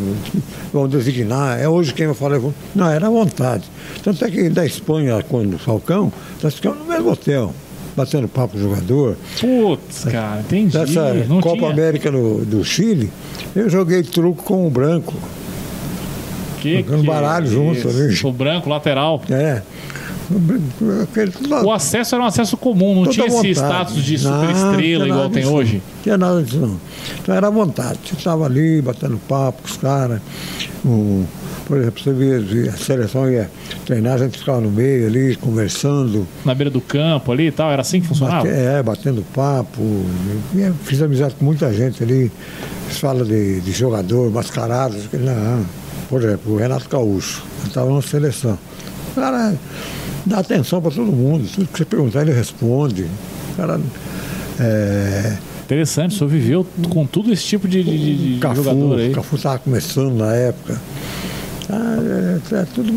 [0.72, 1.60] vão designar.
[1.60, 2.40] É hoje quem vai falar.
[2.76, 3.64] Não, era à vontade.
[4.04, 7.54] Tanto é que da Espanha, quando o Falcão, nós ficamos no mesmo hotel,
[7.96, 9.18] batendo papo com o jogador.
[9.40, 10.78] Putz, cara, entendi.
[10.78, 11.72] Nessa Não Copa tinha.
[11.72, 13.12] América no- do Chile,
[13.56, 15.14] eu joguei truco com o branco.
[16.62, 17.88] Que, jogando baralho é junto isso?
[17.88, 18.20] ali.
[18.24, 19.22] O branco, lateral.
[19.30, 19.62] É.
[21.66, 24.72] O acesso era um acesso comum, não Toda tinha esse status de Não, super não
[24.72, 25.74] estrela tinha igual tem disso, hoje.
[25.76, 26.80] Não tinha nada disso, não.
[27.22, 28.00] Então era à vontade.
[28.06, 30.22] Você estava ali batendo papo com os caras.
[30.86, 31.26] Um,
[31.66, 33.50] por exemplo, você via a seleção ia
[33.86, 36.28] treinar, a gente ficava no meio ali, conversando.
[36.46, 38.44] Na beira do campo ali e tal, era assim que funcionava?
[38.44, 39.82] Bate- é, batendo papo.
[40.56, 42.32] Eu fiz amizade com muita gente ali.
[42.90, 44.96] Fala de, de jogador, mascarado.
[45.14, 45.66] Não.
[46.10, 47.44] Por exemplo, o Renato Gaúcho.
[47.68, 48.58] Estava na seleção.
[49.12, 49.54] O cara
[50.26, 51.48] dá atenção para todo mundo.
[51.54, 53.04] Tudo que você perguntar, ele responde.
[53.54, 53.80] O cara.
[54.60, 59.12] É, Interessante, o senhor viveu com tudo esse tipo de, de- de- Cafu, jogador aí.
[59.14, 60.82] Cafu estava começando na época.
[61.70, 61.98] Ah,
[62.52, 62.92] é, é tudo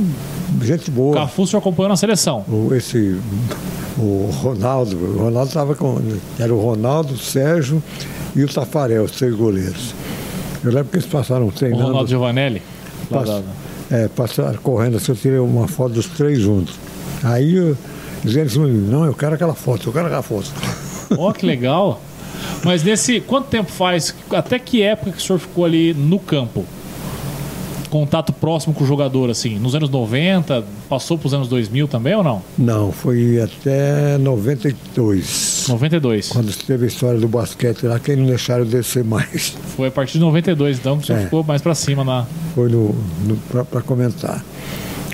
[0.62, 1.14] gente boa.
[1.14, 2.40] Cafu o senhor acompanhou na seleção.
[2.48, 3.18] O, esse,
[3.98, 6.00] o Ronaldo, o Ronaldo estava com.
[6.38, 7.82] Era o Ronaldo, o Sérgio
[8.34, 9.94] e o Tafarel, os três goleiros.
[10.64, 11.84] Eu lembro que eles passaram O treinando.
[11.88, 12.62] Ronaldo Giovanelli.
[13.10, 13.42] pass-
[13.90, 16.74] é, passaram correndo assim, eu tirei uma foto dos três juntos.
[17.22, 17.76] Aí eu
[18.24, 20.50] dizendo assim, não, eu quero aquela foto, eu quero aquela foto.
[21.18, 22.00] Ó, que legal.
[22.64, 23.20] Mas nesse.
[23.20, 24.14] Quanto tempo faz?
[24.30, 26.64] Até que época que o senhor ficou ali no campo?
[27.90, 29.58] Contato próximo com o jogador, assim?
[29.58, 30.64] Nos anos 90?
[30.88, 32.42] Passou para os anos 2000 também ou não?
[32.56, 35.66] Não, foi até 92.
[35.68, 36.28] 92.
[36.30, 39.54] Quando teve a história do basquete lá, que eles não deixaram descer mais.
[39.76, 41.24] Foi a partir de 92, então, que o senhor É.
[41.24, 42.24] ficou mais para cima na.
[42.54, 42.94] Foi no,
[43.26, 44.42] no, para comentar.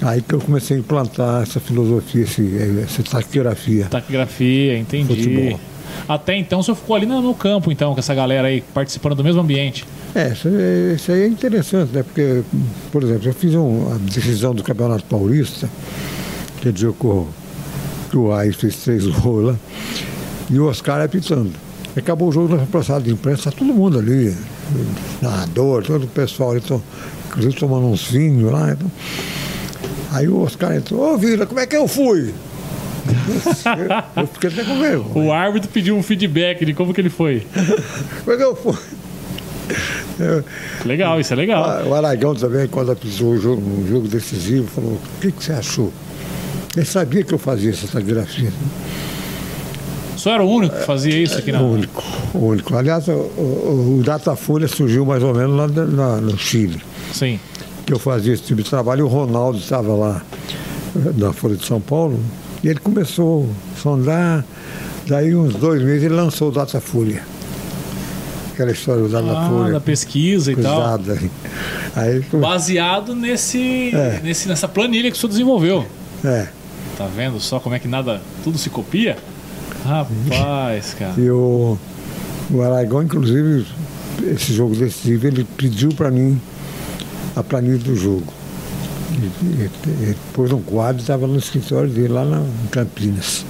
[0.03, 3.86] Aí que eu comecei a implantar essa filosofia, esse, essa taquigrafia.
[3.86, 5.07] Taquigrafia, entendi.
[5.09, 5.61] Futebol.
[6.09, 9.16] Até então o senhor ficou ali no, no campo, então, com essa galera aí, participando
[9.16, 9.84] do mesmo ambiente.
[10.14, 12.03] É, isso, aí- isso aí é interessante, né?
[12.03, 12.42] Porque,
[12.92, 15.68] por exemplo, eu fiz um, a decisão do Campeonato Paulista,
[16.61, 17.26] que é dia que o,
[18.11, 19.57] que o Raiz fez três gols lá,
[20.51, 21.51] e o Oscar apitando.
[21.96, 24.32] Acabou o jogo na passada de imprensa, tá todo mundo ali,
[25.20, 26.62] narrador, todo o pessoal, ali,
[27.28, 28.70] inclusive tomando uns vinhos lá.
[28.72, 28.90] Então.
[30.11, 32.33] Aí o Oscar entrou, ô Vila, como é que eu fui?
[33.07, 35.27] eu, eu fiquei até com vergonha.
[35.27, 37.47] O árbitro pediu um feedback de como que ele foi.
[38.25, 38.75] Como é que eu fui?
[40.85, 41.65] Legal, isso é legal.
[41.65, 45.45] Ah, O Aragão também, quando apisou o jogo, um jogo decisivo, falou, o que, que
[45.45, 45.93] você achou?
[46.77, 48.53] Ele sabia que eu fazia essa taquigrafia.
[50.17, 51.61] O senhor era o único que fazia isso aqui na.
[51.63, 52.03] O único,
[52.35, 52.77] o único.
[52.77, 56.81] Aliás, o, o, o Datafolha surgiu mais ou menos lá na- no Chile,
[57.13, 57.39] Sim.
[57.89, 60.20] Que eu fazia esse tipo de trabalho, o Ronaldo estava lá
[60.95, 62.20] eh, na Folha de São Paulo,
[62.62, 64.45] e ele começou a sondar,
[65.07, 67.22] daí uns dois meses ele lançou o Datafolha.
[68.53, 69.72] Aquela história do Ah, Datafolha.
[69.72, 71.01] da pesquisa e tal.
[71.97, 74.20] Aí, come- Baseado nesse, É.
[74.22, 75.86] nesse, nessa planilha que o senhor desenvolveu.
[76.22, 76.49] é.
[76.99, 78.20] Tá vendo só como é que nada.
[78.45, 79.16] Tudo se copia?
[79.84, 81.14] Rapaz, cara.
[81.16, 81.78] E o,
[82.51, 83.64] o Aragão, inclusive,
[84.26, 86.39] esse jogo decisivo, ele pediu para mim
[87.39, 88.32] a planilha do jogo.
[89.12, 89.70] E- e-
[90.03, 93.45] Ele pôs um quadro e estava no escritório dele lá na, em Campinas.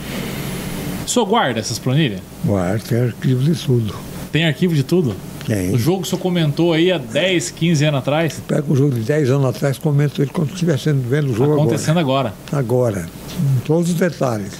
[1.06, 2.20] O senhor guarda essas planilhas?
[2.46, 3.94] O ar tem arquivo de tudo.
[4.30, 5.14] Tem arquivo de tudo?
[5.46, 5.74] Tem.
[5.74, 8.94] O jogo que o senhor comentou aí há 10, 15 anos atrás, Pega um jogo
[8.94, 12.34] de 10 anos atrás, comento ele quando estiver sendo vendo o jogo acontecendo agora.
[12.52, 12.98] agora.
[13.00, 13.08] Agora.
[13.64, 14.52] Todos os detalhes.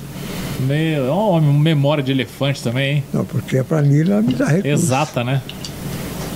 [0.60, 3.04] Meu, é uma memória de elefante também, hein?
[3.12, 4.84] Não, porque a planilha me dá recursos.
[4.84, 5.42] Exata, né?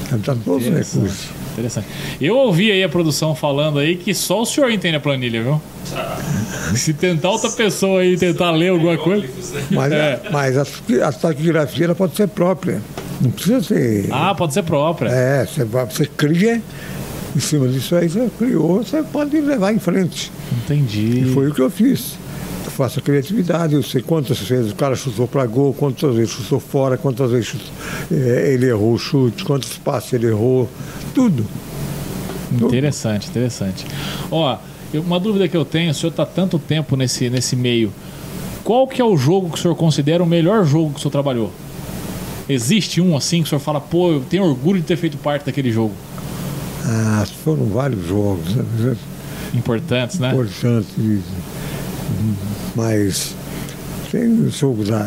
[0.08, 1.28] Ela me dá todos os recursos.
[1.52, 1.86] Interessante.
[2.20, 5.60] Eu ouvi aí a produção falando aí que só o senhor entende a planilha, viu?
[6.74, 9.26] Se tentar outra pessoa aí tentar ler alguma coisa.
[9.70, 10.20] Mas, É.
[10.30, 10.62] mas a,
[11.06, 12.80] a taquigrafia ela pode ser própria.
[13.20, 14.08] Não precisa ser.
[14.10, 15.08] Ah, pode ser própria.
[15.10, 16.62] É, você, você cria,
[17.36, 20.32] em cima disso aí você criou, você pode levar em frente.
[20.64, 21.20] Entendi.
[21.20, 22.14] E foi o que eu fiz.
[22.76, 26.58] Faço a criatividade, eu sei quantas vezes o cara chutou para gol, quantas vezes chutou
[26.58, 27.68] fora, quantas vezes chutou-
[28.10, 30.68] eh, ele errou o chute, quantos passes ele errou,
[31.14, 31.44] tudo.
[32.50, 33.84] Interessante, interessante.
[34.30, 34.56] Ó,
[34.92, 37.92] eu- uma dúvida que eu tenho, o senhor está tanto tempo nesse, nesse meio.
[38.64, 41.10] Qual que é o jogo que o senhor considera o melhor jogo que o senhor
[41.12, 41.52] trabalhou?
[42.48, 45.44] Existe um assim que o senhor fala, pô, eu tenho orgulho de ter feito parte
[45.44, 45.92] daquele jogo?
[46.84, 48.96] Ah, foram vários jogos né,
[49.54, 50.30] Importantes, né?
[50.32, 50.88] importantes,
[52.74, 53.34] mas
[54.10, 55.02] tem jogo da,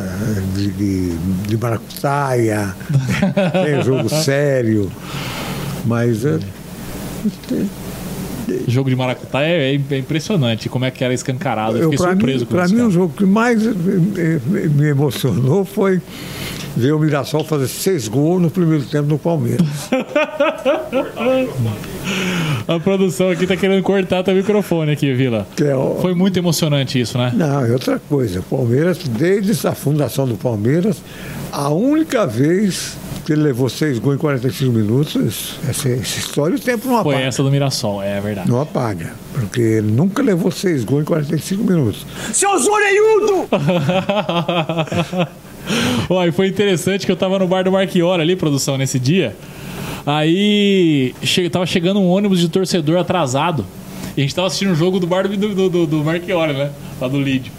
[0.55, 2.75] de, de, de maracutaia,
[3.65, 4.91] tem jogo sério,
[5.85, 6.39] mas é,
[8.67, 11.77] jogo de Maracutá é, é impressionante como é que era escancarado.
[11.77, 12.73] Eu, eu fiquei surpreso mim, com Para isso.
[12.73, 12.89] mim, cara.
[12.89, 16.01] o jogo que mais me emocionou foi
[16.75, 19.67] ver o Mirassol fazer seis gols no primeiro tempo no Palmeiras.
[22.67, 25.47] A produção aqui tá querendo cortar teu microfone aqui, Vila.
[25.61, 27.31] É o- Foi muito emocionante isso, né?
[27.35, 28.39] Não, é outra coisa.
[28.39, 30.97] O Palmeiras, desde a fundação do Palmeiras,
[31.51, 36.59] a única vez que ele levou seis gols em 45 minutos, essa, essa história o
[36.59, 37.27] tempo não Foi apaga.
[37.27, 38.49] essa do Mirassol, é verdade.
[38.49, 39.13] Não apaga.
[39.33, 42.05] Porque ele nunca levou seis gols em 45 minutos.
[42.33, 43.47] Seus orelhudos!
[46.09, 49.35] Ó, e foi interessante que eu tava no bar do Marchiora ali, produção, nesse dia.
[50.05, 53.65] Aí che tava chegando um ônibus de torcedor atrasado.
[54.15, 56.71] E a gente tava assistindo o jogo do bar do, do, do, do né?
[57.01, 57.51] Lá do Lídio.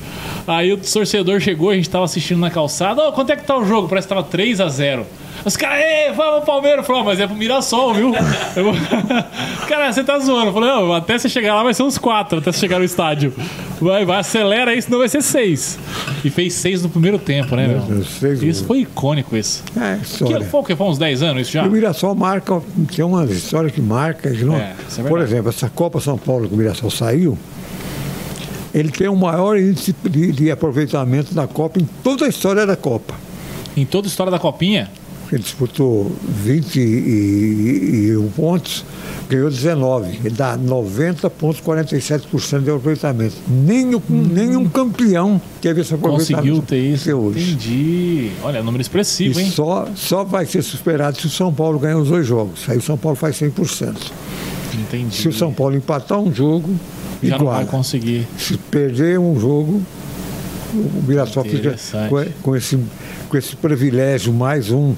[0.47, 3.03] Aí o torcedor chegou, a gente tava assistindo na calçada.
[3.09, 3.89] Ô, quanto é que tá o jogo?
[3.89, 5.07] Parece que tava 3 a 0
[5.45, 6.87] Os caras, vamos Palmeiras.
[6.87, 8.13] Falou, "Ah, mas é pro Mirassol, viu?
[8.57, 8.73] Eu
[9.69, 10.47] cara, você tá zoando.
[10.49, 12.85] Eu falei, não, até você chegar lá vai ser uns 4, até você chegar no
[12.85, 13.33] estádio.
[13.81, 15.79] Vai, vai, acelera aí, senão vai ser 6.
[16.25, 17.81] E fez 6 no primeiro tempo, né, meu?
[17.81, 19.63] Deus, seis Isso foi icônico, isso.
[19.77, 20.47] É, Que, história.
[20.47, 20.75] foi, o quê?
[20.75, 21.65] foi uns 10 anos isso já?
[21.65, 22.63] E o Mirassol marca,
[22.95, 24.31] tem uma história que marca.
[24.31, 27.39] Que não, É, é por exemplo, essa Copa São Paulo que o Mirassol saiu,
[28.75, 32.77] ele tem o maior índice de, de aproveitamento da Copa em toda a história da
[32.77, 33.15] Copa.
[33.77, 34.91] Em toda a história da Copinha,
[35.33, 36.13] Ele disputou
[36.45, 38.85] 21 pontos,
[39.29, 40.21] ganhou 19.
[40.25, 43.35] Ele dá 90,47% de aproveitamento.
[43.49, 46.43] Nenhum, nenhum campeão teve esse aproveitamento.
[46.43, 47.13] conseguiu ter isso.
[47.13, 47.53] hoje.
[47.53, 48.31] Entendi.
[48.43, 49.51] Olha, número expressivo, E hein?
[49.51, 52.61] só, só vai ser superado se o São Paulo ganhar os dois jogos.
[52.69, 53.95] Aí o São Paulo faz 100%.
[54.75, 55.17] Entendi.
[55.17, 56.71] Se o São Paulo empatar um jogo,
[57.23, 58.27] já não vai conseguir.
[58.39, 59.83] Se perder um jogo,
[60.75, 61.77] o Mirassol fica
[62.09, 62.79] com, com esse,
[63.29, 64.95] com esse privilégio, mais um,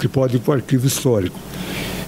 [0.00, 1.38] que pode ir para o arquivo histórico.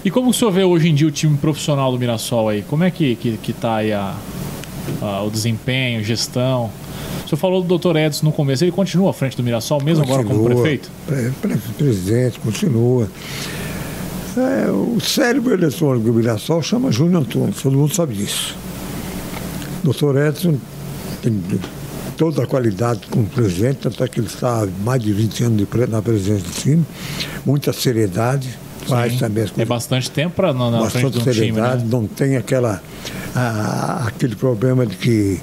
[0.03, 2.61] E como o senhor vê hoje em dia o time profissional do Mirassol aí?
[2.61, 4.15] Como é que, que, que tá aí a,
[5.01, 6.69] a- o desempenho, gestão?
[7.25, 7.95] O senhor falou do Dr.
[7.97, 10.91] Edson no começo, ele continua à frente do Mirassol, mesmo agora como Continua, prefeito?
[11.07, 13.09] pre- pre- presidente, continua.
[14.37, 18.55] É, o cérebro eletrônico do Mirassol chama Júnior Antônio, todo mundo sabe disso.
[19.83, 20.57] Doutor Edson
[21.21, 21.41] tem
[22.17, 25.57] toda a qualidade como presidente, tanto é que ele está há mais de 20 anos
[25.67, 26.85] de na presidência do time,
[27.45, 28.49] muita seriedade,
[28.87, 29.19] faz Sim.
[29.19, 31.83] também as É coisas bastante tempo pra, na, na frente bastante de um time, seriedade,
[31.83, 31.89] né?
[31.91, 32.81] não tem aquela,
[33.35, 35.39] a- aquele problema de que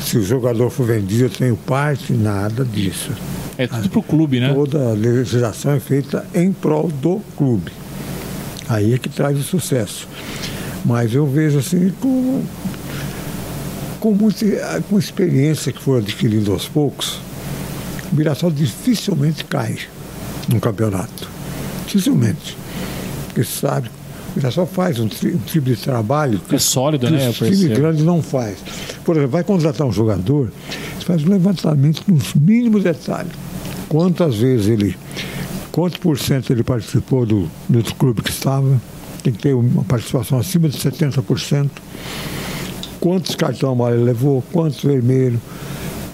[0.00, 3.10] se o jogador for vendido eu tenho parte, nada disso.
[3.58, 4.52] É tudo pro clube, né?
[4.52, 7.70] Toda a legislação é feita em prol do clube.
[8.68, 10.08] Aí é que traz o sucesso.
[10.84, 12.42] Mas eu vejo assim com,
[14.02, 17.20] com muita com experiência que foi adquirindo aos poucos,
[18.12, 19.78] o Mirassol dificilmente cai
[20.48, 21.28] no campeonato.
[21.86, 22.56] Dificilmente.
[23.26, 27.12] Porque sabe, o Mirassol faz um, tri- um tipo de trabalho que É sólido, que
[27.12, 27.28] né?
[27.28, 27.80] Os times percebo.
[27.80, 28.58] grandes não faz.
[29.04, 30.50] Por exemplo, vai contratar um jogador,
[30.98, 33.30] você faz um levantamento nos mínimos detalhes.
[33.88, 34.96] Quantas vezes ele,
[35.70, 38.80] quanto por cento ele participou do, do outro clube que estava,
[39.22, 41.70] tem que ter uma participação acima de 70%.
[43.02, 45.40] Quantos cartão amarelo levou, quantos vermelho,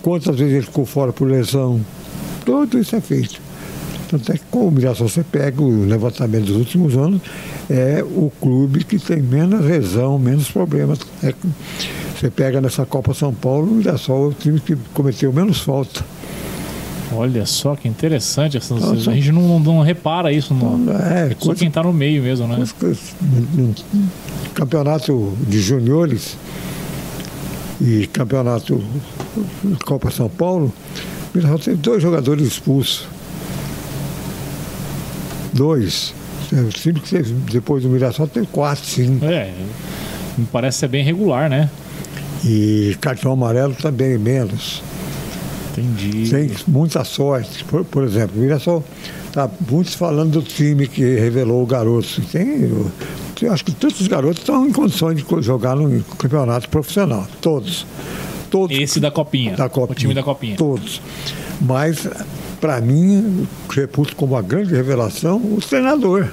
[0.01, 1.79] quantas vezes ele ficou fora por lesão.
[2.47, 3.39] Tudo isso é feito.
[4.11, 7.21] Tanto é que com o Mirassol você pega o levantamento dos últimos anos,
[7.69, 10.99] é o clube que tem menos lesão, menos problemas.
[11.23, 11.35] É
[12.19, 16.03] você pega nessa Copa São Paulo, o Mirassol é o time que cometeu menos falta.
[17.13, 18.57] Olha só que interessante.
[18.57, 19.11] essa- Nossa.
[19.11, 20.55] a gente não, não repara isso.
[20.55, 20.91] Não.
[20.95, 22.57] É, Só coisa- quem tá no meio mesmo, né?
[22.57, 23.75] no- no
[24.55, 26.37] campeonato de juniores
[27.81, 28.83] e campeonato
[29.85, 30.73] Copa São Paulo,
[31.35, 33.07] o Mirassol teve dois jogadores expulsos.
[35.53, 36.15] Dois.
[36.53, 39.25] É, O time que teve, depois do Mirassol teve quatro, cinco.
[39.25, 39.53] É,
[40.37, 41.71] me parece ser bem regular, né?
[42.45, 44.83] E cartão amarelo também menos.
[45.73, 46.29] Entendi.
[46.31, 47.65] Tem muita sorte.
[47.65, 48.85] Por, por exemplo, o Mirassol
[49.27, 52.21] está muitos falando do time que revelou o garoto.
[52.33, 52.71] Tem,
[53.47, 57.27] acho que todos os garotos estão em condições de jogar no campeonato profissional.
[57.41, 57.87] Todos.
[58.51, 58.77] Todos.
[58.77, 59.57] Esse da Copinha.
[59.57, 59.93] da Copinha.
[59.93, 60.57] O time da Copinha.
[60.57, 61.01] Todos.
[61.61, 62.09] Mas,
[62.61, 66.29] para mim, reputo como uma grande revelação o treinador.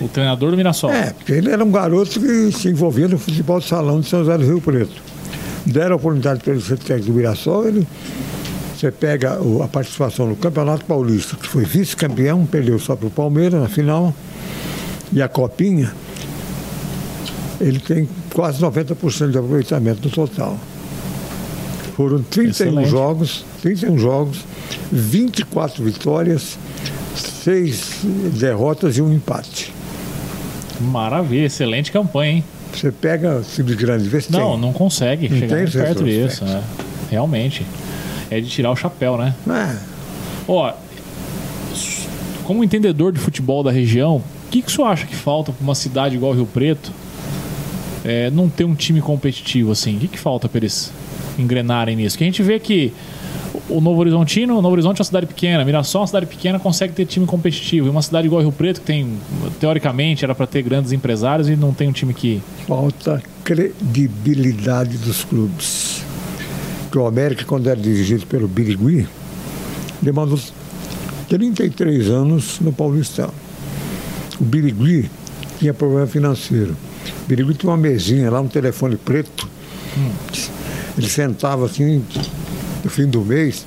[0.00, 0.92] O treinador do Mirassol.
[0.92, 4.20] É, porque ele era um garoto que se envolvia no futebol de salão de São
[4.20, 5.02] José do Rio Preto.
[5.64, 7.86] Deram a oportunidade para ele ser técnico do Mirassol, ele,
[8.76, 13.60] você pega a participação no Campeonato Paulista, que foi vice-campeão, perdeu só para o Palmeiras
[13.60, 14.14] na final,
[15.12, 15.92] e a Copinha,
[17.60, 20.58] ele tem quase 90% de aproveitamento no total.
[21.96, 22.88] Foram 31 Excelente.
[22.90, 24.38] jogos, 31 jogos,
[24.92, 26.58] 24 vitórias,
[27.44, 28.00] 6
[28.38, 29.72] derrotas e um empate.
[30.80, 32.44] Maravilha, excelente campanha, hein?
[32.74, 34.60] Você pega times grandes, vê se Não, tem.
[34.60, 36.62] não consegue Não chegar tem perto disso, né?
[37.10, 37.64] Realmente.
[38.30, 39.34] É de tirar o chapéu, né?
[39.48, 39.76] É,
[40.48, 40.72] Ó,
[42.44, 46.14] como entendedor de futebol da região, o que, que acha que falta para uma cidade
[46.14, 46.92] igual Rio Preto
[48.04, 49.96] é, não ter um time competitivo assim?
[49.96, 50.92] O que, que falta para eles
[51.38, 52.16] engrenarem nisso?
[52.16, 52.92] Que a gente vê que
[53.68, 56.58] o Novo Horizontino, o Novo Horizonte é uma cidade pequena, Mirassol é uma cidade pequena,
[56.58, 57.88] consegue ter time competitivo.
[57.88, 59.18] E uma cidade igual Rio Preto, que tem,
[59.58, 62.40] teoricamente, era para ter grandes empresários e não tem um time que.
[62.66, 66.04] falta credibilidade dos clubes.
[66.84, 69.06] Porque o América, quando era dirigido pelo Birigui,
[70.00, 70.38] demandou
[71.28, 73.32] 33 anos no Paulistão.
[74.40, 75.10] O Birigui
[75.58, 76.76] tinha problema financeiro.
[77.24, 79.48] O Birigui tinha uma mesinha lá, um telefone preto.
[80.96, 82.04] Ele sentava assim,
[82.84, 83.66] no fim do mês,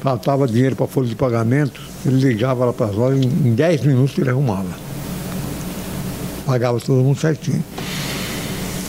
[0.00, 3.82] faltava dinheiro para folha de pagamento, ele ligava lá para as lojas, em em 10
[3.84, 4.68] minutos ele arrumava.
[6.46, 7.64] Pagava todo mundo certinho.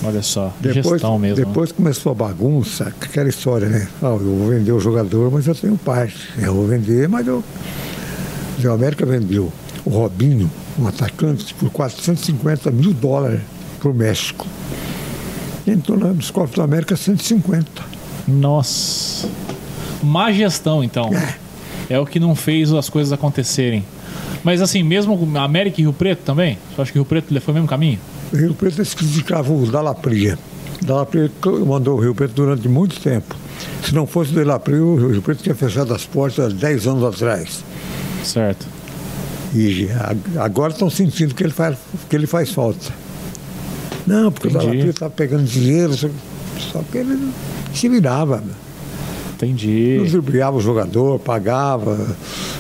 [0.03, 1.37] Olha só, Depois, gestão mesmo.
[1.39, 1.45] né?
[1.45, 3.87] depois começou a bagunça, aquela história, né?
[4.01, 6.17] Ah, eu vou vender o jogador, mas eu tenho parte.
[6.37, 7.43] Eu vou vender, mas eu.
[8.63, 9.51] O América vendeu
[9.85, 13.41] o Robinho, um atacante, por 450 mil dólares
[13.79, 14.45] para o México.
[15.67, 17.83] Entrou na- nos cofres do América 150.
[18.27, 19.27] Nossa.
[20.03, 21.09] Má gestão, então.
[21.89, 23.83] É o que não fez as coisas acontecerem.
[24.43, 26.57] Mas assim, mesmo América e Rio Preto também?
[26.75, 27.99] Você acha que Rio Preto foi o mesmo caminho?
[28.33, 30.37] O Rio Preto eles criticavam o Dalapria.
[30.81, 31.31] Dalapria
[31.65, 33.35] mandou o Rio Preto durante muito tempo.
[33.83, 37.03] Se não fosse o Dalapria, o Rio Preto tinha fechado as portas há 10 anos
[37.03, 37.63] atrás.
[38.23, 38.67] Certo.
[39.55, 39.87] E
[40.37, 41.77] agora estão sentindo que ele faz,
[42.09, 42.93] que ele faz falta.
[44.05, 44.65] Não, porque Entendi.
[44.65, 47.31] o Dalapria está pegando dinheiro, só, que ele
[47.73, 48.43] se virava.
[49.33, 49.97] Entendi.
[49.97, 52.05] Não driblava o jogador, pagava.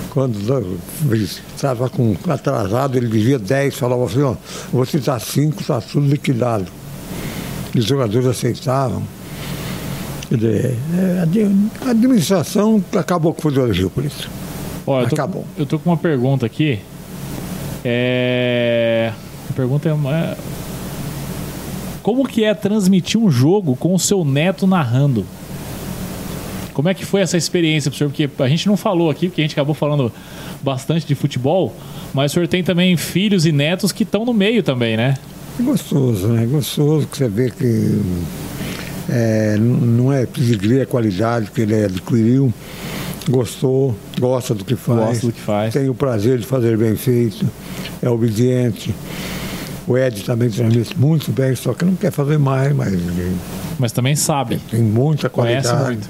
[0.09, 0.79] Quando
[1.11, 4.35] estava com atrasado, ele devia 10, falava assim, ó,
[4.71, 6.67] você está 5, está tudo liquidado.
[7.73, 9.03] E os jogadores aceitavam.
[10.29, 11.25] Quer dizer, é,
[11.85, 14.29] a administração acabou com o do Rio Preto.
[14.87, 15.45] Ó, eu tô, Acabou.
[15.57, 16.79] eu tô com uma pergunta aqui.
[17.83, 19.11] É...
[19.49, 20.35] A pergunta é, uma-
[22.03, 25.25] Como que é transmitir um jogo com o seu neto narrando?
[26.73, 28.09] Como é que foi essa experiência pro senhor?
[28.09, 30.11] Porque a gente não falou aqui, porque a gente acabou falando
[30.61, 31.73] bastante de futebol,
[32.13, 35.15] mas o senhor tem também filhos e netos que estão no meio também, né?
[35.59, 36.45] É gostoso, né?
[36.45, 38.01] Gostoso que você vê que
[39.09, 42.53] é, não é pedigrí, é qualidade que ele adquiriu.
[43.29, 44.99] Gostou, gosta do que faz.
[44.99, 45.73] Gosta do que faz.
[45.73, 47.45] Tem o prazer de fazer bem feito,
[48.01, 48.93] é obediente.
[49.87, 52.93] O Ed também transmite muito bem, só que não quer fazer mais, mas
[53.79, 54.59] Mas também sabe.
[54.69, 55.95] tem muita Conhece qualidade.
[55.97, 56.09] muito.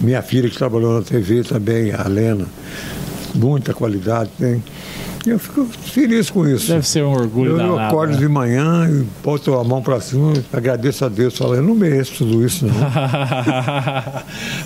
[0.00, 2.46] Minha filha que trabalhou na TV também, a Lena,
[3.34, 4.62] muita qualidade tem.
[5.24, 6.68] E eu fico feliz com isso.
[6.68, 8.18] Deve ser um orgulho Eu, eu acordo né?
[8.18, 12.12] de manhã e boto a mão para cima, agradeço a Deus, falo, eu não mereço
[12.18, 12.74] tudo isso, não.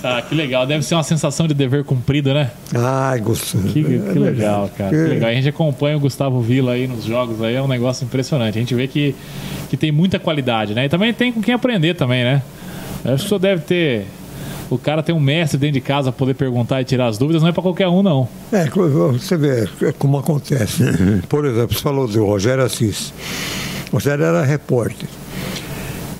[0.03, 0.65] ah, que legal.
[0.65, 2.49] Deve ser uma sensação de dever cumprido, né?
[2.73, 3.67] Ai, gostoso.
[3.67, 4.71] Que, que É legal, verdade.
[4.77, 4.89] cara.
[4.89, 5.29] Que legal.
[5.29, 8.57] A gente acompanha o Gustavo Vila aí nos jogos aí, é um negócio impressionante.
[8.57, 9.15] A gente vê que,
[9.69, 10.85] que tem muita qualidade, né?
[10.85, 12.41] E também tem com quem aprender também, né?
[13.05, 14.05] Eu Acho que o senhor deve ter.
[14.69, 17.41] O cara tem um mestre dentro de casa pra poder perguntar e tirar as dúvidas,
[17.41, 18.27] não é pra qualquer um, não.
[18.51, 20.83] É, você vê como acontece.
[21.29, 23.13] Por exemplo, você falou do Rogério Assis.
[23.91, 25.07] O Rogério era repórter.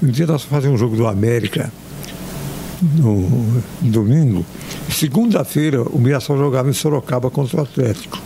[0.02, 1.72] Um dia nós fazíamos um jogo do América
[2.82, 4.46] no domingo.
[4.90, 8.22] Segunda-feira o Mirassol jogava em Sorocaba contra o Atlético.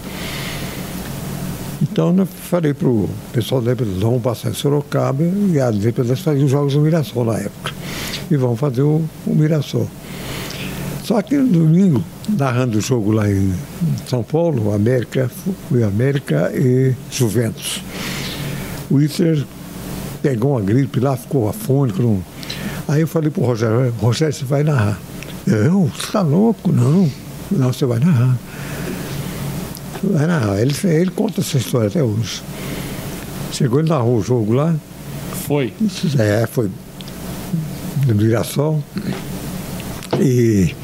[1.81, 6.23] Então eu falei para o pessoal da Independência, vamos passar em Sorocaba e a Independência
[6.23, 7.73] fazia os jogos do Mirassol na época.
[8.29, 9.87] E vamos fazer o, o Mirassol.
[11.11, 13.53] Só que no domingo, narrando o jogo lá em
[14.07, 15.29] São Paulo, América,
[15.67, 17.83] foi América e Juventus.
[18.89, 19.45] O Hitler
[20.21, 22.01] pegou uma gripe lá, ficou afônico.
[22.01, 22.23] Não...
[22.87, 24.97] Aí eu falei pro Rogério, Rogério, você vai narrar.
[25.45, 26.71] Eu, você está louco?
[26.71, 27.11] Não.
[27.51, 28.37] Não, você vai narrar.
[30.01, 30.61] Vai narrar.
[30.61, 32.41] Ele, ele conta essa história até hoje.
[33.51, 34.73] Chegou, ele narrou o jogo lá.
[35.45, 35.73] Foi.
[36.17, 36.71] É, foi
[38.07, 38.81] no Mirassol.
[40.19, 40.75] E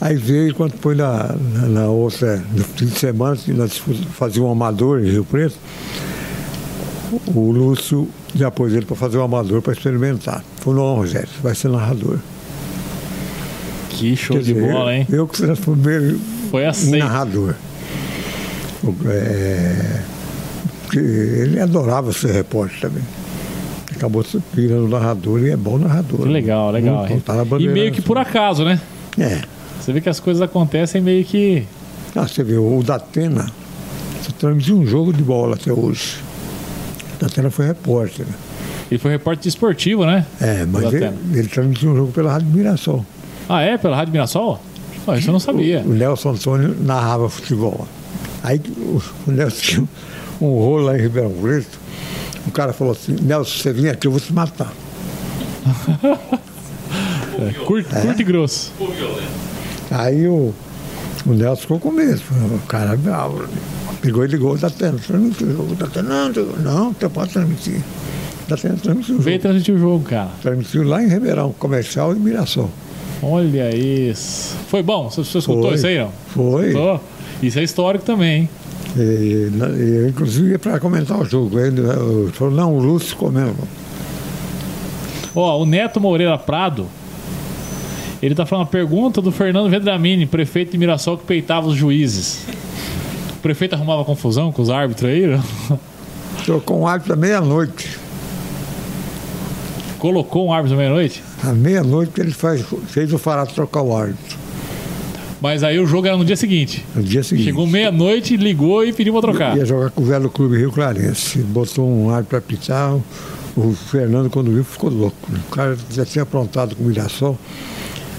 [0.00, 3.80] aí veio quando foi na, na, na outra, no fim de semana, nós
[4.12, 5.56] fazíamos um amador em Rio Preto,
[7.34, 10.44] o Lúcio já pôs ele para fazer um amador para experimentar.
[10.56, 12.18] Falou, não, Rogério, você vai ser narrador.
[13.90, 15.06] Que show de bola, hein?
[15.08, 16.18] Eu, eu que transformei
[16.50, 16.98] Foi em assim.
[16.98, 17.54] narrador.
[19.06, 20.02] É,
[20.94, 23.02] ele adorava ser repórter também.
[23.94, 26.20] Acabou se virando narrador e é bom narrador.
[26.20, 27.06] Que legal, legal.
[27.10, 28.78] Hum, tá E meio que por acaso, né?
[29.18, 29.40] É.
[29.86, 31.64] Você vê que as coisas acontecem meio que.
[32.12, 33.46] Ah, você vê, o Datena
[34.20, 36.16] só transmitiu um jogo de bola até hoje.
[37.20, 38.26] Datena foi repórter.
[38.90, 40.26] Ele foi repórter esportivo, né?
[40.40, 43.06] É, mas ele, ele transmitiu um jogo pela Rádio Mirassol.
[43.48, 43.78] Ah, é?
[43.78, 44.60] Pela Rádio Mirassol?
[45.04, 45.82] Pô, isso eu não sabia.
[45.86, 47.86] O Nelson Antônio narrava futebol.
[48.42, 49.88] Aí o, o Nelson tinha
[50.40, 51.78] um rolo lá em Ribeirão Preto.
[52.44, 54.72] O cara falou assim, Nelson, você vem aqui, eu vou te matar.
[57.38, 58.72] É, curto, curto e grosso.
[59.90, 60.52] Aí o,
[61.26, 62.20] o Nelson ficou com medo.
[62.30, 63.46] O cara é bravo.
[64.00, 64.98] Pegou e ligou o Datena.
[64.98, 65.72] Transmitiu o jogo.
[65.72, 67.82] O Datena, não, não, não, você pode transmitir.
[68.46, 69.42] O Datena transmitiu o Veio jogo.
[69.42, 70.30] transmitir o jogo, cara.
[70.42, 72.70] Transmitiu lá em Ribeirão, Comercial e Mirassol.
[73.22, 74.54] Olha isso.
[74.68, 75.08] Foi bom?
[75.10, 75.74] Você, você escutou Foi.
[75.74, 76.12] isso aí, não?
[76.28, 76.68] Foi.
[76.68, 77.00] Escutou?
[77.42, 78.48] Isso é histórico também, hein?
[78.96, 81.58] E, e inclusive, para comentar o jogo.
[81.58, 83.54] Ele eh, falou, não, o Lúcio comeu.
[85.34, 86.86] Ó, o Neto Moreira Prado,
[88.22, 92.44] ele tá falando uma pergunta do Fernando Vedramini, prefeito de Mirassol, que peitava os juízes.
[93.36, 95.40] O prefeito arrumava confusão com os árbitros aí?
[96.44, 97.98] Trocou um árbitro à meia-noite.
[99.98, 101.22] Colocou um árbitro à meia-noite?
[101.42, 104.46] À meia-noite ele faz, fez o Fará trocar o árbitro.
[105.40, 106.84] Mas aí o jogo era no dia seguinte.
[106.94, 107.44] No dia seguinte.
[107.44, 109.56] Chegou meia-noite, ligou e pediu pra trocar.
[109.56, 111.38] Ia jogar com o velho clube Rio Clarense.
[111.40, 112.98] Botou um árbitro para pitar.
[113.56, 115.16] O Fernando, quando viu, ficou louco.
[115.30, 117.38] O cara já tinha aprontado com o Mirassol.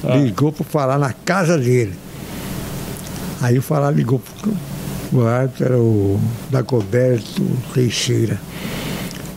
[0.04, 0.16] Ah.
[0.16, 1.94] Ligou para o Fará na casa dele.
[3.42, 4.54] Aí o Fará ligou pro
[5.12, 6.20] o árbitro, era o
[6.50, 7.44] Dagoberto
[7.74, 8.40] Teixeira.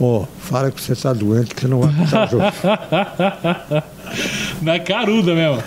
[0.01, 2.45] Ó, fala que você está doente, que você não vai passar jogo.
[4.63, 5.63] Na caruda mesmo.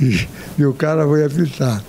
[0.00, 0.26] E,
[0.58, 1.82] e o cara foi apitar.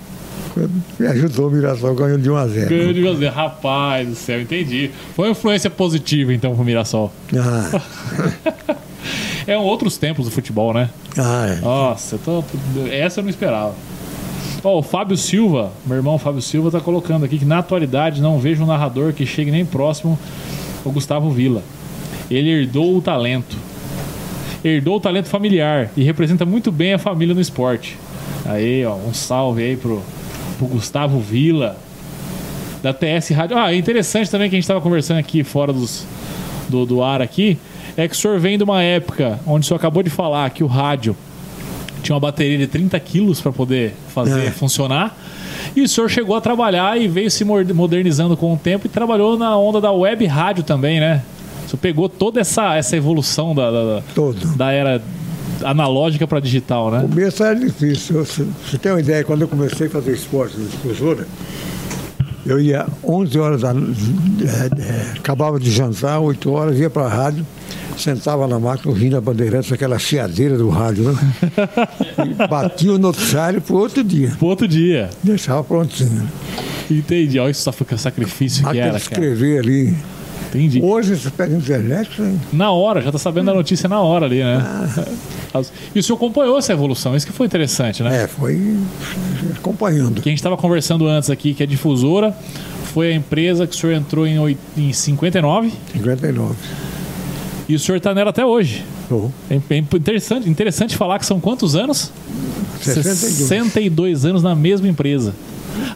[0.98, 2.68] Me ajudou o Mirassol ganhando de 1 a 0.
[2.68, 3.28] Ganhou de você.
[3.28, 4.90] Rapaz do céu, entendi.
[5.16, 7.10] Foi uma influência positiva então pro Mirassol.
[7.34, 7.80] Ah,
[9.46, 10.88] É outros tempos do futebol, né?
[11.18, 11.60] ah, é.
[11.60, 12.44] Nossa, eu tô...
[12.90, 13.74] essa eu não esperava.
[14.64, 18.38] Ó, o Fábio Silva, meu irmão Fábio Silva, tá colocando aqui que na atualidade não
[18.38, 20.18] vejo um narrador que chegue nem próximo
[20.84, 21.62] ao Gustavo Villa.
[22.30, 23.56] Ele herdou o talento.
[24.64, 27.98] Herdou o talento familiar e representa muito bem a família no esporte.
[28.44, 30.00] Aí, ó, um salve aí pro,
[30.58, 31.76] pro Gustavo Villa,
[32.82, 33.56] da TS Rádio.
[33.56, 36.06] Ah, é interessante também que a gente estava conversando aqui fora dos,
[36.68, 37.58] do, do ar aqui,
[37.96, 40.64] é que o senhor vem de uma época onde o senhor acabou de falar que
[40.64, 41.16] o rádio
[42.02, 44.50] tinha uma bateria de 30 quilos para poder fazer É.
[44.50, 45.16] funcionar.
[45.76, 49.38] E o senhor chegou a trabalhar e veio se modernizando com o tempo e trabalhou
[49.38, 51.22] na onda da web rádio também, né?
[51.66, 54.02] O senhor pegou toda essa, essa evolução da, da,
[54.56, 55.02] da- era
[55.64, 57.04] analógica para digital, né?
[57.04, 58.24] O começo era difícil.
[58.24, 58.44] Você,
[58.78, 61.26] tem uma ideia, quando eu comecei a fazer esporte na difusora,
[62.44, 67.08] eu ia 11 horas da é, é, acabava de jantar, 8 horas, ia para a
[67.08, 67.46] rádio,
[68.02, 71.18] sentava na máquina ouvindo a Bandeirantes, aquela chiadeira do rádio, né?
[72.26, 74.32] E batia o noticiário para o outro dia.
[74.38, 75.10] Pro outro dia.
[75.22, 76.28] Deixava prontinho.
[76.90, 77.38] Entendi.
[77.38, 78.98] Olha isso foi sacrifício que Até era, cara.
[78.98, 79.96] escrever ali.
[80.48, 80.80] Entendi.
[80.82, 82.36] Hoje você pega a internet, né?
[82.52, 84.62] Na hora, já tá sabendo da notícia na hora ali, né?
[85.54, 88.24] As- E o senhor acompanhou essa evolução, isso que foi interessante, né?
[88.24, 88.76] É, foi
[89.56, 90.20] acompanhando.
[90.20, 92.34] Que a gente estava conversando antes aqui, que a difusora
[92.92, 96.54] foi a empresa que o senhor entrou em, em 59 59.
[97.72, 98.84] E o senhor está nela até hoje.
[99.08, 99.30] Tô.
[99.48, 102.12] É é interessante, interessante falar que são quantos anos?
[102.82, 103.32] 62.
[103.48, 105.34] 62 anos na mesma empresa.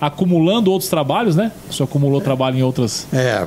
[0.00, 1.52] Acumulando outros trabalhos, né?
[1.68, 3.06] O senhor acumulou trabalho em outras.
[3.12, 3.46] É,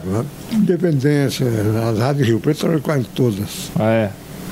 [0.52, 1.48] Independência,
[1.92, 3.72] as rádios Rio Preto quase todas.
[3.76, 4.12] Ah, é.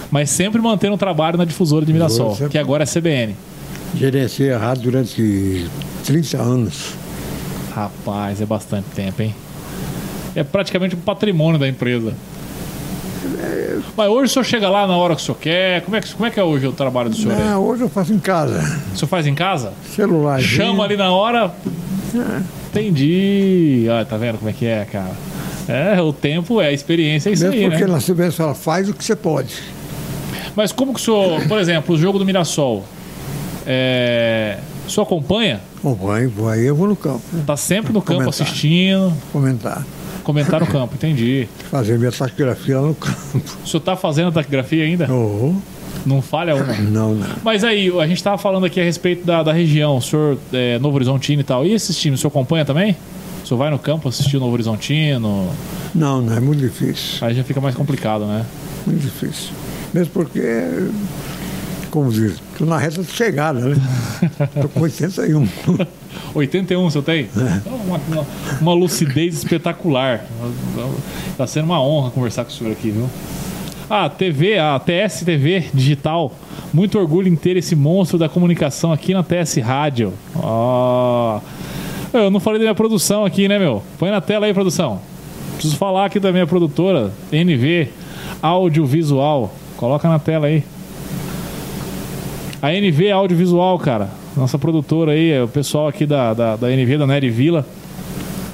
[0.09, 2.49] Mas sempre mantendo um trabalho na difusora de Mirassol, sempre.
[2.53, 3.36] que agora é CBN.
[3.93, 5.67] Gerenciei a rádio durante
[6.03, 6.93] 30 anos.
[7.75, 9.36] Rapaz, é bastante tempo, hein?
[10.36, 12.15] É praticamente um patrimônio da empresa.
[13.96, 15.82] Mas hoje o senhor chega lá na hora que o senhor quer.
[15.82, 17.38] Como é que, como é, que é hoje o trabalho do senhor?
[17.38, 18.60] Não, hoje eu faço em casa.
[18.94, 19.74] O senhor faz em casa?
[19.96, 20.42] Celular.
[20.42, 21.52] Chama ali na hora.
[22.70, 23.86] Entendi.
[23.90, 25.12] Olha, tá vendo como é que é, cara?
[25.68, 27.92] É, o tempo é, a experiência é isso Mesmo aí, porque né?
[27.92, 29.54] na CBS fala, faz o que você pode.
[30.56, 32.86] Mas como que o senhor, por exemplo, o jogo do Mirassol,
[33.66, 34.58] é,
[34.88, 35.60] o senhor acompanha?
[35.78, 38.48] Acompanho, vou aí eu vou no campo Tá sempre no campo Comentar.
[38.48, 39.86] assistindo, comentar.
[40.28, 41.47] Comentar no campo, entendi.
[41.71, 43.41] Fazer minha taquigrafia lá no campo.
[43.63, 45.07] O senhor tá fazendo taquigrafia ainda?
[45.11, 45.53] Oh,
[46.05, 46.73] Não falha uma.
[46.75, 47.28] não, não.
[47.43, 50.78] Mas aí, a gente tava falando aqui a respeito da, da região, o senhor é,
[50.80, 51.65] Novo Horizontino e tal.
[51.65, 52.95] E esses times, o senhor acompanha também?
[53.43, 55.49] O senhor vai no campo assistir o Novo Horizontino?
[55.95, 57.25] Não, não, é muito difícil.
[57.25, 58.45] Aí já fica mais complicado, né?
[58.86, 59.51] Muito difícil.
[59.93, 60.41] Mesmo porque,
[61.89, 63.75] como diz, estou na reta de chegada, né?
[64.55, 65.47] Estou com 81.
[66.34, 67.28] 81 o senhor tem?
[67.65, 68.28] Uma, uma-
[68.61, 70.26] uma lucidez espetacular.
[71.38, 73.09] Tá sendo uma honra conversar com o senhor aqui, viu?
[73.89, 76.34] Ah, TV, a TS TV Digital.
[76.74, 80.13] Muito orgulho em ter esse monstro da comunicação aqui na TS Rádio.
[80.36, 81.39] Ó.
[82.11, 83.82] Eu não falei da minha produção aqui, né, meu?
[83.97, 84.99] Põe na tela aí, produção.
[85.53, 87.89] Preciso falar aqui da minha produtora, NV
[88.41, 89.53] Audiovisual.
[89.78, 90.63] Coloca na tela aí.
[92.61, 94.09] A NV Audiovisual, cara.
[94.38, 97.66] Nossa produtora aí, é o pessoal aqui da, da, da NV, da Nery Vila.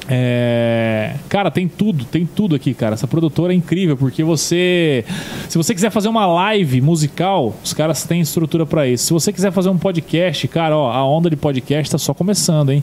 [0.07, 1.15] É...
[1.27, 2.93] Cara, tem tudo, tem tudo aqui, cara.
[2.93, 5.03] Essa produtora é incrível, porque você.
[5.49, 9.07] Se você quiser fazer uma live musical, os caras têm estrutura para isso.
[9.07, 12.71] Se você quiser fazer um podcast, cara, ó, a onda de podcast tá só começando,
[12.71, 12.81] hein?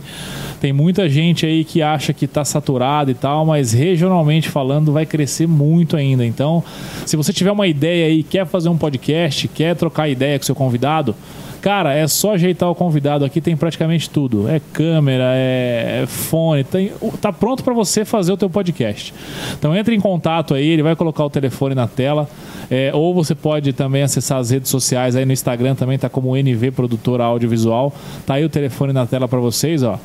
[0.60, 5.06] Tem muita gente aí que acha que tá saturado e tal, mas regionalmente falando vai
[5.06, 6.24] crescer muito ainda.
[6.24, 6.62] Então,
[7.06, 10.54] se você tiver uma ideia aí, quer fazer um podcast, quer trocar ideia com seu
[10.54, 11.14] convidado,
[11.60, 14.48] Cara, é só ajeitar o convidado aqui, tem praticamente tudo.
[14.48, 19.12] É câmera, é fone, tem, tá pronto para você fazer o teu podcast.
[19.58, 22.28] Então entre em contato aí, ele vai colocar o telefone na tela.
[22.70, 26.36] É, ou você pode também acessar as redes sociais aí no Instagram também tá como
[26.36, 27.92] NV Produtora Audiovisual.
[28.24, 29.98] Tá aí o telefone na tela para vocês, ó.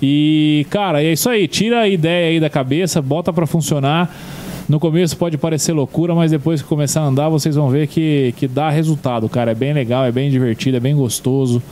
[0.00, 1.48] E, cara, é isso aí.
[1.48, 4.14] Tira a ideia aí da cabeça, bota para funcionar.
[4.68, 8.34] No começo pode parecer loucura, mas depois que começar a andar, vocês vão ver que,
[8.36, 9.50] que dá resultado, cara.
[9.50, 11.62] É bem legal, é bem divertido, é bem gostoso.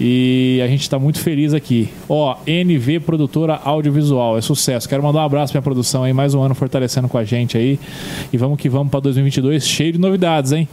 [0.00, 1.90] E a gente está muito feliz aqui.
[2.08, 4.88] Ó, NV Produtora Audiovisual, é sucesso.
[4.88, 7.58] Quero mandar um abraço pra minha produção aí, mais um ano fortalecendo com a gente
[7.58, 7.78] aí.
[8.32, 10.66] E vamos que vamos para 2022, cheio de novidades, hein?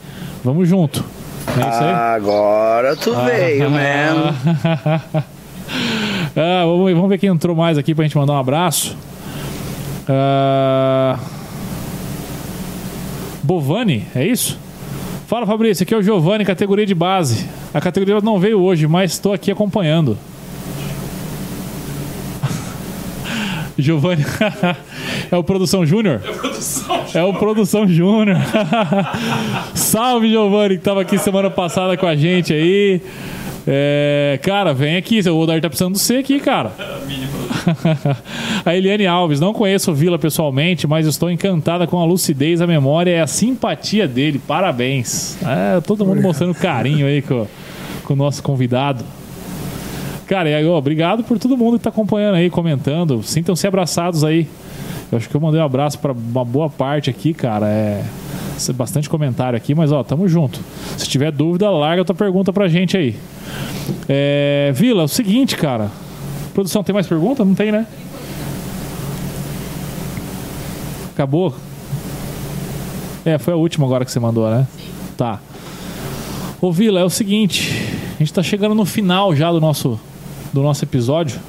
[0.46, 1.04] Vamos junto.
[1.48, 1.94] É isso aí?
[1.94, 4.34] Agora tu veio, man.
[6.34, 8.96] ah, vamos, vamos ver quem entrou mais aqui pra gente mandar um abraço.
[10.08, 11.20] Ah,
[13.48, 14.60] Bovani, é isso?
[15.26, 17.46] Fala Fabrício, aqui é o Giovanni, categoria de base.
[17.74, 20.18] A categoria não veio hoje, mas estou aqui acompanhando.
[23.80, 24.26] Giovanni
[25.32, 26.22] é o Produção Júnior?
[26.26, 28.36] É o Produção É Produção Júnior.
[29.74, 33.02] Salve, Giovanni, que estava aqui semana passada com a gente aí.
[33.66, 36.74] É, cara, vem aqui, o Odar tá precisando de você aqui, cara.
[38.66, 42.68] a Eliane Alves, não conheço o Vila pessoalmente, mas estou encantada com a lucidez, a
[42.68, 44.40] memória e a simpatia dele.
[44.40, 45.38] Parabéns.
[45.44, 47.48] É, todo mundo mostrando carinho aí com,
[48.04, 49.04] com o nosso convidado.
[50.28, 53.24] Cara, e aí, ó, obrigado por todo mundo que tá acompanhando aí, comentando.
[53.24, 54.48] Sintam-se abraçados aí.
[55.10, 57.68] Eu acho que eu mandei um abraço para uma boa parte aqui, cara.
[57.68, 58.04] É
[58.74, 60.60] bastante comentário aqui, mas ó, tamo junto.
[60.98, 63.16] Se tiver dúvida, larga tua pergunta pra gente aí.
[64.10, 65.90] É, Vila, é o seguinte, cara.
[66.58, 67.46] Produção, tem mais pergunta?
[67.46, 67.86] Não tem, né?
[71.14, 71.54] Acabou?
[73.24, 74.66] É, foi a última agora que você mandou, né?
[74.76, 74.90] Sim.
[75.16, 75.40] Tá.
[76.60, 77.72] Ô Vila, é o seguinte,
[78.16, 80.00] a gente tá chegando no final já do nosso,
[80.52, 81.40] do nosso episódio.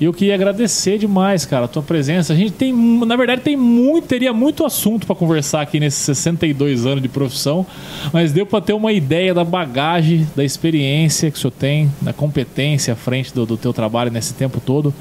[0.00, 2.32] E eu queria agradecer demais, cara, a tua presença.
[2.32, 6.86] A gente tem, na verdade, tem muito, teria muito assunto para conversar aqui nesses 62
[6.86, 7.66] anos de profissão,
[8.10, 12.14] mas deu para ter uma ideia da bagagem, da experiência que o senhor tem, da
[12.14, 14.94] competência à frente do, do teu trabalho nesse tempo todo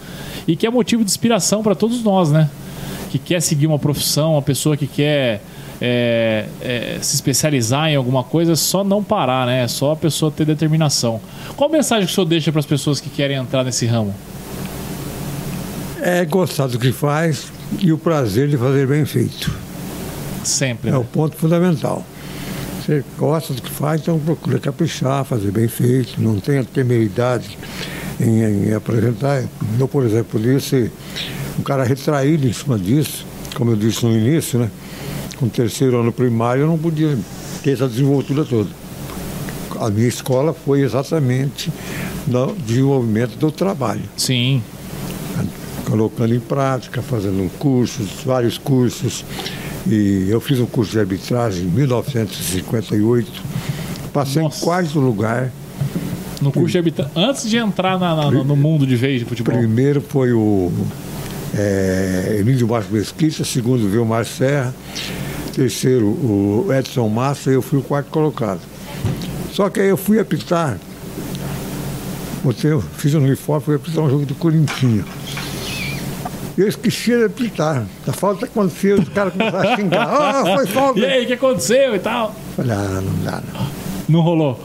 [0.45, 2.49] e que é motivo de inspiração para todos nós, né?
[3.09, 5.41] Que quer seguir uma profissão, uma pessoa que quer
[5.79, 9.63] é, é, se especializar em alguma coisa, é só não parar, né?
[9.63, 11.21] É só a pessoa ter determinação.
[11.55, 14.13] Qual mensagem que o senhor deixa para as pessoas que querem entrar nesse ramo?
[16.01, 19.51] É gostar do que faz e o prazer de fazer bem feito.
[20.43, 20.89] Sempre.
[20.89, 20.97] É né?
[20.97, 22.05] o ponto fundamental.
[22.79, 27.57] Você gosta do que faz, então procura caprichar, fazer bem feito, não tenha temeridade
[28.19, 29.43] em, em apresentar.
[29.77, 30.91] Eu, por exemplo, disse
[31.57, 33.25] um cara retraído em cima disso,
[33.55, 34.71] como eu disse no início, né?
[35.37, 37.17] Com o terceiro ano primário eu não podia
[37.63, 38.69] ter essa desenvoltura toda.
[39.79, 41.71] A minha escola foi exatamente
[42.27, 44.03] no desenvolvimento do trabalho.
[44.17, 44.61] Sim
[45.89, 49.25] colocando em prática, fazendo cursos, vários cursos.
[49.87, 53.31] E eu fiz um curso de arbitragem em 1958.
[54.13, 54.57] Passei Nossa.
[54.57, 55.51] em quarto lugar.
[56.41, 59.57] No curso de arbitragem, antes de entrar na, na, no mundo de vez de futebol?
[59.57, 60.71] Primeiro foi o
[61.53, 64.73] é, Emílio Marcos Mesquita, segundo o Vilmar Serra,
[65.53, 68.61] terceiro o Edson Massa e eu fui o quarto colocado.
[69.51, 70.77] Só que aí eu fui apitar,
[72.63, 75.05] eu fiz um uniforme, fui apitar um jogo do Corinthians.
[76.59, 77.85] Eu esqueci de apitar.
[78.05, 80.07] A falta aconteceu, os caras começaram a xingar.
[80.09, 80.99] Ah, foi falta.
[80.99, 82.35] E aí, o que aconteceu e tal?
[82.53, 83.67] Falei, ah, não dá não.
[84.09, 84.59] Não rolou?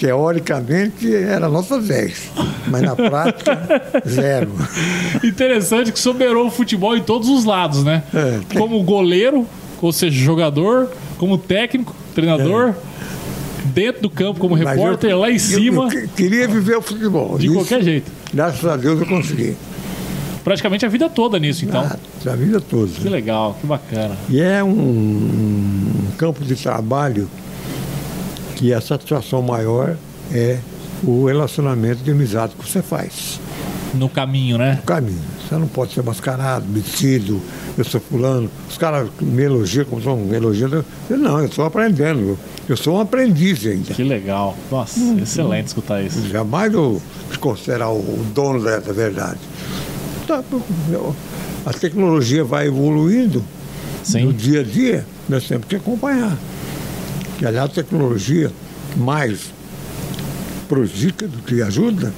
[0.00, 2.32] Teoricamente era nota 10,
[2.66, 3.56] mas na prática,
[4.04, 4.50] zero.
[5.22, 8.02] Interessante que soberou o futebol em todos os lados, né?
[8.12, 8.58] É, tem...
[8.58, 9.46] Como goleiro,
[9.80, 12.70] ou seja, jogador, como técnico, treinador.
[12.70, 12.96] É
[13.66, 15.88] dentro do campo como repórter, eu, lá em cima.
[15.92, 17.38] Eu, eu queria viver o futebol.
[17.38, 18.10] De Isso, qualquer jeito.
[18.32, 19.54] Graças a Deus eu consegui
[20.46, 21.80] praticamente a vida toda nisso, então.
[21.80, 22.92] Ah, a vida toda.
[22.92, 24.16] Que legal, que bacana.
[24.28, 27.28] E é um, um campo de trabalho
[28.54, 29.96] que a satisfação maior
[30.32, 30.60] é
[31.02, 33.40] o relacionamento de amizade que você faz.
[33.92, 34.74] No caminho, né?
[34.76, 35.20] No caminho.
[35.48, 37.42] Você não pode ser mascarado, metido,
[37.76, 38.48] eu sou fulano.
[38.70, 40.84] Os caras me elogiam como são elogiando.
[41.10, 42.38] Eu não, eu estou aprendendo.
[42.68, 43.94] Eu sou um aprendiz ainda.
[43.94, 44.56] Que legal.
[44.70, 46.28] Nossa, excelente escutar isso.
[46.28, 47.02] Jamais eu
[47.32, 49.40] me considerar o dono da verdade.
[50.26, 50.42] Tá,
[51.64, 54.32] A tecnologia vai evoluindo no Sim.
[54.32, 56.36] dia a dia, nós temos que acompanhar.
[57.38, 58.50] Que aliás a tecnologia
[58.96, 59.52] mais
[60.68, 62.12] prejudica do que ajuda,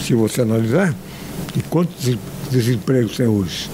[0.00, 0.94] se você analisar,
[1.56, 2.18] e quantos des-
[2.50, 3.70] desempregos tem hoje?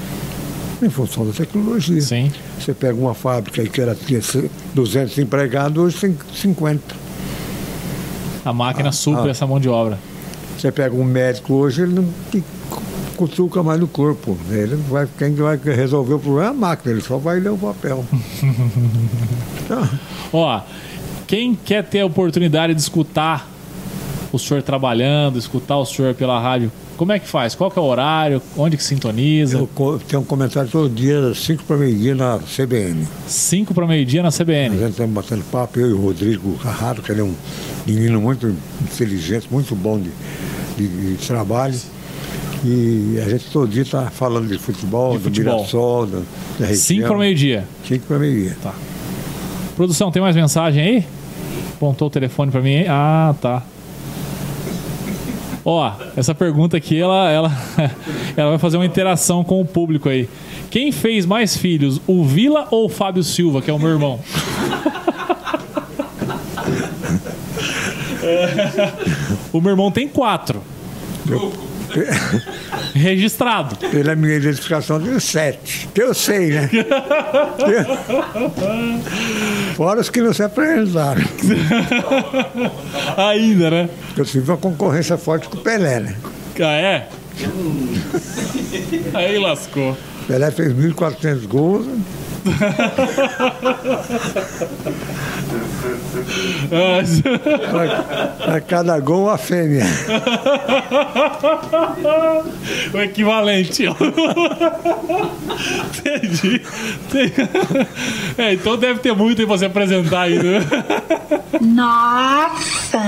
[0.83, 2.01] Em função da tecnologia.
[2.01, 2.31] Sim.
[2.59, 4.21] Você pega uma fábrica que era, tinha
[4.75, 6.95] 200 empregados, hoje tem 50.
[8.45, 9.31] A máquina supre ah.
[9.31, 9.99] essa mão de obra.
[10.59, 12.09] Você pega um médico hoje, ele não
[13.19, 14.39] cutuca mais no corpo.
[14.51, 17.59] Ele vai, quem vai resolver o problema é a máquina, ele só vai ler o
[17.59, 18.05] papel.
[20.33, 20.61] Ó,
[21.27, 23.49] quem quer ter a oportunidade de escutar
[24.33, 27.55] o senhor trabalhando, escutar o senhor pela rádio, como é que faz?
[27.55, 28.43] Qual que é o horário?
[28.57, 29.59] Onde que sintoniza?
[29.59, 33.07] eu tenho um comentário todo dia, 5 para meio-dia na CBN.
[33.27, 34.77] 5 para meio-dia na A CBN.
[34.79, 37.35] gente estamos batendo papo, eu e o Rodrigo Carraro, que ele é um
[37.87, 40.11] menino muito inteligente, muito bom de,
[40.77, 41.79] de- de trabalho.
[42.65, 45.57] E a gente todo dia está falando de futebol, De do futebol.
[45.57, 46.19] Mirassol, da,
[46.59, 46.77] da região.
[46.77, 47.65] 5 para meio-dia.
[47.87, 48.57] 5 para meio-dia.
[49.77, 51.07] Produção, tem mais mensagem aí?
[51.77, 52.87] Apontou o telefone pra mim aí?
[52.89, 53.63] Ah, tá.
[55.65, 57.53] Ó, essa pergunta aqui, ela, ela,
[58.37, 60.29] ela vai fazer uma interação com o público aí.
[60.71, 64.19] Quem fez mais filhos, o Vila ou o Fábio Silva, que é o meu irmão?
[69.53, 70.63] o meu irmão tem quatro.
[72.95, 73.77] Registrado.
[73.77, 75.89] Pela minha identificação, tenho sete.
[75.95, 76.69] Que eu sei, né?
[79.77, 81.23] Fora os que não se apresentaram.
[83.17, 83.89] Ainda, né?
[84.17, 86.17] Eu tive uma concorrência forte com o Pelé, né?
[86.61, 87.09] Ah, é?
[89.15, 89.97] Aí lascou.
[90.27, 91.87] Pelé fez 1.400 gols.
[98.47, 99.85] A cada gol, uma fêmea.
[102.93, 103.87] o equivalente.
[103.87, 103.95] ó.
[105.99, 106.61] Entendi.
[108.37, 110.61] É, então deve ter muito pra você apresentar aí, né?
[111.61, 112.99] Nossa!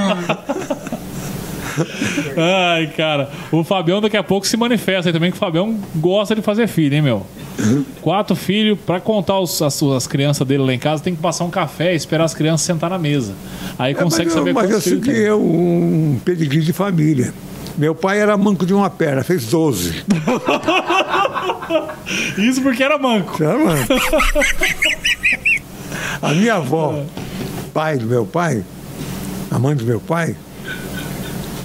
[2.37, 3.31] Ai, cara.
[3.53, 6.67] O Fabião daqui a pouco se manifesta aí também, que o Fabião gosta de fazer
[6.69, 7.27] filho, hein, meu?
[8.01, 11.45] Quatro filhos, pra contar os- as, as crianças dele lá em casa, tem que passar
[11.45, 13.35] um café e esperar as crianças sentar na mesa.
[13.79, 15.21] Aí consegue mas eu, saber mas eu segui tem.
[15.23, 17.35] eu um pedigree de família.
[17.77, 20.05] Meu pai era manco de uma perna, fez 12.
[22.39, 23.39] Isso porque era manco.
[23.39, 23.87] Tá, mano?
[26.23, 27.03] A minha avó,
[27.73, 28.63] pai do meu pai,
[29.51, 30.37] a mãe do meu pai,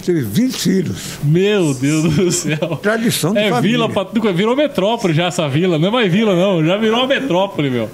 [0.06, 0.98] teve 20 filhos.
[1.24, 2.80] Meu Deus do céu.
[2.82, 3.88] Tradição de É família.
[3.88, 5.78] vila, virou metrópole já essa vila.
[5.80, 6.64] Não é mais vila, não.
[6.66, 7.90] Já virou uma metrópole, meu.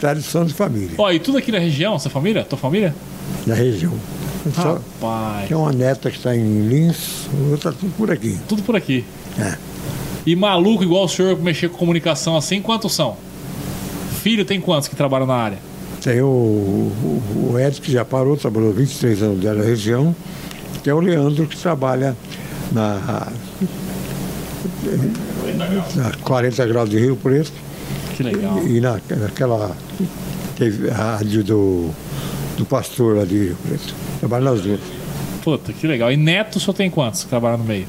[0.00, 2.42] Tradição de família, Ó, e tudo aqui na região, sua família?
[2.44, 2.94] Tua família?
[3.46, 3.92] na região.
[4.54, 8.38] Só, Rapaz, tem uma neta que está em Lins, outra tudo por aqui.
[8.48, 9.04] tudo por aqui.
[9.38, 9.54] É.
[10.24, 13.16] E maluco igual o senhor mexer com comunicação assim, quantos são?
[14.22, 15.58] Filho tem quantos que trabalham na área?
[16.02, 20.16] Tem o, o, o Edson, que já parou, trabalhou 23 anos dentro da região.
[20.82, 22.16] Tem o Leandro, que trabalha
[22.72, 23.28] na,
[25.96, 27.52] na 40 graus de Rio Preto
[28.16, 28.62] Que legal.
[28.66, 29.76] e na, naquela
[30.56, 31.90] teve rádio do,
[32.56, 33.94] do pastor lá de Rio Preto.
[34.20, 34.80] Trabalha nas duas.
[35.42, 36.12] Puta, que legal.
[36.12, 37.86] E neto senhor tem quantos que trabalham no meio?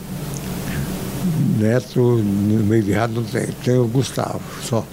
[1.60, 3.48] Neto, no meio de rádio, não tem.
[3.64, 4.86] Tem o Gustavo, só.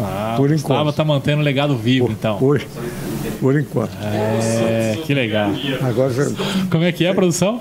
[0.00, 0.96] Ah, Por o Gustavo enquanto.
[0.96, 2.38] tá mantendo o legado vivo, Por, então.
[2.38, 2.60] por,
[3.40, 3.92] por enquanto.
[4.02, 5.50] É, que legal.
[5.82, 6.12] Agora
[6.70, 7.60] Como é que é a produção?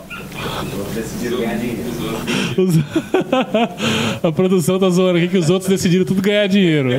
[2.58, 2.78] Os-
[4.24, 6.90] a produção tá zoando aqui que os outros decidiram tudo ganhar dinheiro.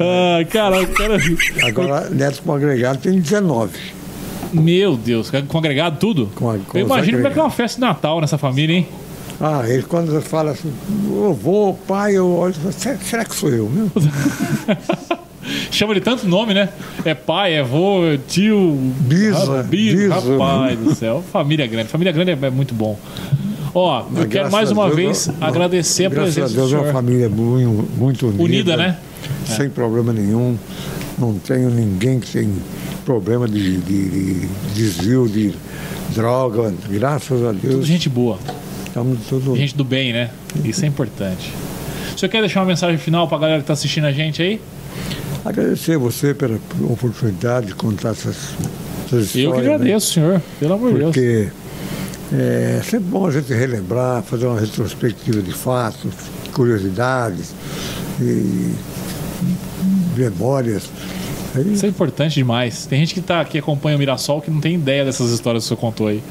[0.00, 1.14] ah, cara, eu quero...
[1.62, 3.72] agora Neto com agregado tem 19.
[4.52, 6.30] Meu Deus, com agregado tudo?
[6.34, 8.76] Com a- com eu imagino como é que é uma festa de Natal nessa família,
[8.76, 8.88] hein?
[9.40, 10.72] Ah, ele quando fala assim,
[11.10, 12.72] ô vô, pai, eu olho, e
[13.04, 13.90] será que sou eu mesmo?
[15.70, 16.68] Chama de tanto nome, né?
[17.04, 18.76] É pai, é vô, é tio.
[19.00, 20.08] Bisa, ah, bis.
[20.08, 21.22] Rapaz do céu.
[21.32, 21.88] Família grande.
[21.88, 22.98] Família grande é, é muito bom.
[23.74, 26.56] Ó, eu Mas quero mais a uma Deus, vez não- agradecer a Graças presença a
[26.56, 28.42] Deus do é uma família muito, muito unida.
[28.44, 28.96] Unida, né?
[29.46, 30.56] Sem problema nenhum.
[31.18, 32.52] Não tenho ninguém que tem
[33.04, 35.54] problema de, de- de desvio de
[36.14, 36.72] droga.
[36.88, 37.86] Graças a Tudo Deus.
[37.86, 38.38] gente boa.
[38.86, 39.56] Estamos tudo.
[39.56, 40.30] Gente do bem, né?
[40.64, 41.52] Isso é importante.
[42.14, 44.60] O senhor quer deixar uma mensagem final pra galera que tá assistindo a gente aí?
[45.44, 46.58] Agradecer a você pela
[46.90, 48.54] oportunidade de contar essas,
[49.06, 49.36] essas histórias.
[49.36, 49.74] Eu que né?
[49.74, 50.42] agradeço, senhor.
[50.58, 51.14] Pelo amor de Deus.
[51.14, 51.48] Porque
[52.32, 56.10] É sempre bom a gente relembrar, fazer uma retrospectiva de fatos,
[56.52, 57.54] curiosidades
[58.20, 58.74] e
[60.16, 60.88] memórias.
[61.54, 62.86] Aí, Isso é importante demais.
[62.86, 65.68] Tem gente que tá aqui acompanha o Mirassol que não tem ideia dessas histórias que
[65.68, 66.22] você contou aí.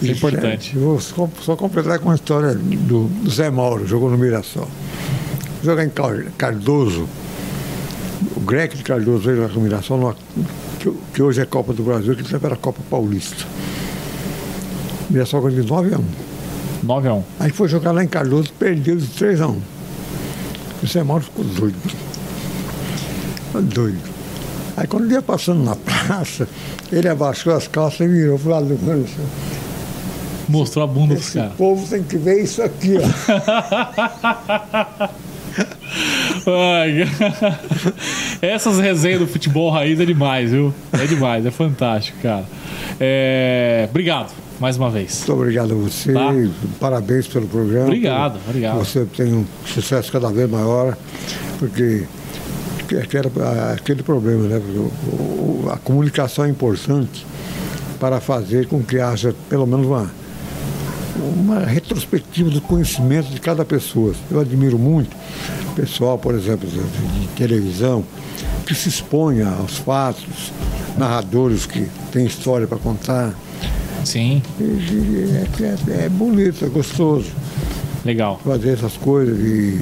[0.00, 0.72] Isso é importante.
[0.76, 4.68] Eu vou só, completar com a história do, Zé Mauro, jogou no Mirassol.
[5.64, 7.08] Joga em Car- Cardoso.
[8.36, 10.16] O Greg de Cardoso veio lá com o Mirassol, numa-
[10.78, 13.44] que, que hoje é Copa do Brasil, que sempre era Copa Paulista.
[15.08, 16.04] O Mirassol ganhou de 9 a 1.
[16.82, 17.24] 9 a 1.
[17.40, 19.60] Aí foi jogar lá em Cardoso, perdeu de 3 a 1.
[20.82, 21.76] O Zé Mauro ficou doido.
[23.46, 24.10] Ficou doido.
[24.76, 25.74] Aí quando ele ia passando na
[26.06, 26.48] praça,
[26.92, 29.06] ele abaixou as calças e virou pro lado do mano.
[30.48, 31.52] Mostrou a bunda Esse caras.
[31.54, 33.00] povo tem que ver isso aqui, ó.
[36.46, 37.06] Ai,
[38.42, 40.72] Essas resenhas do futebol raiz é demais, viu?
[40.92, 42.44] É demais, é fantástico, cara.
[42.98, 45.18] É, Obrigado, mais uma vez.
[45.18, 46.32] Muito obrigado a você, Tá.
[46.78, 47.86] parabéns pelo programa.
[47.86, 48.78] Obrigado, obrigado.
[48.78, 50.96] Você tem um sucesso cada vez maior,
[51.58, 52.04] porque
[52.88, 53.30] que- que era
[53.74, 54.60] aquele problema, né?
[55.72, 57.24] A comunicação é importante
[58.00, 60.10] para fazer com que haja pelo menos uma,
[61.36, 64.14] uma retrospectiva do conhecimento de cada pessoa.
[64.30, 65.14] Eu admiro muito
[65.74, 68.04] pessoal, por exemplo, de, televisão,
[68.66, 70.52] que se expõe aos fatos,
[70.98, 73.34] narradores que têm história para contar.
[74.04, 77.26] Sim, É, é- é bonito, é gostoso
[78.04, 78.40] legal.
[78.44, 79.80] fazer essas coisas e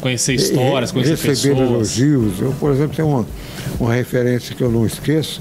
[0.00, 1.98] Conhecer histórias, conhecer receber pessoas.
[1.98, 2.40] elogios.
[2.40, 3.26] Eu, por exemplo, tenho uma,
[3.80, 5.40] uma referência que eu não esqueço,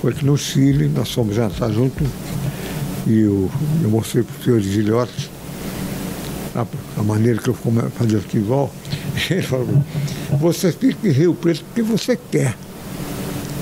[0.00, 2.02] foi que no Chile nós fomos jantar junto
[3.06, 3.50] e eu,
[3.82, 5.30] eu mostrei para o senhor de Gilhote
[6.54, 6.64] a,
[6.98, 7.54] a maneira que eu
[7.98, 8.72] fazia futebol.
[9.30, 9.68] Ele falou,
[10.32, 12.54] você fica em Rio Preto porque você quer.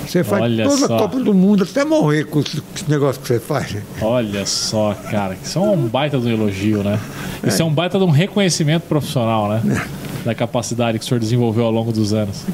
[0.06, 0.94] Você faz Olha toda só.
[0.96, 3.76] a Copa do Mundo até morrer com esse negócio que você faz.
[4.00, 6.98] Olha só, cara, isso é um baita de um elogio, né?
[7.46, 9.86] Isso é um baita de um reconhecimento profissional, né?
[10.22, 12.44] Da capacidade que o senhor desenvolveu ao longo dos anos.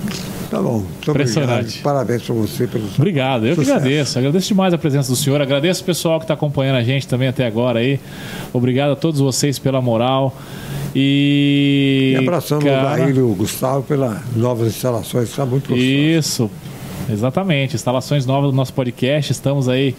[0.51, 1.51] Tá bom, Impressionante.
[1.61, 1.83] obrigado.
[1.83, 3.77] Parabéns para você pelo Obrigado, eu que Sucesso.
[3.77, 4.19] agradeço.
[4.19, 5.41] Agradeço demais a presença do senhor.
[5.43, 7.99] Agradeço o pessoal que está acompanhando a gente também até agora aí.
[8.53, 10.35] Obrigado a todos vocês pela moral.
[10.95, 12.15] E.
[12.15, 15.77] E abraçando cara, o Daílio e o Gustavo pelas novas instalações, está muito.
[15.77, 16.51] Isso,
[17.11, 17.75] exatamente.
[17.75, 19.33] Instalações novas do nosso podcast.
[19.33, 19.95] Estamos aí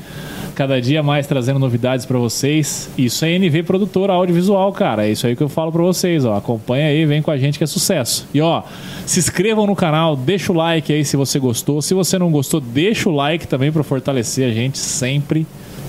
[0.60, 2.90] cada dia mais trazendo novidades para vocês.
[2.98, 5.08] Isso é NV Produtora Audiovisual, cara.
[5.08, 6.36] É isso aí que eu falo para vocês, ó.
[6.36, 8.28] Acompanha aí, vem com a gente que é sucesso.
[8.34, 8.64] E ó,
[9.06, 11.82] se inscrevam no canal, deixa o like aí se você gostou.
[11.82, 15.48] Se você não gostou, deixa o like também para fortalecer a gente sempre,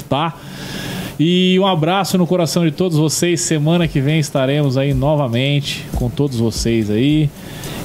[0.09, 0.37] tá?
[1.23, 3.43] E um abraço no coração de todos vocês.
[3.43, 7.29] Semana que vem estaremos aí novamente com todos vocês aí.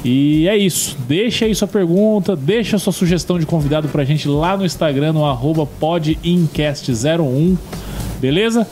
[0.06, 0.98] E é isso.
[1.06, 5.26] Deixa aí sua pergunta, deixa sua sugestão de convidado pra gente lá no Instagram, no
[5.26, 7.57] arroba podincast01.
[8.22, 8.66] Beleza?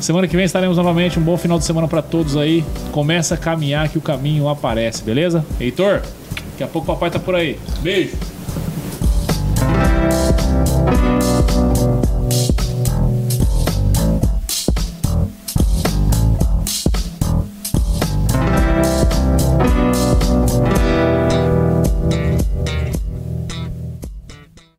[0.00, 1.20] Semana que vem estaremos novamente.
[1.20, 2.64] Um bom final de semana pra todos aí.
[2.90, 5.46] Começa a caminhar que o caminho aparece, beleza?
[5.60, 6.02] Heitor,
[6.50, 7.56] daqui a pouco o papai tá por aí.
[7.80, 8.16] Beijo!